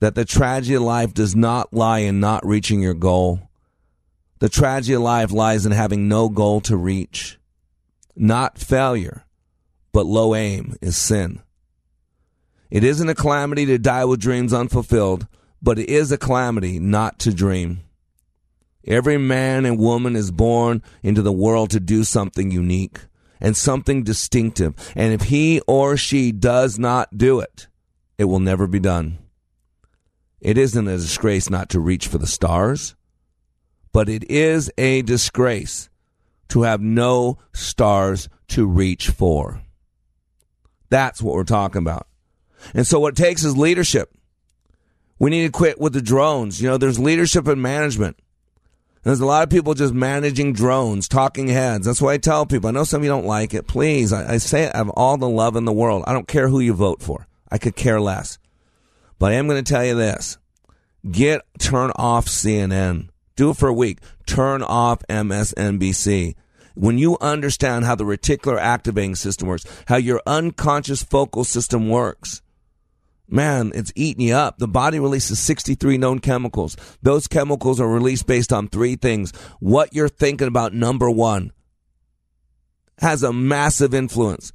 that 0.00 0.14
the 0.14 0.26
tragedy 0.26 0.74
of 0.74 0.82
life 0.82 1.14
does 1.14 1.34
not 1.34 1.72
lie 1.72 2.00
in 2.00 2.20
not 2.20 2.44
reaching 2.44 2.82
your 2.82 2.92
goal. 2.92 3.48
The 4.40 4.50
tragedy 4.50 4.92
of 4.92 5.00
life 5.00 5.32
lies 5.32 5.64
in 5.64 5.72
having 5.72 6.06
no 6.06 6.28
goal 6.28 6.60
to 6.60 6.76
reach. 6.76 7.38
Not 8.14 8.58
failure, 8.58 9.24
but 9.90 10.04
low 10.04 10.34
aim 10.34 10.76
is 10.82 10.98
sin. 10.98 11.40
It 12.70 12.84
isn't 12.84 13.08
a 13.08 13.14
calamity 13.14 13.66
to 13.66 13.78
die 13.78 14.04
with 14.04 14.20
dreams 14.20 14.52
unfulfilled, 14.52 15.26
but 15.62 15.78
it 15.78 15.88
is 15.88 16.10
a 16.12 16.18
calamity 16.18 16.78
not 16.78 17.18
to 17.20 17.32
dream. 17.32 17.80
Every 18.86 19.18
man 19.18 19.64
and 19.64 19.78
woman 19.78 20.14
is 20.14 20.30
born 20.30 20.82
into 21.02 21.22
the 21.22 21.32
world 21.32 21.70
to 21.70 21.80
do 21.80 22.04
something 22.04 22.50
unique 22.50 23.00
and 23.40 23.56
something 23.56 24.04
distinctive. 24.04 24.74
And 24.94 25.12
if 25.12 25.28
he 25.28 25.60
or 25.66 25.96
she 25.96 26.32
does 26.32 26.78
not 26.78 27.16
do 27.16 27.40
it, 27.40 27.66
it 28.18 28.24
will 28.24 28.40
never 28.40 28.66
be 28.66 28.80
done. 28.80 29.18
It 30.40 30.56
isn't 30.58 30.86
a 30.86 30.96
disgrace 30.96 31.50
not 31.50 31.68
to 31.70 31.80
reach 31.80 32.06
for 32.06 32.18
the 32.18 32.26
stars, 32.26 32.94
but 33.92 34.08
it 34.08 34.30
is 34.30 34.70
a 34.78 35.02
disgrace 35.02 35.88
to 36.48 36.62
have 36.62 36.80
no 36.80 37.38
stars 37.52 38.28
to 38.48 38.66
reach 38.66 39.08
for. 39.08 39.62
That's 40.88 41.20
what 41.20 41.34
we're 41.34 41.44
talking 41.44 41.80
about. 41.80 42.06
And 42.74 42.86
so 42.86 43.00
what 43.00 43.18
it 43.18 43.22
takes 43.22 43.44
is 43.44 43.56
leadership. 43.56 44.12
We 45.18 45.30
need 45.30 45.46
to 45.46 45.52
quit 45.52 45.80
with 45.80 45.92
the 45.92 46.02
drones. 46.02 46.60
You 46.60 46.68
know, 46.68 46.78
there's 46.78 46.98
leadership 46.98 47.46
and 47.46 47.60
management. 47.60 48.18
There's 49.02 49.20
a 49.20 49.26
lot 49.26 49.44
of 49.44 49.50
people 49.50 49.74
just 49.74 49.94
managing 49.94 50.52
drones, 50.52 51.06
talking 51.06 51.46
heads. 51.46 51.86
That's 51.86 52.02
why 52.02 52.14
I 52.14 52.18
tell 52.18 52.44
people. 52.44 52.68
I 52.68 52.72
know 52.72 52.82
some 52.82 53.02
of 53.02 53.04
you 53.04 53.10
don't 53.10 53.24
like 53.24 53.54
it. 53.54 53.68
Please, 53.68 54.12
I, 54.12 54.34
I 54.34 54.38
say 54.38 54.64
it, 54.64 54.72
I 54.74 54.78
have 54.78 54.90
all 54.90 55.16
the 55.16 55.28
love 55.28 55.54
in 55.54 55.64
the 55.64 55.72
world. 55.72 56.02
I 56.08 56.12
don't 56.12 56.26
care 56.26 56.48
who 56.48 56.58
you 56.58 56.74
vote 56.74 57.00
for. 57.00 57.28
I 57.48 57.58
could 57.58 57.76
care 57.76 58.00
less. 58.00 58.38
But 59.20 59.30
I 59.30 59.36
am 59.36 59.46
going 59.46 59.62
to 59.62 59.72
tell 59.72 59.84
you 59.84 59.94
this: 59.94 60.38
get 61.08 61.42
turn 61.60 61.92
off 61.94 62.26
CNN. 62.26 63.10
Do 63.36 63.50
it 63.50 63.56
for 63.56 63.68
a 63.68 63.72
week. 63.72 64.00
Turn 64.26 64.62
off 64.62 65.06
MSNBC. 65.08 66.34
When 66.74 66.98
you 66.98 67.16
understand 67.20 67.84
how 67.84 67.94
the 67.94 68.04
reticular 68.04 68.58
activating 68.58 69.14
system 69.14 69.46
works, 69.46 69.64
how 69.86 69.96
your 69.96 70.20
unconscious 70.26 71.02
focal 71.04 71.44
system 71.44 71.88
works, 71.88 72.42
man, 73.28 73.72
it's 73.74 73.92
eating 73.94 74.26
you 74.26 74.34
up. 74.34 74.58
The 74.58 74.68
body 74.68 74.98
releases 74.98 75.38
63 75.38 75.98
known 75.98 76.18
chemicals. 76.18 76.76
Those 77.02 77.26
chemicals 77.26 77.80
are 77.80 77.88
released 77.88 78.26
based 78.26 78.52
on 78.52 78.68
three 78.68 78.96
things. 78.96 79.32
What 79.60 79.94
you're 79.94 80.08
thinking 80.08 80.48
about, 80.48 80.74
number 80.74 81.10
one, 81.10 81.52
has 82.98 83.22
a 83.22 83.32
massive 83.32 83.94
influence 83.94 84.52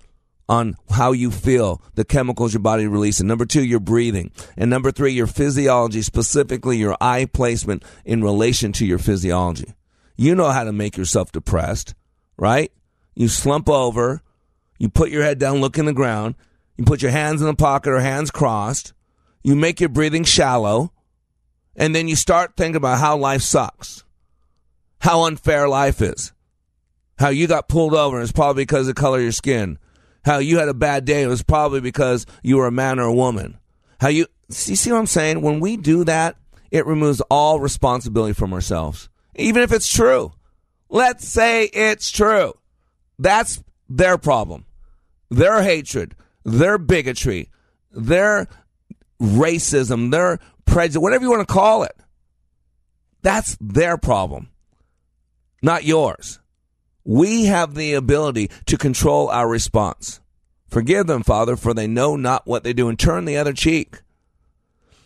on 0.49 0.76
how 0.89 1.13
you 1.13 1.32
feel, 1.32 1.82
the 1.95 2.03
chemicals 2.03 2.53
your 2.53 2.61
body 2.61 2.86
releases. 2.86 3.24
Number 3.24 3.45
two, 3.45 3.63
your 3.63 3.80
breathing. 3.80 4.32
And 4.57 4.69
number 4.69 4.91
three, 4.91 5.13
your 5.13 5.28
physiology, 5.28 6.01
specifically 6.01 6.78
your 6.78 6.97
eye 6.99 7.26
placement 7.26 7.86
in 8.03 8.22
relation 8.22 8.74
to 8.74 8.86
your 8.86 8.97
physiology. 8.97 9.74
You 10.17 10.36
know 10.36 10.49
how 10.49 10.65
to 10.65 10.74
make 10.74 10.97
yourself 10.97 11.32
depressed, 11.32 11.95
right? 12.36 12.69
You 13.15 13.30
slump 13.30 13.69
over, 13.69 14.22
you 14.78 14.89
put 14.89 15.09
your 15.09 15.24
head 15.24 15.39
down, 15.39 15.61
look 15.61 15.78
in 15.78 15.86
the 15.86 15.93
ground, 15.93 16.36
you 16.82 16.86
put 16.86 17.03
your 17.03 17.11
hands 17.11 17.41
in 17.41 17.47
the 17.47 17.53
pocket 17.53 17.91
or 17.91 17.99
hands 17.99 18.32
crossed. 18.32 18.93
You 19.43 19.55
make 19.55 19.79
your 19.79 19.89
breathing 19.89 20.23
shallow. 20.23 20.91
And 21.75 21.93
then 21.93 22.07
you 22.07 22.15
start 22.15 22.57
thinking 22.57 22.75
about 22.75 22.99
how 22.99 23.17
life 23.17 23.43
sucks, 23.43 24.03
how 24.99 25.23
unfair 25.23 25.69
life 25.69 26.01
is, 26.01 26.34
how 27.17 27.29
you 27.29 27.47
got 27.47 27.69
pulled 27.69 27.93
over 27.93 28.17
and 28.17 28.23
it's 28.23 28.32
probably 28.32 28.63
because 28.63 28.89
of 28.89 28.95
the 28.95 28.99
color 28.99 29.19
of 29.19 29.23
your 29.23 29.32
skin, 29.32 29.77
how 30.25 30.39
you 30.39 30.57
had 30.57 30.67
a 30.69 30.73
bad 30.73 31.05
day 31.05 31.21
it 31.21 31.27
was 31.27 31.43
probably 31.43 31.79
because 31.79 32.25
you 32.43 32.57
were 32.57 32.67
a 32.67 32.71
man 32.71 32.99
or 32.99 33.03
a 33.03 33.13
woman. 33.13 33.57
How 33.99 34.09
you, 34.09 34.25
you 34.49 34.75
see 34.75 34.91
what 34.91 34.97
I'm 34.97 35.05
saying? 35.05 35.41
When 35.41 35.59
we 35.59 35.77
do 35.77 36.03
that, 36.03 36.36
it 36.71 36.86
removes 36.86 37.21
all 37.29 37.59
responsibility 37.59 38.34
from 38.34 38.53
ourselves, 38.53 39.07
even 39.36 39.61
if 39.61 39.71
it's 39.71 39.91
true. 39.91 40.34
Let's 40.89 41.27
say 41.27 41.65
it's 41.65 42.11
true. 42.11 42.53
That's 43.17 43.63
their 43.88 44.17
problem, 44.17 44.65
their 45.29 45.61
hatred, 45.63 46.15
their 46.43 46.77
bigotry, 46.77 47.49
their 47.91 48.47
racism, 49.21 50.11
their 50.11 50.39
prejudice, 50.65 51.01
whatever 51.01 51.23
you 51.23 51.29
want 51.29 51.47
to 51.47 51.53
call 51.53 51.83
it. 51.83 51.95
That's 53.21 53.57
their 53.61 53.97
problem, 53.97 54.49
not 55.61 55.83
yours. 55.83 56.39
We 57.03 57.45
have 57.45 57.75
the 57.75 57.93
ability 57.93 58.49
to 58.67 58.77
control 58.77 59.29
our 59.29 59.47
response. 59.47 60.19
Forgive 60.69 61.07
them, 61.07 61.23
Father, 61.23 61.55
for 61.55 61.73
they 61.73 61.87
know 61.87 62.15
not 62.15 62.47
what 62.47 62.63
they 62.63 62.73
do, 62.73 62.89
and 62.89 62.97
turn 62.97 63.25
the 63.25 63.37
other 63.37 63.53
cheek. 63.53 64.01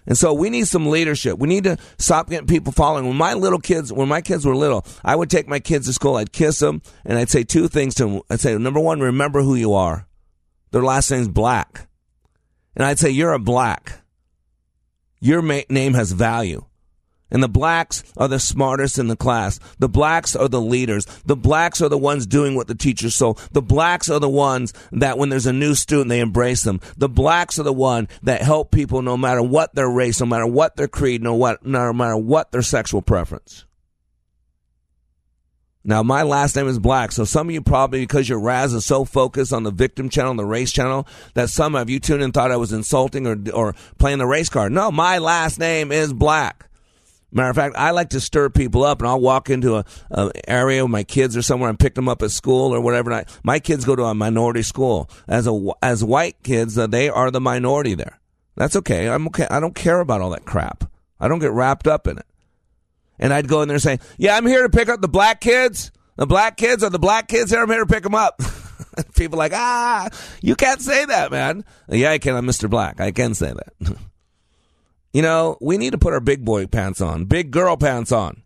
And 0.06 0.18
so 0.18 0.34
we 0.34 0.50
need 0.50 0.68
some 0.68 0.88
leadership. 0.88 1.40
We 1.40 1.48
need 1.48 1.64
to 1.64 1.78
stop 1.98 2.30
getting 2.30 2.48
people 2.48 2.72
following. 2.72 3.08
When 3.08 3.18
my 3.18 3.34
little 3.34 3.60
kids, 3.60 3.92
when 3.92 4.08
my 4.08 4.22
kids 4.22 4.46
were 4.46 4.56
little, 4.56 4.86
I 5.04 5.16
would 5.16 5.32
take 5.32 5.48
my 5.48 5.60
kids 5.60 5.88
to 5.88 5.94
school. 5.94 6.18
I'd 6.18 6.32
kiss 6.32 6.60
them, 6.60 6.84
and 7.04 7.18
I'd 7.18 7.30
say 7.30 7.44
two 7.44 7.68
things 7.68 7.96
to 7.96 8.06
them. 8.06 8.22
I'd 8.30 8.40
say, 8.40 8.56
number 8.58 8.80
one, 8.80 9.00
remember 9.00 9.42
who 9.42 9.56
you 9.56 9.74
are. 9.74 10.08
Their 10.76 10.84
last 10.84 11.10
name's 11.10 11.30
Black. 11.30 11.88
And 12.76 12.84
I'd 12.84 13.00
say, 13.00 13.10
You're 13.10 13.32
a 13.32 13.40
black. 13.40 14.02
Your 15.22 15.42
ma- 15.42 15.62
name 15.70 15.94
has 15.94 16.12
value. 16.12 16.66
And 17.32 17.42
the 17.42 17.48
blacks 17.48 18.04
are 18.18 18.28
the 18.28 18.42
smartest 18.42 19.00
in 19.00 19.08
the 19.08 19.16
class. 19.16 19.58
The 19.80 19.88
blacks 19.88 20.36
are 20.36 20.50
the 20.50 20.60
leaders. 20.60 21.06
The 21.26 21.38
blacks 21.38 21.82
are 21.82 21.88
the 21.88 21.98
ones 21.98 22.28
doing 22.28 22.56
what 22.56 22.68
the 22.68 22.76
teachers 22.76 23.16
so. 23.16 23.38
The 23.54 23.62
blacks 23.62 24.10
are 24.10 24.20
the 24.20 24.28
ones 24.28 24.74
that 24.92 25.18
when 25.18 25.30
there's 25.30 25.46
a 25.46 25.54
new 25.54 25.76
student, 25.76 26.10
they 26.10 26.20
embrace 26.20 26.64
them. 26.64 26.82
The 26.98 27.08
blacks 27.08 27.58
are 27.58 27.64
the 27.64 27.72
one 27.72 28.10
that 28.24 28.42
help 28.42 28.72
people 28.72 29.02
no 29.02 29.16
matter 29.16 29.42
what 29.42 29.76
their 29.76 29.90
race, 29.90 30.20
no 30.20 30.26
matter 30.26 30.46
what 30.46 30.76
their 30.76 30.90
creed, 30.90 31.24
no, 31.24 31.36
what, 31.36 31.66
no 31.66 31.94
matter 31.94 32.18
what 32.18 32.52
their 32.52 32.62
sexual 32.62 33.02
preference. 33.02 33.65
Now, 35.88 36.02
my 36.02 36.24
last 36.24 36.56
name 36.56 36.68
is 36.68 36.80
Black, 36.80 37.12
so 37.12 37.26
some 37.26 37.48
of 37.48 37.54
you 37.54 37.62
probably, 37.62 38.00
because 38.00 38.28
your 38.28 38.40
RAS 38.40 38.74
is 38.74 38.84
so 38.84 39.06
focused 39.06 39.54
on 39.54 39.62
the 39.62 39.70
victim 39.70 40.10
channel, 40.10 40.32
and 40.32 40.40
the 40.40 40.46
race 40.46 40.72
channel, 40.72 41.08
that 41.36 41.52
some 41.52 41.76
of 41.76 41.92
you 41.92 42.00
tuned 42.00 42.24
in 42.24 42.32
thought 42.32 42.52
I 42.52 42.58
was 42.58 42.74
insulting 42.74 43.28
or, 43.28 43.38
or 43.54 43.76
playing 44.00 44.18
the 44.18 44.26
race 44.26 44.50
card. 44.50 44.72
No, 44.72 44.92
my 44.92 45.20
last 45.20 45.60
name 45.60 45.92
is 45.92 46.12
Black. 46.12 46.70
Matter 47.32 47.52
of 47.52 47.56
fact, 47.56 47.76
I 47.78 47.92
like 47.92 48.10
to 48.10 48.20
stir 48.20 48.50
people 48.50 48.84
up, 48.84 49.00
and 49.00 49.08
I'll 49.08 49.20
walk 49.20 49.52
into 49.52 49.76
a, 49.76 49.86
a 50.10 50.32
area 50.48 50.84
with 50.84 50.92
my 50.92 51.04
kids 51.04 51.38
or 51.38 51.44
somewhere 51.44 51.70
and 51.70 51.78
pick 51.78 51.94
them 51.94 52.10
up 52.10 52.24
at 52.24 52.32
school 52.32 52.74
or 52.74 52.82
whatever. 52.82 53.12
And 53.12 53.20
I, 53.20 53.32
my 53.44 53.60
kids 53.60 53.86
go 53.86 53.96
to 53.96 54.06
a 54.06 54.16
minority 54.16 54.64
school. 54.64 55.08
As 55.28 55.46
a 55.46 55.70
as 55.84 56.04
white 56.04 56.42
kids, 56.42 56.78
uh, 56.80 56.88
they 56.88 57.10
are 57.10 57.30
the 57.30 57.42
minority 57.42 57.94
there. 57.94 58.20
That's 58.56 58.76
okay. 58.78 59.08
I'm 59.08 59.28
okay. 59.28 59.48
I 59.52 59.60
don't 59.60 59.76
care 59.76 60.00
about 60.00 60.22
all 60.22 60.32
that 60.32 60.46
crap. 60.46 60.90
I 61.20 61.28
don't 61.28 61.40
get 61.40 61.52
wrapped 61.52 61.88
up 61.88 62.08
in 62.08 62.18
it. 62.18 62.26
And 63.20 63.34
I'd 63.34 63.48
go 63.48 63.62
in 63.62 63.68
there 63.68 63.76
and 63.76 63.84
say, 63.84 64.00
"Yeah, 64.18 64.36
I'm 64.36 64.46
here 64.46 64.64
to 64.64 64.70
pick 64.70 64.90
up 64.90 65.02
the 65.02 65.08
black 65.08 65.42
kids. 65.42 65.92
The 66.18 66.28
black 66.28 66.58
kids 66.58 66.84
are 66.84 66.90
the 66.90 67.00
black 67.00 67.28
kids 67.28 67.52
here. 67.52 67.62
I'm 67.62 67.70
here 67.70 67.80
to 67.80 67.86
pick 67.86 68.04
them 68.04 68.16
up." 68.16 68.42
people 69.16 69.38
like, 69.38 69.54
"Ah, 69.54 70.10
you 70.42 70.56
can't 70.56 70.82
say 70.82 71.06
that, 71.06 71.32
man." 71.32 71.64
Yeah, 71.90 72.12
I 72.12 72.18
can. 72.18 72.36
I'm 72.36 72.46
Mr. 72.46 72.70
Black. 72.70 73.00
I 73.00 73.12
can 73.12 73.34
say 73.34 73.54
that. 73.54 73.98
You 75.16 75.22
know, 75.22 75.58
we 75.62 75.78
need 75.78 75.92
to 75.92 75.98
put 75.98 76.12
our 76.12 76.20
big 76.20 76.44
boy 76.44 76.68
pants 76.68 77.00
on, 77.00 77.24
big 77.24 77.50
girl 77.50 77.78
pants 77.78 78.12
on. 78.12 78.44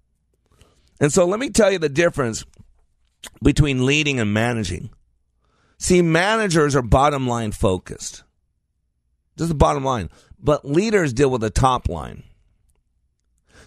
And 1.01 1.11
so 1.11 1.25
let 1.25 1.39
me 1.39 1.49
tell 1.49 1.71
you 1.71 1.79
the 1.79 1.89
difference 1.89 2.45
between 3.43 3.87
leading 3.87 4.19
and 4.19 4.31
managing. 4.31 4.91
See, 5.79 6.03
managers 6.03 6.75
are 6.75 6.83
bottom 6.83 7.27
line 7.27 7.53
focused. 7.53 8.23
Just 9.35 9.49
the 9.49 9.55
bottom 9.55 9.83
line. 9.83 10.11
But 10.37 10.63
leaders 10.63 11.11
deal 11.11 11.31
with 11.31 11.41
the 11.41 11.49
top 11.49 11.89
line. 11.89 12.21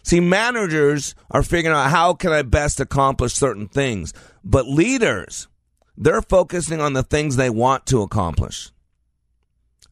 See, 0.03 0.21
managers 0.21 1.15
are 1.31 1.43
figuring 1.43 1.77
out 1.77 1.91
how 1.91 2.15
can 2.15 2.33
I 2.33 2.43
best 2.43 2.81
accomplish 2.81 3.35
certain 3.35 3.69
things. 3.69 4.13
But 4.43 4.67
leaders, 4.67 5.49
they're 5.97 6.23
focusing 6.23 6.81
on 6.81 6.93
the 6.93 7.03
things 7.03 7.37
they 7.37 7.51
want 7.51 7.87
to 7.87 8.03
accomplish. 8.03 8.71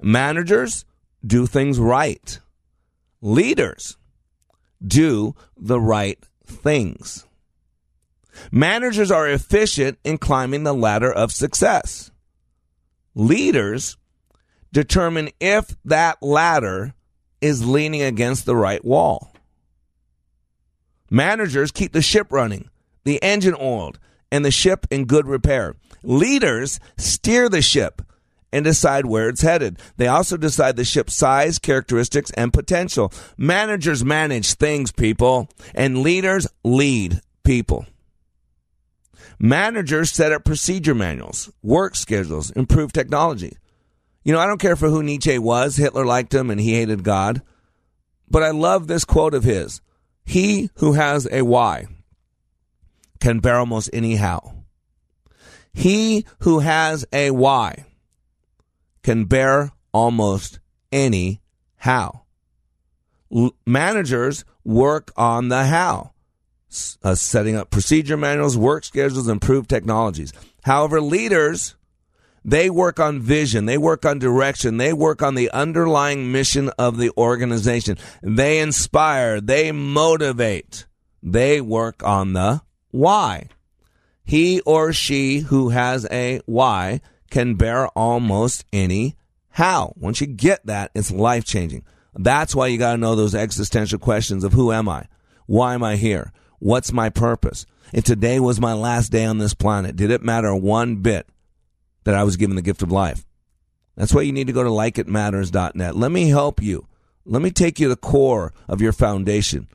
Managers 0.01 0.85
do 1.25 1.47
things 1.47 1.79
right 1.79 2.41
leaders 3.21 3.97
do 4.85 5.35
the 5.57 5.81
right 5.81 6.19
things. 6.45 7.27
Managers 8.51 9.11
are 9.11 9.29
efficient 9.29 9.99
in 10.05 10.19
climbing 10.19 10.63
the 10.63 10.73
ladder 10.73 11.13
of 11.13 11.33
success. 11.33 12.11
Leaders 13.15 13.97
determine 14.73 15.31
if 15.41 15.77
that 15.85 16.23
ladder 16.23 16.95
is 17.41 17.67
leaning 17.67 18.03
against 18.03 18.47
the 18.47 18.57
right 18.57 18.85
wall. 18.85 19.33
Managers 21.11 21.73
keep 21.73 21.93
the 21.93 22.03
ship 22.03 22.29
running, 22.31 22.71
the 23.05 23.23
engine 23.23 23.57
oiled, 23.61 23.99
and 24.31 24.45
the 24.45 24.51
ship 24.51 24.87
in 24.91 25.07
good 25.07 25.27
repair. 25.27 25.75
Leaders 26.03 26.79
steer 26.97 27.49
the 27.49 27.61
ship 27.61 28.01
and 28.53 28.65
decide 28.65 29.07
where 29.07 29.29
it's 29.29 29.43
headed. 29.43 29.79
They 29.97 30.07
also 30.07 30.37
decide 30.37 30.77
the 30.77 30.85
ship's 30.85 31.15
size, 31.15 31.59
characteristics, 31.59 32.31
and 32.33 32.53
potential. 32.53 33.13
Managers 33.37 34.05
manage 34.05 34.55
things, 34.55 34.93
people, 34.93 35.49
and 35.75 35.99
leaders 35.99 36.47
lead 36.65 37.21
people. 37.43 37.87
Managers 39.39 40.11
set 40.11 40.33
up 40.33 40.45
procedure 40.45 40.95
manuals, 40.95 41.51
work 41.63 41.97
schedules, 41.97 42.51
improve 42.51 42.93
technology. 42.93 43.57
You 44.23 44.33
know, 44.35 44.39
I 44.39 44.47
don't 44.47 44.61
care 44.61 44.77
for 44.77 44.89
who 44.89 45.03
Nietzsche 45.03 45.39
was. 45.39 45.77
Hitler 45.77 46.05
liked 46.05 46.35
him 46.35 46.51
and 46.51 46.61
he 46.61 46.75
hated 46.75 47.03
God. 47.03 47.41
But 48.29 48.43
I 48.43 48.51
love 48.51 48.87
this 48.87 49.05
quote 49.05 49.35
of 49.35 49.45
his 49.45 49.81
He 50.25 50.71
who 50.77 50.93
has 50.93 51.27
a 51.31 51.43
why 51.43 51.87
can 53.21 53.41
bear 53.41 53.59
almost 53.59 53.91
any 53.93 54.17
how. 54.17 54.65
He 55.73 56.25
who 56.41 56.61
has 56.61 57.05
a 57.13 57.31
why 57.31 57.85
can 59.03 59.25
bear 59.25 59.73
almost 59.93 60.59
any 60.93 61.41
how. 61.77 62.23
L- 63.35 63.55
managers 63.67 64.45
work 64.65 65.13
on 65.17 65.49
the 65.49 65.65
how, 65.65 66.13
S- 66.71 66.99
uh, 67.03 67.15
setting 67.15 67.57
up 67.57 67.71
procedure 67.71 68.17
manuals, 68.17 68.57
work 68.57 68.85
schedules, 68.85 69.29
improved 69.29 69.71
technologies. 69.71 70.33
However, 70.63 71.01
leaders, 71.01 71.77
they 72.45 72.71
work 72.71 72.99
on 72.99 73.21
vision, 73.21 73.67
they 73.67 73.79
work 73.79 74.05
on 74.05 74.19
direction, 74.19 74.77
they 74.79 74.93
work 74.93 75.23
on 75.23 75.35
the 75.35 75.51
underlying 75.51 76.33
mission 76.33 76.71
of 76.79 76.97
the 76.97 77.11
organization. 77.17 77.97
They 78.23 78.61
inspire, 78.61 79.41
they 79.41 79.73
motivate, 79.73 80.87
they 81.23 81.61
work 81.61 82.03
on 82.03 82.33
the 82.33 82.63
why. 82.91 83.49
He 84.25 84.61
or 84.63 84.93
she 84.93 85.41
who 85.41 85.71
has 85.71 86.07
a 86.11 86.41
why 86.47 87.01
can 87.31 87.57
bear 87.57 87.89
almost 87.89 88.65
any 88.73 89.17
how. 89.51 89.93
Once 89.97 90.21
you 90.21 90.27
get 90.27 90.65
that, 90.67 90.91
it's 90.95 91.11
life 91.11 91.45
changing. 91.45 91.85
That's 92.15 92.55
why 92.55 92.69
you 92.69 92.79
got 92.79 92.93
to 92.93 92.99
know 92.99 93.15
those 93.15 93.35
existential 93.35 93.99
questions 93.99 94.45
of 94.45 94.53
who 94.53 94.73
am 94.73 94.89
I? 94.89 95.07
Why 95.47 95.75
am 95.75 95.83
I 95.83 95.97
here? 95.97 96.33
What's 96.59 96.93
my 96.93 97.09
purpose? 97.09 97.67
If 97.93 98.05
today 98.05 98.39
was 98.39 98.61
my 98.61 98.73
last 98.73 99.11
day 99.11 99.25
on 99.25 99.39
this 99.39 99.55
planet, 99.55 99.97
did 99.97 100.11
it 100.11 100.23
matter 100.23 100.55
one 100.55 100.97
bit 100.97 101.27
that 102.05 102.15
I 102.15 102.25
was 102.25 102.37
given 102.37 102.57
the 102.57 102.63
gift 102.63 102.83
of 102.83 102.93
life? 102.93 103.27
That's 103.97 104.15
why 104.15 104.23
you 104.23 104.33
need 104.33 104.47
to 104.47 104.53
go 104.53 104.63
to 104.63 104.71
likeitmatters.net. 104.71 105.97
Let 105.97 106.11
me 106.11 106.29
help 106.29 106.63
you. 106.63 106.87
Let 107.27 107.43
me 107.43 107.51
take 107.51 107.79
you 107.79 107.87
to 107.87 107.95
the 107.95 107.97
core 107.97 108.53
of 108.69 108.81
your 108.81 108.93
foundation. 108.93 109.69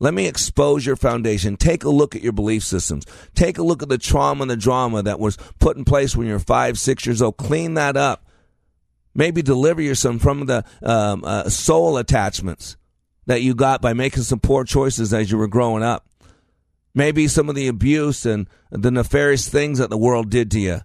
Let 0.00 0.12
me 0.12 0.26
expose 0.26 0.84
your 0.84 0.96
foundation. 0.96 1.56
Take 1.56 1.84
a 1.84 1.88
look 1.88 2.14
at 2.14 2.22
your 2.22 2.32
belief 2.32 2.64
systems. 2.64 3.06
Take 3.34 3.56
a 3.56 3.62
look 3.62 3.82
at 3.82 3.88
the 3.88 3.96
trauma 3.96 4.42
and 4.42 4.50
the 4.50 4.56
drama 4.56 5.02
that 5.02 5.18
was 5.18 5.38
put 5.60 5.76
in 5.76 5.84
place 5.84 6.14
when 6.14 6.26
you're 6.26 6.38
five, 6.38 6.78
six 6.78 7.06
years 7.06 7.22
old. 7.22 7.36
Clean 7.36 7.74
that 7.74 7.96
up. 7.96 8.26
Maybe 9.14 9.40
deliver 9.40 9.80
yourself 9.80 10.20
from 10.20 10.46
the 10.46 10.64
um, 10.82 11.24
uh, 11.24 11.48
soul 11.48 11.96
attachments 11.96 12.76
that 13.26 13.42
you 13.42 13.54
got 13.54 13.80
by 13.80 13.94
making 13.94 14.24
some 14.24 14.40
poor 14.40 14.64
choices 14.64 15.14
as 15.14 15.30
you 15.30 15.38
were 15.38 15.48
growing 15.48 15.82
up. 15.82 16.06
Maybe 16.94 17.26
some 17.28 17.48
of 17.48 17.54
the 17.54 17.68
abuse 17.68 18.26
and 18.26 18.48
the 18.70 18.90
nefarious 18.90 19.48
things 19.48 19.78
that 19.78 19.90
the 19.90 19.96
world 19.96 20.28
did 20.28 20.50
to 20.50 20.60
you 20.60 20.80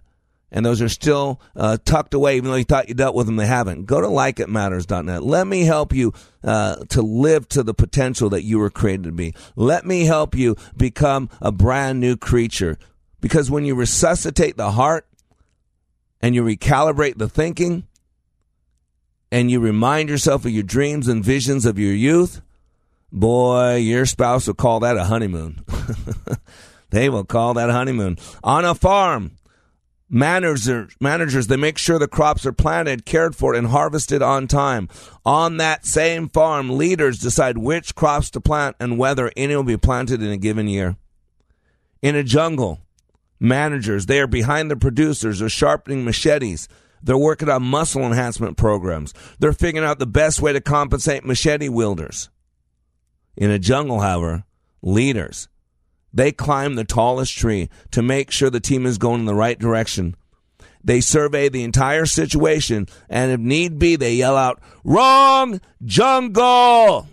and 0.52 0.66
those 0.66 0.82
are 0.82 0.88
still 0.88 1.40
uh, 1.54 1.78
tucked 1.84 2.14
away, 2.14 2.36
even 2.36 2.50
though 2.50 2.56
you 2.56 2.64
thought 2.64 2.88
you 2.88 2.94
dealt 2.94 3.14
with 3.14 3.26
them, 3.26 3.36
they 3.36 3.46
haven't. 3.46 3.86
Go 3.86 4.00
to 4.00 4.06
likeitmatters.net. 4.08 5.22
Let 5.22 5.46
me 5.46 5.62
help 5.62 5.92
you 5.92 6.12
uh, 6.42 6.76
to 6.90 7.02
live 7.02 7.48
to 7.50 7.62
the 7.62 7.74
potential 7.74 8.30
that 8.30 8.42
you 8.42 8.58
were 8.58 8.70
created 8.70 9.04
to 9.04 9.12
be. 9.12 9.34
Let 9.54 9.86
me 9.86 10.04
help 10.04 10.34
you 10.34 10.56
become 10.76 11.30
a 11.40 11.52
brand 11.52 12.00
new 12.00 12.16
creature. 12.16 12.78
Because 13.20 13.50
when 13.50 13.64
you 13.64 13.74
resuscitate 13.74 14.56
the 14.56 14.72
heart 14.72 15.06
and 16.20 16.34
you 16.34 16.42
recalibrate 16.42 17.18
the 17.18 17.28
thinking 17.28 17.86
and 19.30 19.50
you 19.50 19.60
remind 19.60 20.08
yourself 20.08 20.44
of 20.44 20.50
your 20.50 20.62
dreams 20.62 21.06
and 21.06 21.24
visions 21.24 21.64
of 21.66 21.78
your 21.78 21.94
youth, 21.94 22.40
boy, 23.12 23.76
your 23.76 24.06
spouse 24.06 24.46
will 24.46 24.54
call 24.54 24.80
that 24.80 24.96
a 24.96 25.04
honeymoon. 25.04 25.64
they 26.90 27.08
will 27.08 27.24
call 27.24 27.54
that 27.54 27.70
a 27.70 27.72
honeymoon. 27.72 28.18
On 28.42 28.64
a 28.64 28.74
farm, 28.74 29.32
Managers, 30.12 30.96
managers, 31.00 31.46
they 31.46 31.56
make 31.56 31.78
sure 31.78 31.96
the 31.96 32.08
crops 32.08 32.44
are 32.44 32.52
planted, 32.52 33.06
cared 33.06 33.36
for, 33.36 33.54
and 33.54 33.68
harvested 33.68 34.22
on 34.22 34.48
time. 34.48 34.88
On 35.24 35.58
that 35.58 35.86
same 35.86 36.28
farm, 36.28 36.76
leaders 36.76 37.20
decide 37.20 37.56
which 37.56 37.94
crops 37.94 38.28
to 38.30 38.40
plant 38.40 38.74
and 38.80 38.98
whether 38.98 39.30
any 39.36 39.54
will 39.54 39.62
be 39.62 39.76
planted 39.76 40.20
in 40.20 40.32
a 40.32 40.36
given 40.36 40.66
year. 40.66 40.96
In 42.02 42.16
a 42.16 42.24
jungle, 42.24 42.80
managers, 43.38 44.06
they 44.06 44.18
are 44.18 44.26
behind 44.26 44.68
the 44.68 44.76
producers 44.76 45.40
are 45.40 45.48
sharpening 45.48 46.04
machetes. 46.04 46.66
They're 47.00 47.16
working 47.16 47.48
on 47.48 47.62
muscle 47.62 48.02
enhancement 48.02 48.56
programs. 48.56 49.14
They're 49.38 49.52
figuring 49.52 49.86
out 49.86 50.00
the 50.00 50.06
best 50.06 50.42
way 50.42 50.52
to 50.52 50.60
compensate 50.60 51.24
machete 51.24 51.68
wielders. 51.68 52.30
In 53.36 53.52
a 53.52 53.60
jungle, 53.60 54.00
however, 54.00 54.42
leaders, 54.82 55.48
they 56.12 56.32
climb 56.32 56.74
the 56.74 56.84
tallest 56.84 57.36
tree 57.36 57.68
to 57.92 58.02
make 58.02 58.30
sure 58.30 58.50
the 58.50 58.60
team 58.60 58.86
is 58.86 58.98
going 58.98 59.20
in 59.20 59.26
the 59.26 59.34
right 59.34 59.58
direction. 59.58 60.16
They 60.82 61.00
survey 61.00 61.48
the 61.48 61.62
entire 61.62 62.06
situation, 62.06 62.88
and 63.08 63.30
if 63.30 63.40
need 63.40 63.78
be, 63.78 63.96
they 63.96 64.14
yell 64.14 64.36
out, 64.36 64.60
Wrong 64.82 65.60
jungle! 65.84 67.06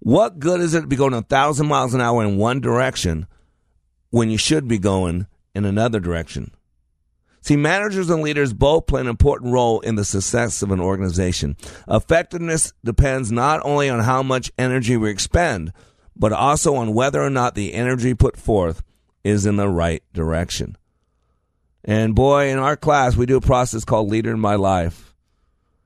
What 0.00 0.38
good 0.38 0.60
is 0.60 0.74
it 0.74 0.82
to 0.82 0.86
be 0.86 0.96
going 0.96 1.12
a 1.12 1.22
thousand 1.22 1.66
miles 1.66 1.92
an 1.92 2.00
hour 2.00 2.22
in 2.24 2.38
one 2.38 2.60
direction 2.60 3.26
when 4.10 4.30
you 4.30 4.38
should 4.38 4.66
be 4.66 4.78
going 4.78 5.26
in 5.54 5.64
another 5.64 6.00
direction? 6.00 6.52
See, 7.40 7.56
managers 7.56 8.10
and 8.10 8.22
leaders 8.22 8.52
both 8.52 8.86
play 8.86 9.00
an 9.00 9.06
important 9.06 9.52
role 9.52 9.80
in 9.80 9.94
the 9.94 10.04
success 10.04 10.62
of 10.62 10.70
an 10.70 10.80
organization. 10.80 11.56
Effectiveness 11.88 12.72
depends 12.84 13.32
not 13.32 13.60
only 13.64 13.88
on 13.88 14.00
how 14.00 14.22
much 14.22 14.52
energy 14.58 14.96
we 14.96 15.10
expend, 15.10 15.72
but 16.18 16.32
also 16.32 16.74
on 16.74 16.94
whether 16.94 17.22
or 17.22 17.30
not 17.30 17.54
the 17.54 17.74
energy 17.74 18.14
put 18.14 18.36
forth 18.36 18.82
is 19.24 19.46
in 19.46 19.56
the 19.56 19.68
right 19.68 20.02
direction. 20.12 20.76
And 21.84 22.14
boy, 22.14 22.50
in 22.50 22.58
our 22.58 22.76
class, 22.76 23.16
we 23.16 23.26
do 23.26 23.36
a 23.36 23.40
process 23.40 23.84
called 23.84 24.10
Leader 24.10 24.32
in 24.32 24.40
My 24.40 24.56
Life. 24.56 25.14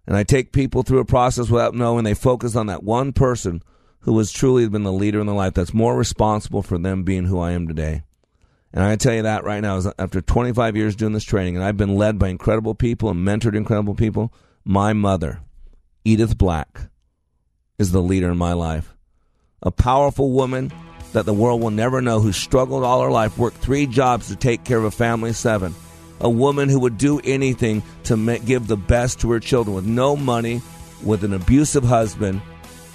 And 0.07 0.16
I 0.16 0.24
take 0.24 0.53
people 0.53 0.83
through 0.83 0.99
a 0.99 1.05
process 1.05 1.49
without 1.49 1.74
knowing 1.74 2.05
they 2.05 2.14
focus 2.14 2.57
on 2.57 2.66
that 2.66 2.83
one 2.83 3.12
person 3.12 3.62
who 4.01 4.18
has 4.18 4.33
truly 4.33 4.68
been 4.68 4.83
the 4.83 4.93
leader 4.93 5.20
in 5.20 5.26
their 5.26 5.37
life 5.37 5.55
that's 5.55 5.72
more 5.74 5.97
responsible 5.97 6.62
for 6.62 6.76
them 6.76 7.05
being 7.05 7.26
who 7.26 7.39
I 7.39 7.53
am 7.53 7.68
today. 7.68 8.03
And 8.72 8.83
I 8.83 8.97
tell 8.97 9.14
you 9.14 9.22
that 9.22 9.45
right 9.45 9.61
now, 9.61 9.80
after 9.99 10.20
25 10.20 10.76
years 10.76 10.97
doing 10.97 11.12
this 11.12 11.24
training, 11.24 11.57
and 11.57 11.64
I've 11.64 11.76
been 11.76 11.95
led 11.95 12.18
by 12.18 12.28
incredible 12.28 12.74
people 12.74 13.11
and 13.11 13.26
mentored 13.26 13.55
incredible 13.55 13.95
people, 13.95 14.33
my 14.64 14.93
mother, 14.93 15.43
Edith 16.05 16.39
Black, 16.39 16.89
is 17.78 17.93
the 17.93 18.03
leader 18.03 18.30
in 18.30 18.39
my 18.39 18.55
life. 18.55 18.95
A 19.62 19.70
powerful 19.70 20.30
woman 20.30 20.72
that 21.12 21.26
the 21.26 21.34
world 21.34 21.60
will 21.60 21.70
never 21.70 22.00
know 22.00 22.20
who 22.20 22.32
struggled 22.32 22.84
all 22.84 23.02
her 23.02 23.10
life, 23.10 23.38
worked 23.38 23.58
three 23.58 23.86
jobs 23.86 24.28
to 24.28 24.36
take 24.36 24.64
care 24.64 24.78
of 24.78 24.84
a 24.84 24.90
family 24.90 25.30
of 25.30 25.36
seven. 25.36 25.74
A 26.20 26.30
woman 26.30 26.68
who 26.68 26.80
would 26.80 26.98
do 26.98 27.20
anything 27.20 27.82
to 28.04 28.16
make, 28.16 28.44
give 28.44 28.66
the 28.66 28.76
best 28.76 29.20
to 29.20 29.30
her 29.32 29.40
children 29.40 29.74
with 29.74 29.84
no 29.84 30.16
money, 30.16 30.62
with 31.02 31.24
an 31.24 31.34
abusive 31.34 31.84
husband, 31.84 32.40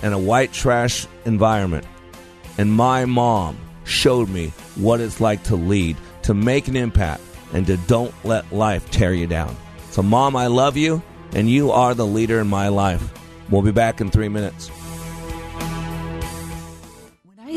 and 0.02 0.14
a 0.14 0.18
white 0.18 0.54
trash 0.54 1.08
environment. 1.26 1.86
And 2.58 2.72
my 2.72 3.06
mom 3.06 3.58
showed 3.84 4.30
me 4.30 4.54
what 4.76 5.00
it's 5.00 5.22
like 5.22 5.44
to 5.44 5.56
lead, 5.56 5.98
to 6.24 6.34
make 6.34 6.68
an 6.68 6.76
impact, 6.76 7.22
and 7.54 7.66
to 7.68 7.78
don't 7.78 8.14
let 8.24 8.52
life 8.52 8.90
tear 8.92 9.14
you 9.14 9.28
down. 9.28 9.56
So, 9.92 10.02
mom, 10.02 10.36
I 10.36 10.48
love 10.48 10.78
you, 10.78 11.02
and 11.34 11.50
you 11.50 11.72
are 11.72 11.94
the 11.94 12.06
leader 12.06 12.40
in 12.40 12.48
my 12.48 12.68
life. 12.68 13.14
We'll 13.50 13.62
be 13.62 13.72
back 13.72 14.02
in 14.02 14.10
three 14.10 14.30
minutes. 14.30 14.70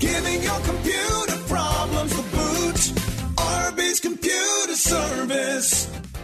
Giving 0.00 0.42
your 0.42 0.58
computer 0.60 1.36
problems 1.46 2.16
the 2.16 2.22
boot. 2.34 2.80
RB's 3.36 4.00
Computer 4.00 4.74
Service. 4.74 5.90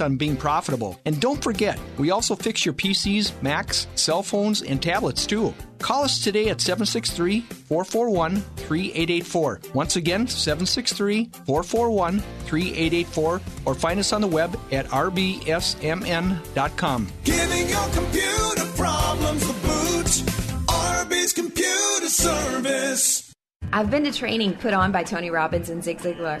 on 0.00 0.16
being 0.16 0.36
profitable. 0.36 1.00
And 1.04 1.20
don't 1.20 1.42
forget, 1.42 1.78
we 1.98 2.10
also 2.10 2.34
fix 2.36 2.64
your 2.64 2.74
PCs, 2.74 3.32
Macs, 3.42 3.86
cell 3.94 4.22
phones, 4.22 4.62
and 4.62 4.82
tablets 4.82 5.26
too. 5.26 5.52
Call 5.78 6.04
us 6.04 6.22
today 6.22 6.48
at 6.48 6.60
763 6.60 7.40
441 7.40 8.36
3884. 8.40 9.60
Once 9.74 9.96
again, 9.96 10.26
763 10.26 11.30
441 11.46 12.20
3884, 12.20 13.40
or 13.66 13.74
find 13.74 14.00
us 14.00 14.12
on 14.12 14.20
the 14.20 14.28
web 14.28 14.58
at 14.72 14.86
rbsmn.com. 14.86 16.38
Giving 17.24 17.68
your 17.68 17.88
computer 17.88 18.64
problems 18.76 19.46
the 19.46 19.52
boot. 19.52 20.06
RB's 20.66 21.32
Computer 21.32 22.08
Service. 22.08 23.32
I've 23.72 23.90
been 23.90 24.04
to 24.04 24.12
training 24.12 24.54
put 24.54 24.72
on 24.72 24.92
by 24.92 25.02
Tony 25.02 25.30
Robbins 25.30 25.68
and 25.68 25.82
Zig 25.82 25.98
Ziglar, 25.98 26.40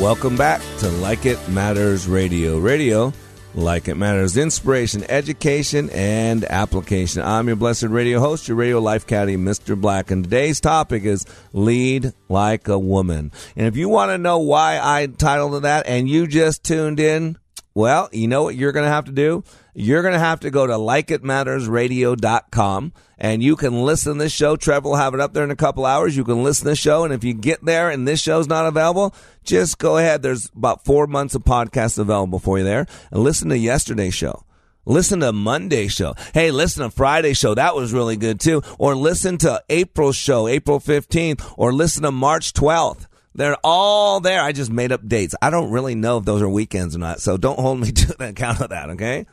Welcome 0.00 0.36
back 0.36 0.62
to 0.78 0.88
Like 0.88 1.26
It 1.26 1.48
Matters 1.48 2.06
Radio. 2.06 2.58
Radio, 2.58 3.12
like 3.56 3.88
it 3.88 3.96
matters, 3.96 4.36
inspiration, 4.36 5.02
education, 5.08 5.90
and 5.90 6.44
application. 6.44 7.22
I'm 7.22 7.48
your 7.48 7.56
blessed 7.56 7.88
radio 7.88 8.20
host, 8.20 8.46
your 8.46 8.56
radio 8.56 8.78
life 8.78 9.08
caddy, 9.08 9.36
Mr. 9.36 9.78
Black, 9.78 10.12
and 10.12 10.22
today's 10.22 10.60
topic 10.60 11.02
is 11.02 11.26
Lead 11.52 12.12
Like 12.28 12.68
a 12.68 12.78
Woman. 12.78 13.32
And 13.56 13.66
if 13.66 13.76
you 13.76 13.88
want 13.88 14.10
to 14.10 14.18
know 14.18 14.38
why 14.38 14.78
I 14.80 15.06
titled 15.06 15.64
that 15.64 15.88
and 15.88 16.08
you 16.08 16.28
just 16.28 16.62
tuned 16.62 17.00
in, 17.00 17.36
well, 17.78 18.08
you 18.10 18.26
know 18.26 18.42
what 18.42 18.56
you're 18.56 18.72
going 18.72 18.86
to 18.86 18.90
have 18.90 19.04
to 19.04 19.12
do? 19.12 19.44
You're 19.72 20.02
going 20.02 20.14
to 20.14 20.18
have 20.18 20.40
to 20.40 20.50
go 20.50 20.66
to 20.66 20.72
likeitmattersradio.com 20.72 22.92
and 23.18 23.40
you 23.40 23.54
can 23.54 23.84
listen 23.84 24.14
to 24.14 24.18
this 24.18 24.32
show. 24.32 24.56
Trevor 24.56 24.88
will 24.88 24.96
have 24.96 25.14
it 25.14 25.20
up 25.20 25.32
there 25.32 25.44
in 25.44 25.52
a 25.52 25.56
couple 25.56 25.86
hours. 25.86 26.16
You 26.16 26.24
can 26.24 26.42
listen 26.42 26.64
to 26.64 26.70
this 26.70 26.80
show. 26.80 27.04
And 27.04 27.14
if 27.14 27.22
you 27.22 27.34
get 27.34 27.64
there 27.64 27.88
and 27.88 28.08
this 28.08 28.20
show's 28.20 28.48
not 28.48 28.66
available, 28.66 29.14
just 29.44 29.78
go 29.78 29.96
ahead. 29.96 30.22
There's 30.22 30.50
about 30.56 30.84
four 30.84 31.06
months 31.06 31.36
of 31.36 31.44
podcasts 31.44 32.00
available 32.00 32.40
for 32.40 32.58
you 32.58 32.64
there 32.64 32.84
and 33.12 33.22
listen 33.22 33.48
to 33.50 33.56
yesterday's 33.56 34.14
show. 34.14 34.44
Listen 34.84 35.20
to 35.20 35.32
Monday's 35.32 35.92
show. 35.92 36.16
Hey, 36.34 36.50
listen 36.50 36.82
to 36.82 36.90
Friday's 36.90 37.38
show. 37.38 37.54
That 37.54 37.76
was 37.76 37.92
really 37.92 38.16
good 38.16 38.40
too. 38.40 38.60
Or 38.80 38.96
listen 38.96 39.38
to 39.38 39.62
April's 39.68 40.16
show, 40.16 40.48
April 40.48 40.80
15th, 40.80 41.54
or 41.56 41.72
listen 41.72 42.02
to 42.02 42.10
March 42.10 42.54
12th. 42.54 43.06
They're 43.38 43.56
all 43.62 44.20
there. 44.20 44.42
I 44.42 44.50
just 44.50 44.70
made 44.70 44.90
up 44.90 45.06
dates. 45.06 45.36
I 45.40 45.50
don't 45.50 45.70
really 45.70 45.94
know 45.94 46.18
if 46.18 46.24
those 46.24 46.42
are 46.42 46.48
weekends 46.48 46.96
or 46.96 46.98
not, 46.98 47.20
so 47.20 47.36
don't 47.36 47.56
hold 47.58 47.78
me 47.78 47.92
to 47.92 48.18
the 48.18 48.30
account 48.30 48.60
of 48.60 48.70
that, 48.70 48.90
okay? 48.90 49.26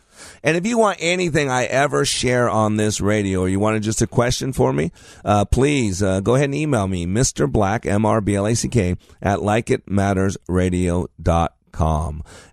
And 0.44 0.56
if 0.56 0.68
you 0.68 0.78
want 0.78 1.00
anything 1.02 1.50
I 1.50 1.66
ever 1.66 2.06
share 2.06 2.48
on 2.48 2.78
this 2.78 3.02
radio, 3.02 3.42
or 3.42 3.50
you 3.50 3.60
want 3.60 3.84
just 3.84 4.04
a 4.04 4.08
question 4.08 4.54
for 4.54 4.72
me, 4.72 4.92
uh, 5.26 5.46
please 5.46 6.04
uh, 6.04 6.22
go 6.22 6.36
ahead 6.36 6.46
and 6.46 6.56
email 6.56 6.88
me, 6.88 7.08
Mr. 7.08 7.52
Black, 7.52 7.88
M 7.88 8.06
R 8.06 8.22
B 8.22 8.36
L 8.36 8.46
A 8.46 8.56
C 8.56 8.70
K, 8.70 8.96
at 9.22 9.40
likeitmattersradio.com 9.40 11.50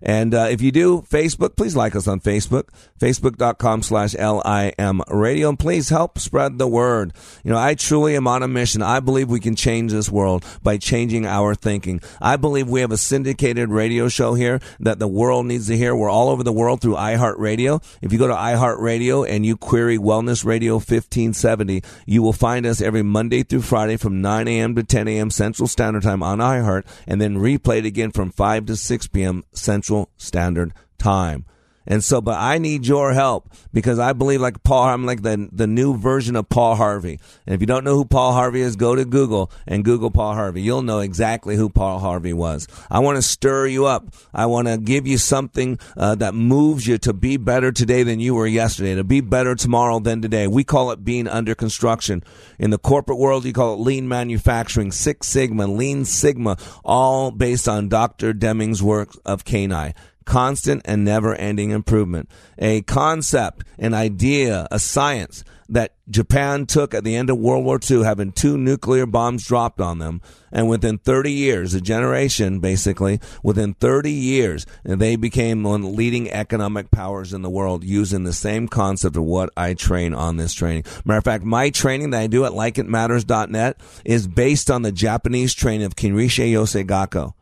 And 0.01 0.33
uh, 0.33 0.47
if 0.49 0.61
you 0.61 0.71
do 0.71 1.01
Facebook, 1.01 1.55
please 1.55 1.75
like 1.75 1.95
us 1.95 2.07
on 2.07 2.19
Facebook, 2.19 2.69
facebook.com 2.99 3.83
slash 3.83 4.15
LIM 4.15 5.01
radio. 5.09 5.49
And 5.49 5.59
please 5.59 5.89
help 5.89 6.19
spread 6.19 6.57
the 6.57 6.67
word. 6.67 7.13
You 7.43 7.51
know, 7.51 7.57
I 7.57 7.75
truly 7.75 8.15
am 8.15 8.27
on 8.27 8.43
a 8.43 8.47
mission. 8.47 8.81
I 8.81 8.99
believe 8.99 9.29
we 9.29 9.39
can 9.39 9.55
change 9.55 9.91
this 9.91 10.09
world 10.09 10.45
by 10.61 10.77
changing 10.77 11.25
our 11.25 11.55
thinking. 11.55 12.01
I 12.21 12.35
believe 12.35 12.69
we 12.69 12.81
have 12.81 12.91
a 12.91 12.97
syndicated 12.97 13.69
radio 13.69 14.07
show 14.07 14.33
here 14.33 14.59
that 14.79 14.99
the 14.99 15.07
world 15.07 15.45
needs 15.45 15.67
to 15.67 15.77
hear. 15.77 15.95
We're 15.95 16.09
all 16.09 16.29
over 16.29 16.43
the 16.43 16.51
world 16.51 16.81
through 16.81 16.95
iHeartRadio. 16.95 17.83
If 18.01 18.11
you 18.11 18.19
go 18.19 18.27
to 18.27 18.33
iHeartRadio 18.33 19.27
and 19.29 19.45
you 19.45 19.57
query 19.57 19.97
Wellness 19.97 20.45
Radio 20.45 20.75
1570, 20.75 21.83
you 22.05 22.21
will 22.21 22.33
find 22.33 22.65
us 22.65 22.81
every 22.81 23.03
Monday 23.03 23.43
through 23.43 23.61
Friday 23.61 23.97
from 23.97 24.21
9 24.21 24.47
a.m. 24.47 24.75
to 24.75 24.83
10 24.83 25.07
a.m. 25.07 25.29
Central 25.29 25.67
Standard 25.67 26.03
Time 26.03 26.23
on 26.23 26.39
iHeart 26.39 26.85
and 27.07 27.21
then 27.21 27.37
replayed 27.37 27.85
again 27.85 28.11
from 28.11 28.31
5 28.31 28.65
to 28.67 28.75
6 28.75 29.07
p.m. 29.13 29.43
Central 29.53 30.09
Standard 30.17 30.73
Time. 30.97 31.45
And 31.85 32.03
so, 32.03 32.21
but 32.21 32.39
I 32.39 32.57
need 32.57 32.87
your 32.87 33.13
help 33.13 33.51
because 33.73 33.99
I 33.99 34.13
believe 34.13 34.39
like 34.39 34.63
Paul, 34.63 34.83
I'm 34.83 35.05
like 35.05 35.21
the, 35.21 35.49
the 35.51 35.67
new 35.67 35.97
version 35.97 36.35
of 36.35 36.47
Paul 36.47 36.75
Harvey. 36.75 37.19
And 37.45 37.53
if 37.53 37.61
you 37.61 37.67
don't 37.67 37.83
know 37.83 37.95
who 37.95 38.05
Paul 38.05 38.33
Harvey 38.33 38.61
is, 38.61 38.75
go 38.75 38.95
to 38.95 39.03
Google 39.03 39.51
and 39.67 39.83
Google 39.83 40.09
Paul 40.09 40.33
Harvey. 40.33 40.61
You'll 40.61 40.81
know 40.81 40.99
exactly 40.99 41.55
who 41.55 41.69
Paul 41.69 41.99
Harvey 41.99 42.33
was. 42.33 42.67
I 42.89 42.99
want 42.99 43.17
to 43.17 43.21
stir 43.21 43.67
you 43.67 43.85
up. 43.85 44.13
I 44.33 44.45
want 44.45 44.67
to 44.67 44.77
give 44.77 45.07
you 45.07 45.17
something 45.17 45.77
uh, 45.97 46.15
that 46.15 46.33
moves 46.33 46.87
you 46.87 46.97
to 46.99 47.13
be 47.13 47.37
better 47.37 47.71
today 47.71 48.03
than 48.03 48.19
you 48.19 48.35
were 48.35 48.47
yesterday, 48.47 48.95
to 48.95 49.03
be 49.03 49.21
better 49.21 49.55
tomorrow 49.55 49.99
than 49.99 50.21
today. 50.21 50.47
We 50.47 50.63
call 50.63 50.91
it 50.91 51.03
being 51.03 51.27
under 51.27 51.53
construction. 51.53 52.23
In 52.59 52.69
the 52.69 52.77
corporate 52.77 53.17
world, 53.17 53.45
you 53.45 53.53
call 53.53 53.73
it 53.73 53.79
lean 53.79 54.07
manufacturing, 54.07 54.91
Six 54.91 55.27
Sigma, 55.27 55.67
Lean 55.67 56.05
Sigma, 56.05 56.57
all 56.85 57.31
based 57.31 57.67
on 57.67 57.89
Dr. 57.89 58.31
Deming's 58.33 58.81
work 58.81 59.09
of 59.25 59.43
CANI 59.43 59.93
constant 60.25 60.81
and 60.85 61.03
never 61.03 61.35
ending 61.35 61.71
improvement. 61.71 62.29
A 62.57 62.81
concept, 62.81 63.63
an 63.77 63.93
idea, 63.93 64.67
a 64.71 64.79
science 64.79 65.43
that 65.69 65.93
Japan 66.09 66.65
took 66.65 66.93
at 66.93 67.03
the 67.03 67.15
end 67.15 67.29
of 67.29 67.37
World 67.37 67.65
War 67.65 67.79
II, 67.89 68.03
having 68.03 68.31
two 68.31 68.57
nuclear 68.57 69.05
bombs 69.05 69.45
dropped 69.45 69.79
on 69.81 69.99
them. 69.99 70.21
And 70.51 70.69
within 70.69 70.99
30 70.99 71.31
years, 71.31 71.73
a 71.73 71.81
generation 71.81 72.59
basically, 72.59 73.19
within 73.41 73.73
30 73.73 74.11
years, 74.11 74.67
they 74.83 75.15
became 75.15 75.63
one 75.63 75.81
of 75.83 75.87
the 75.89 75.97
leading 75.97 76.29
economic 76.29 76.91
powers 76.91 77.33
in 77.33 77.41
the 77.41 77.49
world 77.49 77.83
using 77.83 78.23
the 78.23 78.33
same 78.33 78.67
concept 78.67 79.15
of 79.15 79.23
what 79.23 79.49
I 79.57 79.73
train 79.73 80.13
on 80.13 80.37
this 80.37 80.53
training. 80.53 80.83
Matter 81.05 81.17
of 81.17 81.23
fact, 81.23 81.43
my 81.43 81.69
training 81.69 82.11
that 82.11 82.21
I 82.21 82.27
do 82.27 82.45
at 82.45 82.51
likeitmatters.net 82.51 83.79
is 84.05 84.27
based 84.27 84.69
on 84.69 84.83
the 84.83 84.91
Japanese 84.91 85.53
training 85.53 85.85
of 85.85 85.95
Kanrisha 85.95 86.51
Yosei 86.51 86.85
Gakko 86.85 87.33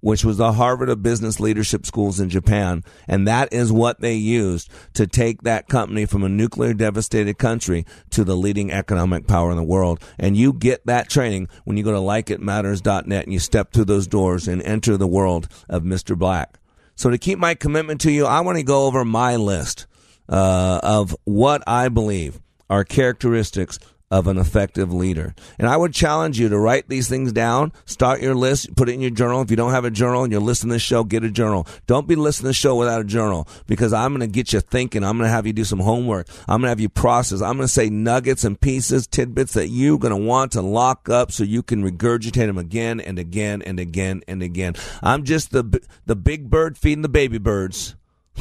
which 0.00 0.24
was 0.24 0.36
the 0.36 0.52
Harvard 0.52 0.88
of 0.88 1.02
Business 1.02 1.40
Leadership 1.40 1.86
Schools 1.86 2.20
in 2.20 2.28
Japan. 2.28 2.82
And 3.06 3.26
that 3.26 3.52
is 3.52 3.72
what 3.72 4.00
they 4.00 4.14
used 4.14 4.70
to 4.94 5.06
take 5.06 5.42
that 5.42 5.68
company 5.68 6.06
from 6.06 6.22
a 6.22 6.28
nuclear 6.28 6.74
devastated 6.74 7.38
country 7.38 7.84
to 8.10 8.24
the 8.24 8.36
leading 8.36 8.72
economic 8.72 9.26
power 9.26 9.50
in 9.50 9.56
the 9.56 9.62
world. 9.62 10.02
And 10.18 10.36
you 10.36 10.52
get 10.52 10.86
that 10.86 11.08
training 11.08 11.48
when 11.64 11.76
you 11.76 11.84
go 11.84 11.92
to 11.92 11.98
likeitmatters.net 11.98 13.24
and 13.24 13.32
you 13.32 13.38
step 13.38 13.72
through 13.72 13.86
those 13.86 14.06
doors 14.06 14.48
and 14.48 14.62
enter 14.62 14.96
the 14.96 15.06
world 15.06 15.48
of 15.68 15.82
Mr. 15.82 16.18
Black. 16.18 16.58
So 16.96 17.10
to 17.10 17.18
keep 17.18 17.38
my 17.38 17.54
commitment 17.54 18.00
to 18.02 18.10
you, 18.10 18.26
I 18.26 18.40
want 18.40 18.58
to 18.58 18.64
go 18.64 18.86
over 18.86 19.04
my 19.04 19.36
list 19.36 19.86
uh, 20.28 20.80
of 20.82 21.16
what 21.24 21.62
I 21.66 21.88
believe 21.88 22.40
are 22.68 22.84
characteristics 22.84 23.78
of 24.10 24.26
an 24.26 24.38
effective 24.38 24.92
leader. 24.92 25.34
And 25.58 25.68
I 25.68 25.76
would 25.76 25.94
challenge 25.94 26.38
you 26.40 26.48
to 26.48 26.58
write 26.58 26.88
these 26.88 27.08
things 27.08 27.32
down, 27.32 27.72
start 27.84 28.20
your 28.20 28.34
list, 28.34 28.74
put 28.74 28.88
it 28.88 28.94
in 28.94 29.00
your 29.00 29.10
journal. 29.10 29.40
If 29.40 29.50
you 29.50 29.56
don't 29.56 29.70
have 29.70 29.84
a 29.84 29.90
journal 29.90 30.24
and 30.24 30.32
you're 30.32 30.40
listening 30.40 30.70
to 30.70 30.74
this 30.74 30.82
show, 30.82 31.04
get 31.04 31.22
a 31.22 31.30
journal. 31.30 31.66
Don't 31.86 32.08
be 32.08 32.16
listening 32.16 32.46
to 32.46 32.48
the 32.48 32.54
show 32.54 32.74
without 32.74 33.00
a 33.00 33.04
journal 33.04 33.46
because 33.68 33.92
I'm 33.92 34.10
going 34.10 34.28
to 34.28 34.32
get 34.32 34.52
you 34.52 34.60
thinking. 34.60 35.04
I'm 35.04 35.16
going 35.16 35.28
to 35.28 35.32
have 35.32 35.46
you 35.46 35.52
do 35.52 35.62
some 35.62 35.78
homework. 35.78 36.28
I'm 36.48 36.60
going 36.60 36.62
to 36.62 36.70
have 36.70 36.80
you 36.80 36.88
process. 36.88 37.40
I'm 37.40 37.56
going 37.56 37.68
to 37.68 37.72
say 37.72 37.88
nuggets 37.88 38.42
and 38.42 38.60
pieces, 38.60 39.06
tidbits 39.06 39.52
that 39.52 39.68
you're 39.68 39.98
going 39.98 40.14
to 40.14 40.26
want 40.26 40.52
to 40.52 40.62
lock 40.62 41.08
up 41.08 41.30
so 41.30 41.44
you 41.44 41.62
can 41.62 41.84
regurgitate 41.88 42.46
them 42.46 42.58
again 42.58 42.98
and 42.98 43.16
again 43.16 43.62
and 43.62 43.78
again 43.78 44.22
and 44.26 44.42
again. 44.42 44.74
I'm 45.02 45.22
just 45.22 45.52
the, 45.52 45.80
the 46.06 46.16
big 46.16 46.50
bird 46.50 46.76
feeding 46.76 47.02
the 47.02 47.08
baby 47.08 47.38
birds. 47.38 47.94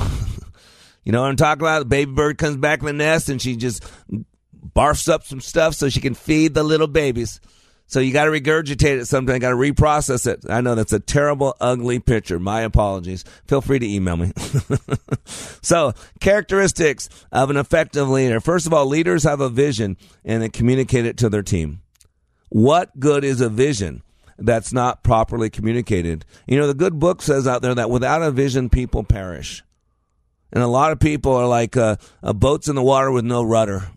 you 1.03 1.11
know 1.11 1.21
what 1.21 1.29
I'm 1.29 1.35
talking 1.35 1.61
about? 1.61 1.79
The 1.79 1.85
baby 1.85 2.11
bird 2.11 2.39
comes 2.39 2.57
back 2.57 2.79
in 2.79 2.87
the 2.87 2.93
nest 2.93 3.29
and 3.29 3.39
she 3.39 3.55
just 3.55 3.83
barfs 4.75 5.07
up 5.07 5.23
some 5.23 5.41
stuff 5.41 5.75
so 5.75 5.89
she 5.89 6.01
can 6.01 6.13
feed 6.13 6.53
the 6.53 6.63
little 6.63 6.87
babies. 6.87 7.39
So 7.89 7.99
you 7.99 8.13
got 8.13 8.25
to 8.25 8.31
regurgitate 8.31 8.99
it 8.99 9.07
sometime. 9.07 9.39
Got 9.39 9.49
to 9.49 9.55
reprocess 9.55 10.27
it. 10.27 10.45
I 10.47 10.61
know 10.61 10.75
that's 10.75 10.93
a 10.93 10.99
terrible, 10.99 11.55
ugly 11.59 11.97
picture. 11.97 12.37
My 12.37 12.61
apologies. 12.61 13.25
Feel 13.47 13.61
free 13.61 13.79
to 13.79 13.87
email 13.87 14.15
me. 14.15 14.31
so 15.25 15.93
characteristics 16.19 17.09
of 17.31 17.49
an 17.49 17.57
effective 17.57 18.07
leader. 18.07 18.39
First 18.39 18.67
of 18.67 18.73
all, 18.73 18.85
leaders 18.85 19.23
have 19.23 19.41
a 19.41 19.49
vision 19.49 19.97
and 20.23 20.43
they 20.43 20.49
communicate 20.49 21.07
it 21.07 21.17
to 21.17 21.29
their 21.29 21.41
team. 21.41 21.81
What 22.49 22.99
good 22.99 23.23
is 23.23 23.41
a 23.41 23.49
vision 23.49 24.03
that's 24.37 24.71
not 24.71 25.03
properly 25.03 25.49
communicated? 25.49 26.25
You 26.45 26.59
know, 26.59 26.67
the 26.67 26.75
good 26.75 26.99
book 26.99 27.23
says 27.23 27.47
out 27.47 27.63
there 27.63 27.73
that 27.73 27.89
without 27.89 28.21
a 28.21 28.29
vision, 28.29 28.69
people 28.69 29.03
perish. 29.03 29.63
And 30.53 30.61
a 30.61 30.67
lot 30.67 30.91
of 30.91 30.99
people 30.99 31.33
are 31.33 31.47
like 31.47 31.75
uh, 31.75 31.95
uh, 32.21 32.33
boats 32.33 32.67
in 32.67 32.75
the 32.75 32.83
water 32.83 33.11
with 33.11 33.25
no 33.25 33.41
rudder 33.41 33.87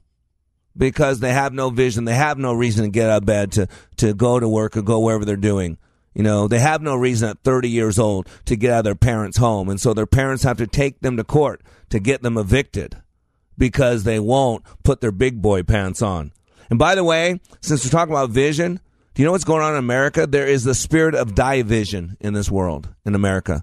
because 0.77 1.21
they 1.21 1.33
have 1.33 1.53
no 1.53 1.71
vision. 1.71 2.05
They 2.05 2.15
have 2.15 2.39
no 2.39 2.53
reason 2.53 2.85
to 2.85 2.91
get 2.91 3.09
out 3.09 3.23
of 3.23 3.27
bed 3.27 3.53
to, 3.53 3.69
to 3.99 4.15
go 4.15 4.41
to 4.41 4.49
work 4.49 4.77
or 4.77 4.83
go 4.83 5.01
wherever 5.01 5.25
they're 5.25 5.37
doing. 5.37 5.79
You 6.15 6.23
know, 6.23 6.47
they 6.47 6.59
have 6.59 6.83
no 6.83 6.95
reason 6.95 7.31
at 7.31 7.43
30 7.43 7.69
years 7.71 7.99
old 7.99 8.29
to 8.45 8.57
get 8.57 8.73
out 8.73 8.79
of 8.81 8.85
their 8.85 8.95
parents' 8.95 9.39
home. 9.39 9.69
And 9.69 9.81
so 9.81 9.95
their 9.95 10.07
parents 10.07 10.45
have 10.45 10.59
to 10.59 10.67
take 10.67 11.01
them 11.01 11.17
to 11.17 11.25
court 11.25 11.63
to 11.91 11.99
get 11.99 12.23
them 12.23 12.37
evicted 12.37 12.97
because 13.57 14.05
they 14.05 14.19
won't 14.19 14.65
put 14.83 15.01
their 15.01 15.13
big 15.13 15.41
boy 15.41 15.63
pants 15.63 16.03
on. 16.03 16.33
And 16.69 16.79
by 16.79 16.95
the 16.95 17.05
way, 17.05 17.41
since 17.61 17.85
we're 17.85 17.91
talking 17.91 18.13
about 18.13 18.31
vision, 18.31 18.81
do 19.15 19.23
you 19.23 19.27
know 19.27 19.33
what's 19.33 19.45
going 19.45 19.63
on 19.63 19.73
in 19.73 19.79
America? 19.79 20.27
There 20.27 20.47
is 20.47 20.65
the 20.65 20.75
spirit 20.75 21.15
of 21.15 21.35
division 21.35 22.17
in 22.21 22.33
this 22.33 22.51
world, 22.51 22.89
in 23.05 23.15
America. 23.15 23.63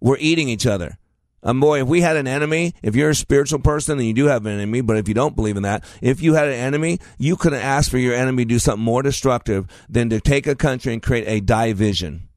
We're 0.00 0.16
eating 0.18 0.48
each 0.48 0.66
other. 0.66 0.98
Um, 1.42 1.60
boy, 1.60 1.82
if 1.82 1.88
we 1.88 2.00
had 2.00 2.16
an 2.16 2.26
enemy, 2.26 2.74
if 2.82 2.96
you're 2.96 3.10
a 3.10 3.14
spiritual 3.14 3.60
person 3.60 3.98
and 3.98 4.06
you 4.06 4.14
do 4.14 4.26
have 4.26 4.44
an 4.44 4.52
enemy, 4.52 4.80
but 4.80 4.96
if 4.96 5.06
you 5.06 5.14
don't 5.14 5.36
believe 5.36 5.56
in 5.56 5.62
that, 5.62 5.84
if 6.02 6.20
you 6.20 6.34
had 6.34 6.48
an 6.48 6.54
enemy, 6.54 6.98
you 7.16 7.36
couldn't 7.36 7.60
ask 7.60 7.90
for 7.90 7.98
your 7.98 8.14
enemy 8.14 8.44
to 8.44 8.48
do 8.48 8.58
something 8.58 8.84
more 8.84 9.02
destructive 9.02 9.66
than 9.88 10.10
to 10.10 10.20
take 10.20 10.46
a 10.46 10.56
country 10.56 10.92
and 10.92 11.02
create 11.02 11.26
a 11.28 11.40
division. 11.40 12.28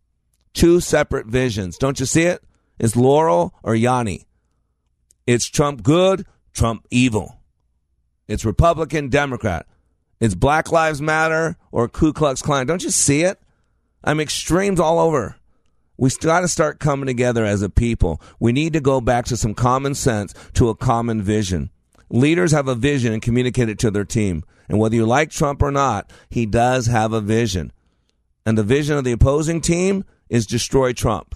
Two 0.53 0.79
separate 0.79 1.25
visions. 1.25 1.77
Don't 1.77 1.99
you 1.99 2.05
see 2.05 2.23
it? 2.23 2.43
It's 2.77 2.95
Laurel 2.95 3.53
or 3.63 3.73
Yanny. 3.73 4.25
It's 5.25 5.47
Trump 5.47 5.81
good, 5.81 6.25
Trump 6.53 6.85
evil. 6.91 7.37
It's 8.27 8.45
Republican, 8.45 9.09
Democrat. 9.09 9.65
It's 10.19 10.35
Black 10.35 10.71
Lives 10.71 11.01
Matter 11.01 11.57
or 11.71 11.87
Ku 11.87 12.13
Klux 12.13 12.41
Klan. 12.41 12.67
Don't 12.67 12.83
you 12.83 12.91
see 12.91 13.21
it? 13.23 13.39
I'm 14.03 14.19
extremes 14.19 14.79
all 14.79 14.99
over. 14.99 15.35
We 16.01 16.09
got 16.09 16.39
to 16.39 16.47
start 16.47 16.79
coming 16.79 17.05
together 17.05 17.45
as 17.45 17.61
a 17.61 17.69
people. 17.69 18.19
We 18.39 18.53
need 18.53 18.73
to 18.73 18.79
go 18.79 19.01
back 19.01 19.25
to 19.25 19.37
some 19.37 19.53
common 19.53 19.93
sense, 19.93 20.33
to 20.53 20.69
a 20.69 20.75
common 20.75 21.21
vision. 21.21 21.69
Leaders 22.09 22.53
have 22.53 22.67
a 22.67 22.73
vision 22.73 23.13
and 23.13 23.21
communicate 23.21 23.69
it 23.69 23.77
to 23.77 23.91
their 23.91 24.03
team. 24.03 24.43
And 24.67 24.79
whether 24.79 24.95
you 24.95 25.05
like 25.05 25.29
Trump 25.29 25.61
or 25.61 25.69
not, 25.69 26.11
he 26.27 26.47
does 26.47 26.87
have 26.87 27.13
a 27.13 27.21
vision. 27.21 27.71
And 28.47 28.57
the 28.57 28.63
vision 28.63 28.97
of 28.97 29.03
the 29.03 29.11
opposing 29.11 29.61
team 29.61 30.03
is 30.27 30.47
destroy 30.47 30.91
Trump. 30.91 31.35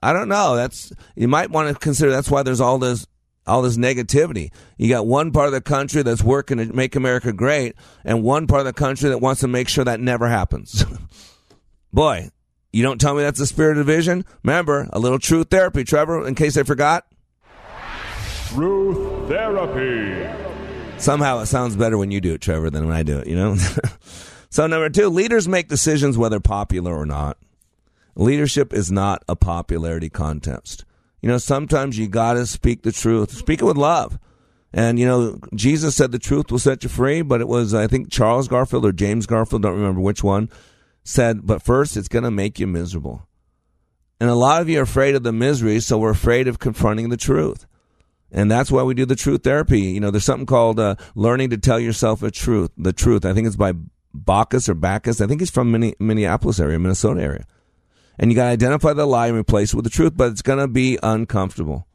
I 0.00 0.12
don't 0.12 0.28
know. 0.28 0.54
That's 0.54 0.92
you 1.16 1.26
might 1.26 1.50
want 1.50 1.68
to 1.68 1.74
consider 1.74 2.12
that's 2.12 2.30
why 2.30 2.44
there's 2.44 2.60
all 2.60 2.78
this 2.78 3.08
all 3.44 3.62
this 3.62 3.76
negativity. 3.76 4.52
You 4.76 4.88
got 4.88 5.04
one 5.04 5.32
part 5.32 5.46
of 5.46 5.52
the 5.52 5.60
country 5.60 6.04
that's 6.04 6.22
working 6.22 6.58
to 6.58 6.72
make 6.72 6.94
America 6.94 7.32
great 7.32 7.74
and 8.04 8.22
one 8.22 8.46
part 8.46 8.60
of 8.60 8.66
the 8.66 8.72
country 8.72 9.08
that 9.08 9.18
wants 9.18 9.40
to 9.40 9.48
make 9.48 9.68
sure 9.68 9.84
that 9.84 9.98
never 9.98 10.28
happens. 10.28 10.84
Boy, 11.92 12.30
you 12.72 12.82
don't 12.82 13.00
tell 13.00 13.14
me 13.14 13.22
that's 13.22 13.38
the 13.38 13.46
spirit 13.46 13.78
of 13.78 13.86
division? 13.86 14.24
Remember, 14.42 14.88
a 14.92 14.98
little 14.98 15.18
truth 15.18 15.48
therapy, 15.50 15.84
Trevor, 15.84 16.26
in 16.26 16.34
case 16.34 16.56
I 16.56 16.62
forgot. 16.62 17.06
Truth 18.48 19.28
therapy. 19.28 20.28
Somehow 20.98 21.38
it 21.40 21.46
sounds 21.46 21.76
better 21.76 21.96
when 21.96 22.10
you 22.10 22.20
do 22.20 22.34
it, 22.34 22.40
Trevor, 22.40 22.70
than 22.70 22.86
when 22.86 22.96
I 22.96 23.02
do 23.02 23.18
it, 23.18 23.26
you 23.28 23.36
know? 23.36 23.56
so, 24.50 24.66
number 24.66 24.90
two, 24.90 25.08
leaders 25.08 25.46
make 25.46 25.68
decisions 25.68 26.18
whether 26.18 26.40
popular 26.40 26.94
or 26.94 27.06
not. 27.06 27.38
Leadership 28.16 28.72
is 28.72 28.90
not 28.90 29.22
a 29.28 29.36
popularity 29.36 30.10
contest. 30.10 30.84
You 31.22 31.28
know, 31.28 31.38
sometimes 31.38 31.98
you 31.98 32.08
got 32.08 32.34
to 32.34 32.46
speak 32.46 32.82
the 32.82 32.92
truth, 32.92 33.32
speak 33.32 33.62
it 33.62 33.64
with 33.64 33.76
love. 33.76 34.18
And, 34.72 34.98
you 34.98 35.06
know, 35.06 35.38
Jesus 35.54 35.96
said 35.96 36.12
the 36.12 36.18
truth 36.18 36.50
will 36.50 36.58
set 36.58 36.82
you 36.82 36.90
free, 36.90 37.22
but 37.22 37.40
it 37.40 37.48
was, 37.48 37.74
I 37.74 37.86
think, 37.86 38.10
Charles 38.10 38.48
Garfield 38.48 38.84
or 38.84 38.92
James 38.92 39.26
Garfield, 39.26 39.62
don't 39.62 39.76
remember 39.76 40.00
which 40.00 40.22
one, 40.22 40.50
said, 41.08 41.46
but 41.46 41.62
first 41.62 41.96
it's 41.96 42.08
going 42.08 42.24
to 42.24 42.30
make 42.30 42.60
you 42.60 42.66
miserable. 42.66 43.26
And 44.20 44.28
a 44.28 44.34
lot 44.34 44.60
of 44.60 44.68
you 44.68 44.80
are 44.80 44.82
afraid 44.82 45.14
of 45.14 45.22
the 45.22 45.32
misery, 45.32 45.80
so 45.80 45.96
we're 45.96 46.10
afraid 46.10 46.48
of 46.48 46.58
confronting 46.58 47.08
the 47.08 47.16
truth. 47.16 47.66
And 48.30 48.50
that's 48.50 48.70
why 48.70 48.82
we 48.82 48.92
do 48.92 49.06
the 49.06 49.16
truth 49.16 49.42
therapy. 49.42 49.80
You 49.80 50.00
know, 50.00 50.10
there's 50.10 50.24
something 50.24 50.44
called 50.46 50.78
uh, 50.78 50.96
learning 51.14 51.50
to 51.50 51.56
tell 51.56 51.80
yourself 51.80 52.22
a 52.22 52.30
truth. 52.30 52.70
The 52.76 52.92
truth. 52.92 53.24
I 53.24 53.32
think 53.32 53.46
it's 53.46 53.56
by 53.56 53.72
Backus 54.12 54.68
or 54.68 54.74
Backus. 54.74 55.22
I 55.22 55.26
think 55.26 55.40
he's 55.40 55.50
from 55.50 55.72
Minneapolis 55.98 56.60
area, 56.60 56.78
Minnesota 56.78 57.22
area. 57.22 57.46
And 58.18 58.30
you 58.30 58.36
got 58.36 58.44
to 58.44 58.50
identify 58.50 58.92
the 58.92 59.06
lie 59.06 59.28
and 59.28 59.36
replace 59.36 59.72
it 59.72 59.76
with 59.76 59.84
the 59.84 59.90
truth, 59.90 60.12
but 60.14 60.32
it's 60.32 60.42
going 60.42 60.58
to 60.58 60.68
be 60.68 60.98
uncomfortable. 61.02 61.86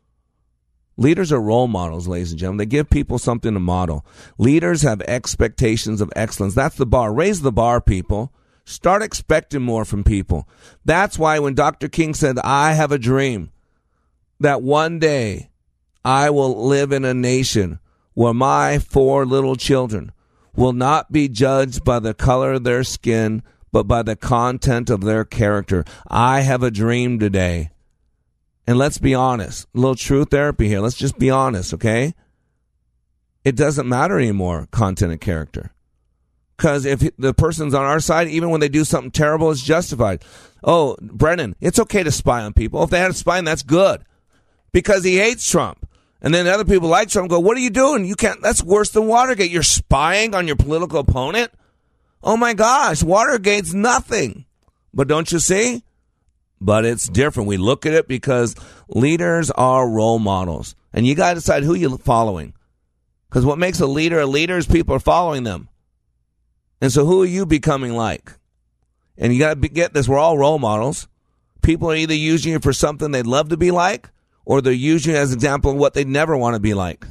Leaders 0.98 1.32
are 1.32 1.42
role 1.42 1.68
models, 1.68 2.08
ladies 2.08 2.32
and 2.32 2.40
gentlemen. 2.40 2.60
They 2.60 2.66
give 2.66 2.90
people 2.90 3.20
something 3.20 3.54
to 3.54 3.60
model. 3.60 4.06
Leaders 4.40 4.82
have 4.84 5.02
expectations 5.02 6.02
of 6.02 6.12
excellence. 6.16 6.56
That's 6.56 6.78
the 6.78 6.86
bar. 6.86 7.14
Raise 7.14 7.42
the 7.42 7.52
bar, 7.52 7.82
people. 7.82 8.32
Start 8.66 9.04
expecting 9.04 9.62
more 9.62 9.86
from 9.86 10.04
people. 10.04 10.48
That's 10.86 11.20
why 11.20 11.40
when 11.40 11.54
Dr. 11.54 11.90
King 11.90 12.14
said, 12.14 12.40
I 12.40 12.74
have 12.74 12.92
a 12.92 12.98
dream 12.98 13.52
that 14.40 14.62
one 14.62 15.00
day 15.00 15.50
I 16.06 16.30
will 16.30 16.66
live 16.66 16.92
in 16.92 17.06
a 17.06 17.14
nation 17.14 17.80
where 18.14 18.34
my 18.34 18.80
four 18.80 19.26
little 19.26 19.56
children 19.56 20.12
will 20.56 20.74
not 20.74 21.12
be 21.12 21.28
judged 21.28 21.84
by 21.84 22.00
the 22.00 22.14
color 22.14 22.54
of 22.54 22.64
their 22.64 22.84
skin, 22.84 23.44
but 23.72 23.88
by 23.88 24.04
the 24.04 24.16
content 24.16 24.90
of 24.90 25.02
their 25.02 25.26
character. 25.26 25.84
I 26.08 26.42
have 26.42 26.64
a 26.64 26.72
dream 26.72 27.20
today. 27.20 27.72
And 28.66 28.78
let's 28.78 28.98
be 28.98 29.14
honest. 29.14 29.68
A 29.76 29.80
little 29.80 29.96
true 29.96 30.26
therapy 30.26 30.68
here. 30.68 30.80
Let's 30.80 30.96
just 30.96 31.18
be 31.18 31.30
honest, 31.30 31.74
okay? 31.74 32.14
It 33.44 33.58
doesn't 33.58 33.90
matter 33.90 34.18
anymore, 34.18 34.68
content 34.72 35.12
and 35.12 35.20
character. 35.20 35.73
Because 36.64 36.86
if 36.86 37.02
the 37.18 37.34
person's 37.34 37.74
on 37.74 37.84
our 37.84 38.00
side, 38.00 38.30
even 38.30 38.50
when 38.50 38.62
they 38.62 38.70
do 38.70 38.86
something 38.86 39.12
terrible, 39.12 39.52
it's 39.52 39.62
justified. 39.62 40.24
Oh, 40.64 40.96
Brennan, 41.02 41.58
it's 41.60 41.78
okay 41.78 42.04
to 42.04 42.10
spy 42.10 42.42
on 42.42 42.54
people. 42.54 42.82
If 42.84 42.90
they 42.90 43.00
had 43.00 43.12
a 43.12 43.14
spy, 43.14 43.42
that's 43.42 43.64
good. 43.64 44.06
Because 44.72 45.04
he 45.04 45.18
hates 45.18 45.52
Trump. 45.52 45.86
And 46.22 46.34
then 46.34 46.48
other 46.48 46.64
people 46.64 46.88
like 46.88 47.10
Trump 47.10 47.30
go, 47.30 47.42
what 47.42 47.58
are 47.58 47.60
you 47.60 47.70
doing? 47.70 48.06
You 48.06 48.16
can't, 48.16 48.42
that's 48.42 48.64
worse 48.64 48.92
than 48.92 49.08
Watergate. 49.08 49.52
You're 49.52 49.62
spying 49.62 50.34
on 50.34 50.48
your 50.48 50.56
political 50.56 51.00
opponent? 51.00 51.52
Oh 52.24 52.38
my 52.38 52.54
gosh, 52.54 53.04
Watergate's 53.04 53.74
nothing. 53.74 54.46
But 54.94 55.10
don't 55.10 55.30
you 55.34 55.40
see? 55.40 55.84
But 56.62 56.86
it's 56.86 57.10
different. 57.10 57.50
We 57.50 57.58
look 57.58 57.86
at 57.86 57.92
it 57.92 58.08
because 58.08 58.56
leaders 58.88 59.52
are 59.52 59.90
role 59.90 60.18
models. 60.18 60.76
And 60.94 61.06
you 61.06 61.14
got 61.14 61.32
to 61.32 61.36
decide 61.36 61.64
who 61.64 61.74
you're 61.74 61.98
following. 61.98 62.54
Because 63.28 63.46
what 63.46 63.60
makes 63.60 63.82
a 63.82 63.86
leader 63.86 64.22
a 64.22 64.26
leader 64.26 64.58
is 64.58 64.66
people 64.66 64.96
are 64.96 65.00
following 65.00 65.44
them. 65.44 65.68
And 66.84 66.92
so 66.92 67.06
who 67.06 67.24
are 67.24 67.26
you 67.26 67.46
becoming 67.46 67.94
like? 67.94 68.34
And 69.18 69.32
you 69.32 69.40
got 69.40 69.62
to 69.62 69.70
get 69.70 69.94
this. 69.94 70.06
We're 70.06 70.20
all 70.20 70.38
role 70.38 70.60
models. 70.60 71.08
People 71.62 71.90
are 71.90 71.96
either 71.96 72.14
using 72.14 72.52
you 72.52 72.60
for 72.60 72.74
something 72.74 73.10
they'd 73.10 73.26
love 73.26 73.48
to 73.50 73.58
be 73.58 73.72
like, 73.72 74.10
or 74.44 74.60
they're 74.60 74.74
using 74.74 75.14
you 75.14 75.18
as 75.18 75.32
an 75.32 75.38
example 75.38 75.72
of 75.72 75.78
what 75.78 75.94
they'd 75.94 76.10
never 76.10 76.36
want 76.36 76.56
to 76.56 76.60
be 76.60 76.74
like. 76.74 77.06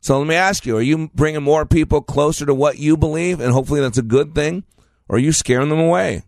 So 0.00 0.18
let 0.18 0.26
me 0.26 0.36
ask 0.36 0.64
you, 0.64 0.78
are 0.78 0.82
you 0.82 1.10
bringing 1.14 1.42
more 1.42 1.66
people 1.66 2.00
closer 2.00 2.46
to 2.46 2.54
what 2.54 2.78
you 2.78 2.96
believe? 2.96 3.40
And 3.40 3.52
hopefully 3.52 3.82
that's 3.82 3.98
a 3.98 4.02
good 4.02 4.34
thing. 4.34 4.64
Or 5.06 5.16
are 5.16 5.20
you 5.20 5.32
scaring 5.32 5.68
them 5.68 5.78
away? 5.78 6.22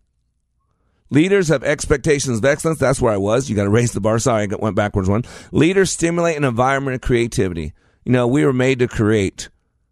Leaders 1.09 1.49
have 1.49 1.65
expectations 1.65 2.37
of 2.37 2.45
excellence. 2.45 2.79
That's 2.79 3.01
where 3.01 3.15
I 3.15 3.17
was. 3.17 3.49
You 3.49 3.57
got 3.57 3.65
to 3.65 3.71
raise 3.71 3.93
the 3.93 4.03
bar. 4.03 4.19
Sorry, 4.19 4.47
I 4.53 4.55
went 4.55 4.77
backwards 4.77 5.09
one. 5.09 5.25
Leaders 5.51 5.93
stimulate 5.93 6.37
an 6.37 6.45
environment 6.45 6.95
of 6.95 7.01
creativity. 7.01 7.73
You 8.05 8.13
know, 8.13 8.27
we 8.27 8.45
were 8.45 8.53
made 8.53 8.81
to 8.81 8.87
create. 8.87 9.49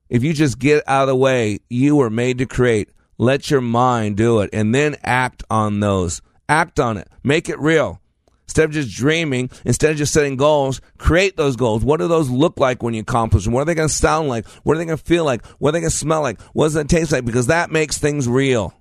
If 0.09 0.22
you 0.22 0.32
just 0.32 0.59
get 0.59 0.82
out 0.86 1.02
of 1.02 1.09
the 1.09 1.16
way, 1.16 1.59
you 1.68 1.96
were 1.96 2.11
made 2.11 2.38
to 2.38 2.46
create. 2.46 2.90
Let 3.18 3.50
your 3.50 3.61
mind 3.61 4.16
do 4.16 4.40
it 4.40 4.50
and 4.52 4.74
then 4.74 4.96
act 5.02 5.42
on 5.50 5.80
those. 5.80 6.20
Act 6.48 6.78
on 6.78 6.96
it. 6.96 7.09
Make 7.24 7.48
it 7.48 7.59
real. 7.59 8.00
Instead 8.44 8.66
of 8.66 8.70
just 8.70 8.96
dreaming, 8.96 9.50
instead 9.64 9.90
of 9.90 9.96
just 9.96 10.12
setting 10.12 10.36
goals, 10.36 10.80
create 10.98 11.36
those 11.36 11.57
goals. 11.57 11.84
What 11.84 11.98
do 11.98 12.07
those 12.07 12.30
look 12.30 12.61
like 12.61 12.82
when 12.82 12.94
you 12.94 13.00
accomplish 13.00 13.44
them? 13.44 13.52
What 13.52 13.62
are 13.62 13.64
they 13.64 13.74
going 13.74 13.88
to 13.88 13.94
sound 13.94 14.28
like? 14.28 14.46
What 14.62 14.74
are 14.74 14.78
they 14.78 14.84
going 14.84 14.98
to 14.98 15.04
feel 15.04 15.24
like? 15.24 15.44
What 15.59 15.70
are 15.70 15.72
they 15.72 15.80
going 15.80 15.90
to 15.90 15.96
smell 15.96 16.22
like? 16.22 16.40
What 16.52 16.66
does 16.66 16.76
it 16.76 16.88
taste 16.88 17.11
like? 17.11 17.24
Because 17.24 17.48
that 17.48 17.70
makes 17.70 17.98
things 17.98 18.28
real. 18.28 18.72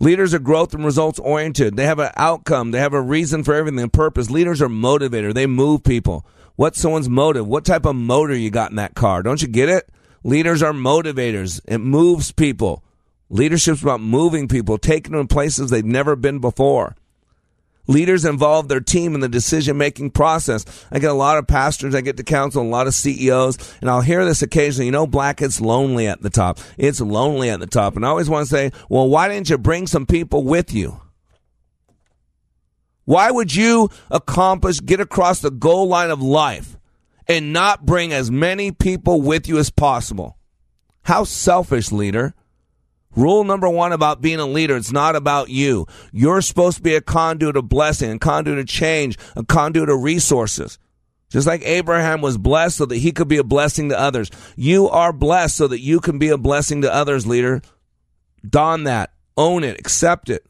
Leaders 0.00 0.34
are 0.34 0.38
growth 0.38 0.74
and 0.74 0.84
results 0.84 1.18
oriented. 1.18 1.76
They 1.76 1.86
have 1.86 1.98
an 1.98 2.10
outcome. 2.16 2.72
They 2.72 2.78
have 2.78 2.94
a 2.94 3.00
reason 3.00 3.44
for 3.44 3.54
everything, 3.54 3.80
a 3.80 3.88
purpose. 3.88 4.30
Leaders 4.30 4.60
are 4.60 4.68
motivator. 4.68 5.32
They 5.32 5.46
move 5.46 5.84
people. 5.84 6.26
What's 6.56 6.80
someone's 6.80 7.08
motive? 7.08 7.46
What 7.46 7.64
type 7.64 7.84
of 7.84 7.94
motor 7.94 8.34
you 8.34 8.50
got 8.50 8.70
in 8.70 8.76
that 8.76 8.94
car? 8.94 9.22
Don't 9.22 9.40
you 9.40 9.48
get 9.48 9.68
it? 9.68 9.88
Leaders 10.28 10.62
are 10.62 10.74
motivators. 10.74 11.58
It 11.64 11.78
moves 11.78 12.32
people. 12.32 12.84
Leadership's 13.30 13.82
about 13.82 14.02
moving 14.02 14.46
people, 14.46 14.76
taking 14.76 15.14
them 15.14 15.26
places 15.26 15.70
they've 15.70 15.82
never 15.82 16.16
been 16.16 16.38
before. 16.38 16.96
Leaders 17.86 18.26
involve 18.26 18.68
their 18.68 18.82
team 18.82 19.14
in 19.14 19.22
the 19.22 19.28
decision 19.30 19.78
making 19.78 20.10
process. 20.10 20.66
I 20.92 20.98
get 20.98 21.10
a 21.10 21.14
lot 21.14 21.38
of 21.38 21.46
pastors, 21.46 21.94
I 21.94 22.02
get 22.02 22.18
to 22.18 22.24
counsel 22.24 22.62
a 22.62 22.68
lot 22.68 22.86
of 22.86 22.92
CEOs, 22.92 23.56
and 23.80 23.88
I'll 23.88 24.02
hear 24.02 24.22
this 24.26 24.42
occasionally. 24.42 24.84
You 24.84 24.92
know, 24.92 25.06
Black, 25.06 25.40
it's 25.40 25.62
lonely 25.62 26.06
at 26.06 26.20
the 26.20 26.28
top. 26.28 26.58
It's 26.76 27.00
lonely 27.00 27.48
at 27.48 27.60
the 27.60 27.66
top. 27.66 27.96
And 27.96 28.04
I 28.04 28.10
always 28.10 28.28
want 28.28 28.46
to 28.46 28.54
say, 28.54 28.70
well, 28.90 29.08
why 29.08 29.28
didn't 29.28 29.48
you 29.48 29.56
bring 29.56 29.86
some 29.86 30.04
people 30.04 30.44
with 30.44 30.74
you? 30.74 31.00
Why 33.06 33.30
would 33.30 33.54
you 33.54 33.88
accomplish, 34.10 34.80
get 34.80 35.00
across 35.00 35.40
the 35.40 35.50
goal 35.50 35.88
line 35.88 36.10
of 36.10 36.20
life 36.20 36.77
and 37.28 37.52
not 37.52 37.84
bring 37.84 38.12
as 38.12 38.30
many 38.30 38.72
people 38.72 39.20
with 39.20 39.48
you 39.48 39.58
as 39.58 39.70
possible? 39.70 40.38
How 41.02 41.24
selfish, 41.24 41.92
leader. 41.92 42.34
Rule 43.16 43.44
number 43.44 43.68
one 43.68 43.92
about 43.92 44.20
being 44.20 44.38
a 44.38 44.46
leader, 44.46 44.76
it's 44.76 44.92
not 44.92 45.16
about 45.16 45.48
you. 45.48 45.86
You're 46.12 46.42
supposed 46.42 46.76
to 46.76 46.82
be 46.82 46.94
a 46.94 47.00
conduit 47.00 47.56
of 47.56 47.68
blessing, 47.68 48.10
a 48.10 48.18
conduit 48.18 48.58
of 48.58 48.66
change, 48.66 49.18
a 49.34 49.44
conduit 49.44 49.88
of 49.88 50.02
resources. 50.02 50.78
Just 51.30 51.46
like 51.46 51.62
Abraham 51.64 52.20
was 52.20 52.38
blessed 52.38 52.76
so 52.76 52.86
that 52.86 52.96
he 52.96 53.12
could 53.12 53.28
be 53.28 53.36
a 53.36 53.44
blessing 53.44 53.90
to 53.90 53.98
others. 53.98 54.30
You 54.56 54.88
are 54.88 55.12
blessed 55.12 55.56
so 55.56 55.68
that 55.68 55.80
you 55.80 56.00
can 56.00 56.18
be 56.18 56.28
a 56.28 56.38
blessing 56.38 56.82
to 56.82 56.94
others, 56.94 57.26
leader. 57.26 57.60
Don 58.48 58.84
that. 58.84 59.12
Own 59.36 59.62
it. 59.62 59.78
Accept 59.78 60.30
it. 60.30 60.46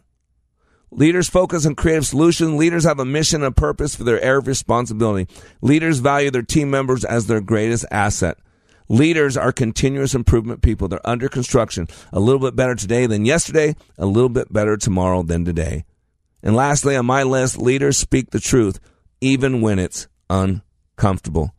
Leaders 0.91 1.29
focus 1.29 1.67
on 1.67 1.75
creative 1.75 2.07
solutions. 2.07 2.55
Leaders 2.55 2.85
have 2.85 2.99
a 2.99 3.05
mission 3.05 3.43
and 3.43 3.53
a 3.53 3.61
purpose 3.61 3.95
for 3.95 4.05
their 4.05 4.21
area 4.21 4.39
of 4.39 4.47
responsibility. 4.47 5.31
Leaders 5.61 5.99
value 5.99 6.31
their 6.31 6.43
team 6.43 6.71
members 6.71 7.05
as 7.05 7.27
their 7.27 7.41
greatest 7.41 7.85
asset. 7.91 8.39
Leaders 8.89 9.37
are 9.37 9.53
continuous 9.53 10.15
improvement 10.15 10.63
people. 10.63 10.89
They're 10.89 11.07
under 11.07 11.29
construction. 11.29 11.89
A 12.11 12.21
little 12.21 12.41
bit 12.41 12.57
better 12.57 12.75
today 12.75 13.07
than 13.07 13.27
yesterday, 13.27 13.77
a 13.99 14.07
little 14.07 14.31
bit 14.31 14.51
better 14.51 14.79
tomorrow 14.79 15.23
than 15.23 15.45
today. 15.45 15.85
And 16.43 16.57
lastly, 16.57 16.97
on 16.97 17.05
my 17.05 17.23
list, 17.23 17.59
leaders 17.59 17.99
speak 17.99 18.31
the 18.31 18.41
truth 18.41 18.81
even 19.21 19.61
when 19.61 19.79
it's 19.79 20.09
uncomfortable. 20.31 21.53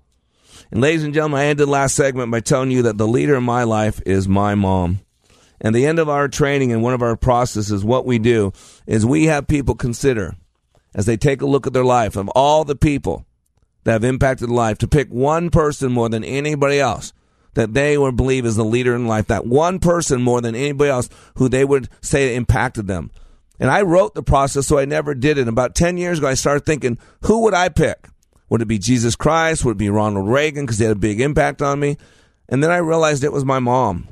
And 0.71 0.81
ladies 0.81 1.03
and 1.03 1.13
gentlemen, 1.13 1.41
I 1.41 1.45
ended 1.45 1.67
last 1.67 1.95
segment 1.95 2.31
by 2.31 2.39
telling 2.39 2.71
you 2.71 2.83
that 2.83 2.97
the 2.97 3.07
leader 3.07 3.35
in 3.35 3.43
my 3.43 3.63
life 3.63 4.01
is 4.05 4.27
my 4.27 4.55
mom. 4.55 5.01
And 5.61 5.75
the 5.75 5.85
end 5.85 5.99
of 5.99 6.09
our 6.09 6.27
training 6.27 6.71
and 6.71 6.81
one 6.81 6.93
of 6.93 7.01
our 7.01 7.15
processes, 7.15 7.83
what 7.83 8.05
we 8.05 8.19
do 8.19 8.53
is 8.87 9.05
we 9.05 9.25
have 9.25 9.47
people 9.47 9.75
consider 9.75 10.35
as 10.95 11.05
they 11.05 11.17
take 11.17 11.41
a 11.41 11.45
look 11.45 11.67
at 11.67 11.73
their 11.73 11.85
life 11.85 12.15
of 12.15 12.29
all 12.29 12.63
the 12.63 12.75
people 12.75 13.25
that 13.83 13.93
have 13.93 14.03
impacted 14.03 14.49
life 14.49 14.77
to 14.79 14.87
pick 14.87 15.09
one 15.09 15.49
person 15.49 15.91
more 15.91 16.09
than 16.09 16.23
anybody 16.23 16.79
else 16.79 17.13
that 17.53 17.73
they 17.73 17.97
would 17.97 18.15
believe 18.15 18.45
is 18.45 18.55
the 18.55 18.63
leader 18.63 18.95
in 18.95 19.07
life, 19.07 19.27
that 19.27 19.45
one 19.45 19.79
person 19.79 20.21
more 20.21 20.41
than 20.41 20.55
anybody 20.55 20.89
else 20.89 21.09
who 21.35 21.49
they 21.49 21.65
would 21.65 21.89
say 22.01 22.35
impacted 22.35 22.87
them. 22.87 23.11
And 23.59 23.69
I 23.69 23.81
wrote 23.81 24.15
the 24.15 24.23
process, 24.23 24.67
so 24.67 24.77
I 24.77 24.85
never 24.85 25.13
did 25.13 25.37
it. 25.37 25.47
About 25.47 25.75
10 25.75 25.97
years 25.97 26.19
ago, 26.19 26.27
I 26.27 26.35
started 26.35 26.65
thinking, 26.65 26.97
who 27.23 27.43
would 27.43 27.53
I 27.53 27.69
pick? 27.69 28.07
Would 28.49 28.61
it 28.61 28.67
be 28.67 28.79
Jesus 28.79 29.15
Christ? 29.15 29.65
Would 29.65 29.73
it 29.73 29.77
be 29.77 29.89
Ronald 29.89 30.29
Reagan 30.29 30.65
because 30.65 30.79
he 30.79 30.85
had 30.85 30.95
a 30.95 30.99
big 30.99 31.19
impact 31.19 31.61
on 31.61 31.79
me? 31.79 31.97
And 32.47 32.63
then 32.63 32.71
I 32.71 32.77
realized 32.77 33.23
it 33.23 33.33
was 33.33 33.45
my 33.45 33.59
mom. 33.59 34.07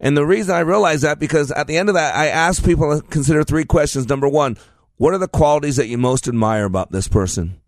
And 0.00 0.16
the 0.16 0.26
reason 0.26 0.54
I 0.54 0.60
realized 0.60 1.02
that 1.02 1.18
because 1.18 1.50
at 1.52 1.66
the 1.66 1.76
end 1.76 1.88
of 1.88 1.94
that, 1.94 2.16
I 2.16 2.28
asked 2.28 2.64
people 2.64 2.98
to 2.98 3.06
consider 3.08 3.44
three 3.44 3.64
questions. 3.64 4.08
Number 4.08 4.28
one, 4.28 4.56
what 4.96 5.14
are 5.14 5.18
the 5.18 5.28
qualities 5.28 5.76
that 5.76 5.88
you 5.88 5.98
most 5.98 6.26
admire 6.26 6.64
about 6.64 6.90
this 6.90 7.06
person? 7.06 7.60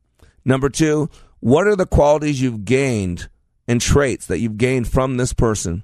Number 0.45 0.69
two, 0.69 1.11
what 1.41 1.67
are 1.67 1.77
the 1.77 1.87
qualities 1.87 2.41
you've 2.41 2.65
gained 2.65 3.29
and 3.69 3.81
traits 3.81 4.27
that 4.27 4.39
you've 4.39 4.59
gained 4.59 4.89
from 4.89 5.17
this 5.17 5.33
person. 5.33 5.83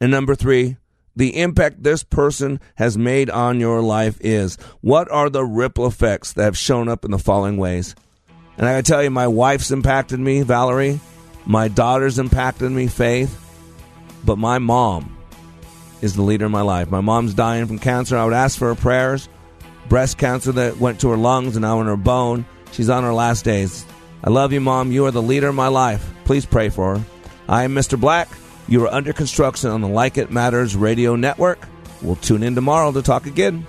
And 0.00 0.10
number 0.10 0.34
three, 0.34 0.76
the 1.16 1.40
impact 1.40 1.82
this 1.82 2.02
person 2.02 2.60
has 2.74 2.98
made 2.98 3.30
on 3.30 3.60
your 3.60 3.80
life 3.80 4.18
is. 4.20 4.56
What 4.80 5.10
are 5.10 5.30
the 5.30 5.44
ripple 5.44 5.86
effects 5.86 6.32
that 6.32 6.44
have 6.44 6.58
shown 6.58 6.88
up 6.88 7.04
in 7.04 7.12
the 7.12 7.18
following 7.18 7.56
ways? 7.56 7.94
And 8.58 8.66
I 8.66 8.72
gotta 8.72 8.82
tell 8.82 9.02
you, 9.02 9.10
my 9.10 9.28
wife's 9.28 9.70
impacted 9.70 10.18
me, 10.18 10.42
Valerie. 10.42 11.00
My 11.46 11.68
daughter's 11.68 12.18
impacted 12.18 12.70
me, 12.70 12.88
Faith. 12.88 13.40
But 14.24 14.38
my 14.38 14.58
mom 14.58 15.16
is 16.04 16.14
the 16.14 16.22
leader 16.22 16.44
in 16.44 16.52
my 16.52 16.60
life. 16.60 16.90
My 16.90 17.00
mom's 17.00 17.32
dying 17.32 17.66
from 17.66 17.78
cancer. 17.78 18.14
I 18.18 18.24
would 18.26 18.34
ask 18.34 18.58
for 18.58 18.68
her 18.68 18.74
prayers. 18.74 19.26
Breast 19.88 20.18
cancer 20.18 20.52
that 20.52 20.76
went 20.76 21.00
to 21.00 21.08
her 21.08 21.16
lungs 21.16 21.56
and 21.56 21.62
now 21.62 21.80
in 21.80 21.86
her 21.86 21.96
bone. 21.96 22.44
She's 22.72 22.90
on 22.90 23.04
her 23.04 23.14
last 23.14 23.42
days. 23.42 23.86
I 24.22 24.28
love 24.28 24.52
you, 24.52 24.60
Mom. 24.60 24.92
You 24.92 25.06
are 25.06 25.10
the 25.10 25.22
leader 25.22 25.48
of 25.48 25.54
my 25.54 25.68
life. 25.68 26.12
Please 26.26 26.44
pray 26.44 26.68
for 26.68 26.98
her. 26.98 27.04
I 27.48 27.64
am 27.64 27.74
Mr. 27.74 27.98
Black. 27.98 28.28
You 28.68 28.84
are 28.84 28.92
under 28.92 29.14
construction 29.14 29.70
on 29.70 29.80
the 29.80 29.88
Like 29.88 30.18
It 30.18 30.30
Matters 30.30 30.76
radio 30.76 31.16
network. 31.16 31.66
We'll 32.02 32.16
tune 32.16 32.42
in 32.42 32.54
tomorrow 32.54 32.92
to 32.92 33.00
talk 33.00 33.24
again. 33.24 33.66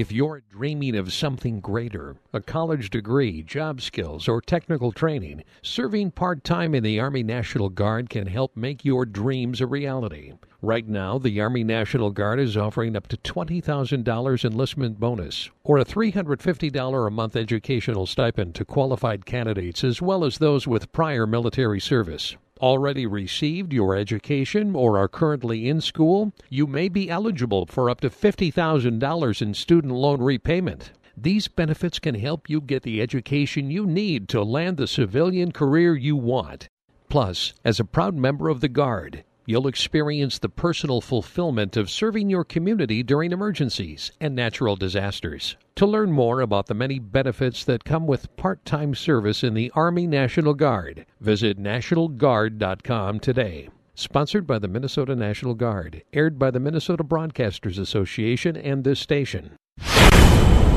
If 0.00 0.10
you're 0.10 0.40
dreaming 0.50 0.96
of 0.96 1.12
something 1.12 1.60
greater, 1.60 2.16
a 2.32 2.40
college 2.40 2.88
degree, 2.88 3.42
job 3.42 3.82
skills, 3.82 4.28
or 4.28 4.40
technical 4.40 4.92
training, 4.92 5.44
serving 5.60 6.12
part 6.12 6.42
time 6.42 6.74
in 6.74 6.82
the 6.82 6.98
Army 6.98 7.22
National 7.22 7.68
Guard 7.68 8.08
can 8.08 8.26
help 8.26 8.56
make 8.56 8.82
your 8.82 9.04
dreams 9.04 9.60
a 9.60 9.66
reality. 9.66 10.32
Right 10.62 10.88
now, 10.88 11.18
the 11.18 11.38
Army 11.38 11.64
National 11.64 12.10
Guard 12.12 12.40
is 12.40 12.56
offering 12.56 12.96
up 12.96 13.08
to 13.08 13.18
$20,000 13.18 14.42
enlistment 14.42 14.98
bonus 14.98 15.50
or 15.64 15.76
a 15.76 15.84
$350 15.84 17.06
a 17.06 17.10
month 17.10 17.36
educational 17.36 18.06
stipend 18.06 18.54
to 18.54 18.64
qualified 18.64 19.26
candidates 19.26 19.84
as 19.84 20.00
well 20.00 20.24
as 20.24 20.38
those 20.38 20.66
with 20.66 20.92
prior 20.92 21.26
military 21.26 21.78
service 21.78 22.38
already 22.60 23.06
received 23.06 23.72
your 23.72 23.96
education 23.96 24.76
or 24.76 24.98
are 24.98 25.08
currently 25.08 25.68
in 25.68 25.80
school, 25.80 26.32
you 26.48 26.66
may 26.66 26.88
be 26.88 27.10
eligible 27.10 27.66
for 27.66 27.90
up 27.90 28.00
to 28.00 28.10
$50,000 28.10 29.42
in 29.42 29.54
student 29.54 29.94
loan 29.94 30.22
repayment. 30.22 30.92
These 31.16 31.48
benefits 31.48 31.98
can 31.98 32.14
help 32.14 32.48
you 32.48 32.60
get 32.60 32.82
the 32.82 33.02
education 33.02 33.70
you 33.70 33.86
need 33.86 34.28
to 34.28 34.42
land 34.42 34.76
the 34.76 34.86
civilian 34.86 35.52
career 35.52 35.94
you 35.94 36.16
want. 36.16 36.68
Plus, 37.08 37.52
as 37.64 37.80
a 37.80 37.84
proud 37.84 38.14
member 38.14 38.48
of 38.48 38.60
the 38.60 38.68
Guard, 38.68 39.24
you'll 39.50 39.66
experience 39.66 40.38
the 40.38 40.48
personal 40.48 41.00
fulfillment 41.00 41.76
of 41.76 41.90
serving 41.90 42.30
your 42.30 42.44
community 42.44 43.02
during 43.02 43.32
emergencies 43.32 44.12
and 44.20 44.34
natural 44.34 44.76
disasters. 44.76 45.56
To 45.74 45.86
learn 45.86 46.12
more 46.12 46.40
about 46.40 46.66
the 46.66 46.74
many 46.74 47.00
benefits 47.00 47.64
that 47.64 47.84
come 47.84 48.06
with 48.06 48.34
part 48.36 48.64
time 48.64 48.94
service 48.94 49.42
in 49.42 49.54
the 49.54 49.72
Army 49.74 50.06
National 50.06 50.54
Guard, 50.54 51.04
visit 51.20 51.58
NationalGuard.com 51.58 53.18
today. 53.18 53.68
Sponsored 53.96 54.46
by 54.46 54.60
the 54.60 54.68
Minnesota 54.68 55.16
National 55.16 55.54
Guard, 55.54 56.04
aired 56.12 56.38
by 56.38 56.52
the 56.52 56.60
Minnesota 56.60 57.02
Broadcasters 57.02 57.78
Association 57.78 58.56
and 58.56 58.84
this 58.84 59.00
station. 59.00 59.56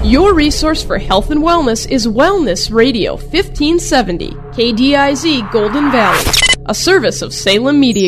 Your 0.03 0.33
resource 0.33 0.83
for 0.83 0.97
health 0.97 1.29
and 1.29 1.41
wellness 1.41 1.89
is 1.89 2.07
Wellness 2.07 2.73
Radio 2.73 3.13
1570, 3.13 4.31
KDIZ 4.31 5.49
Golden 5.51 5.91
Valley, 5.91 6.25
a 6.65 6.75
service 6.75 7.21
of 7.21 7.33
Salem 7.33 7.79
Media. 7.79 8.01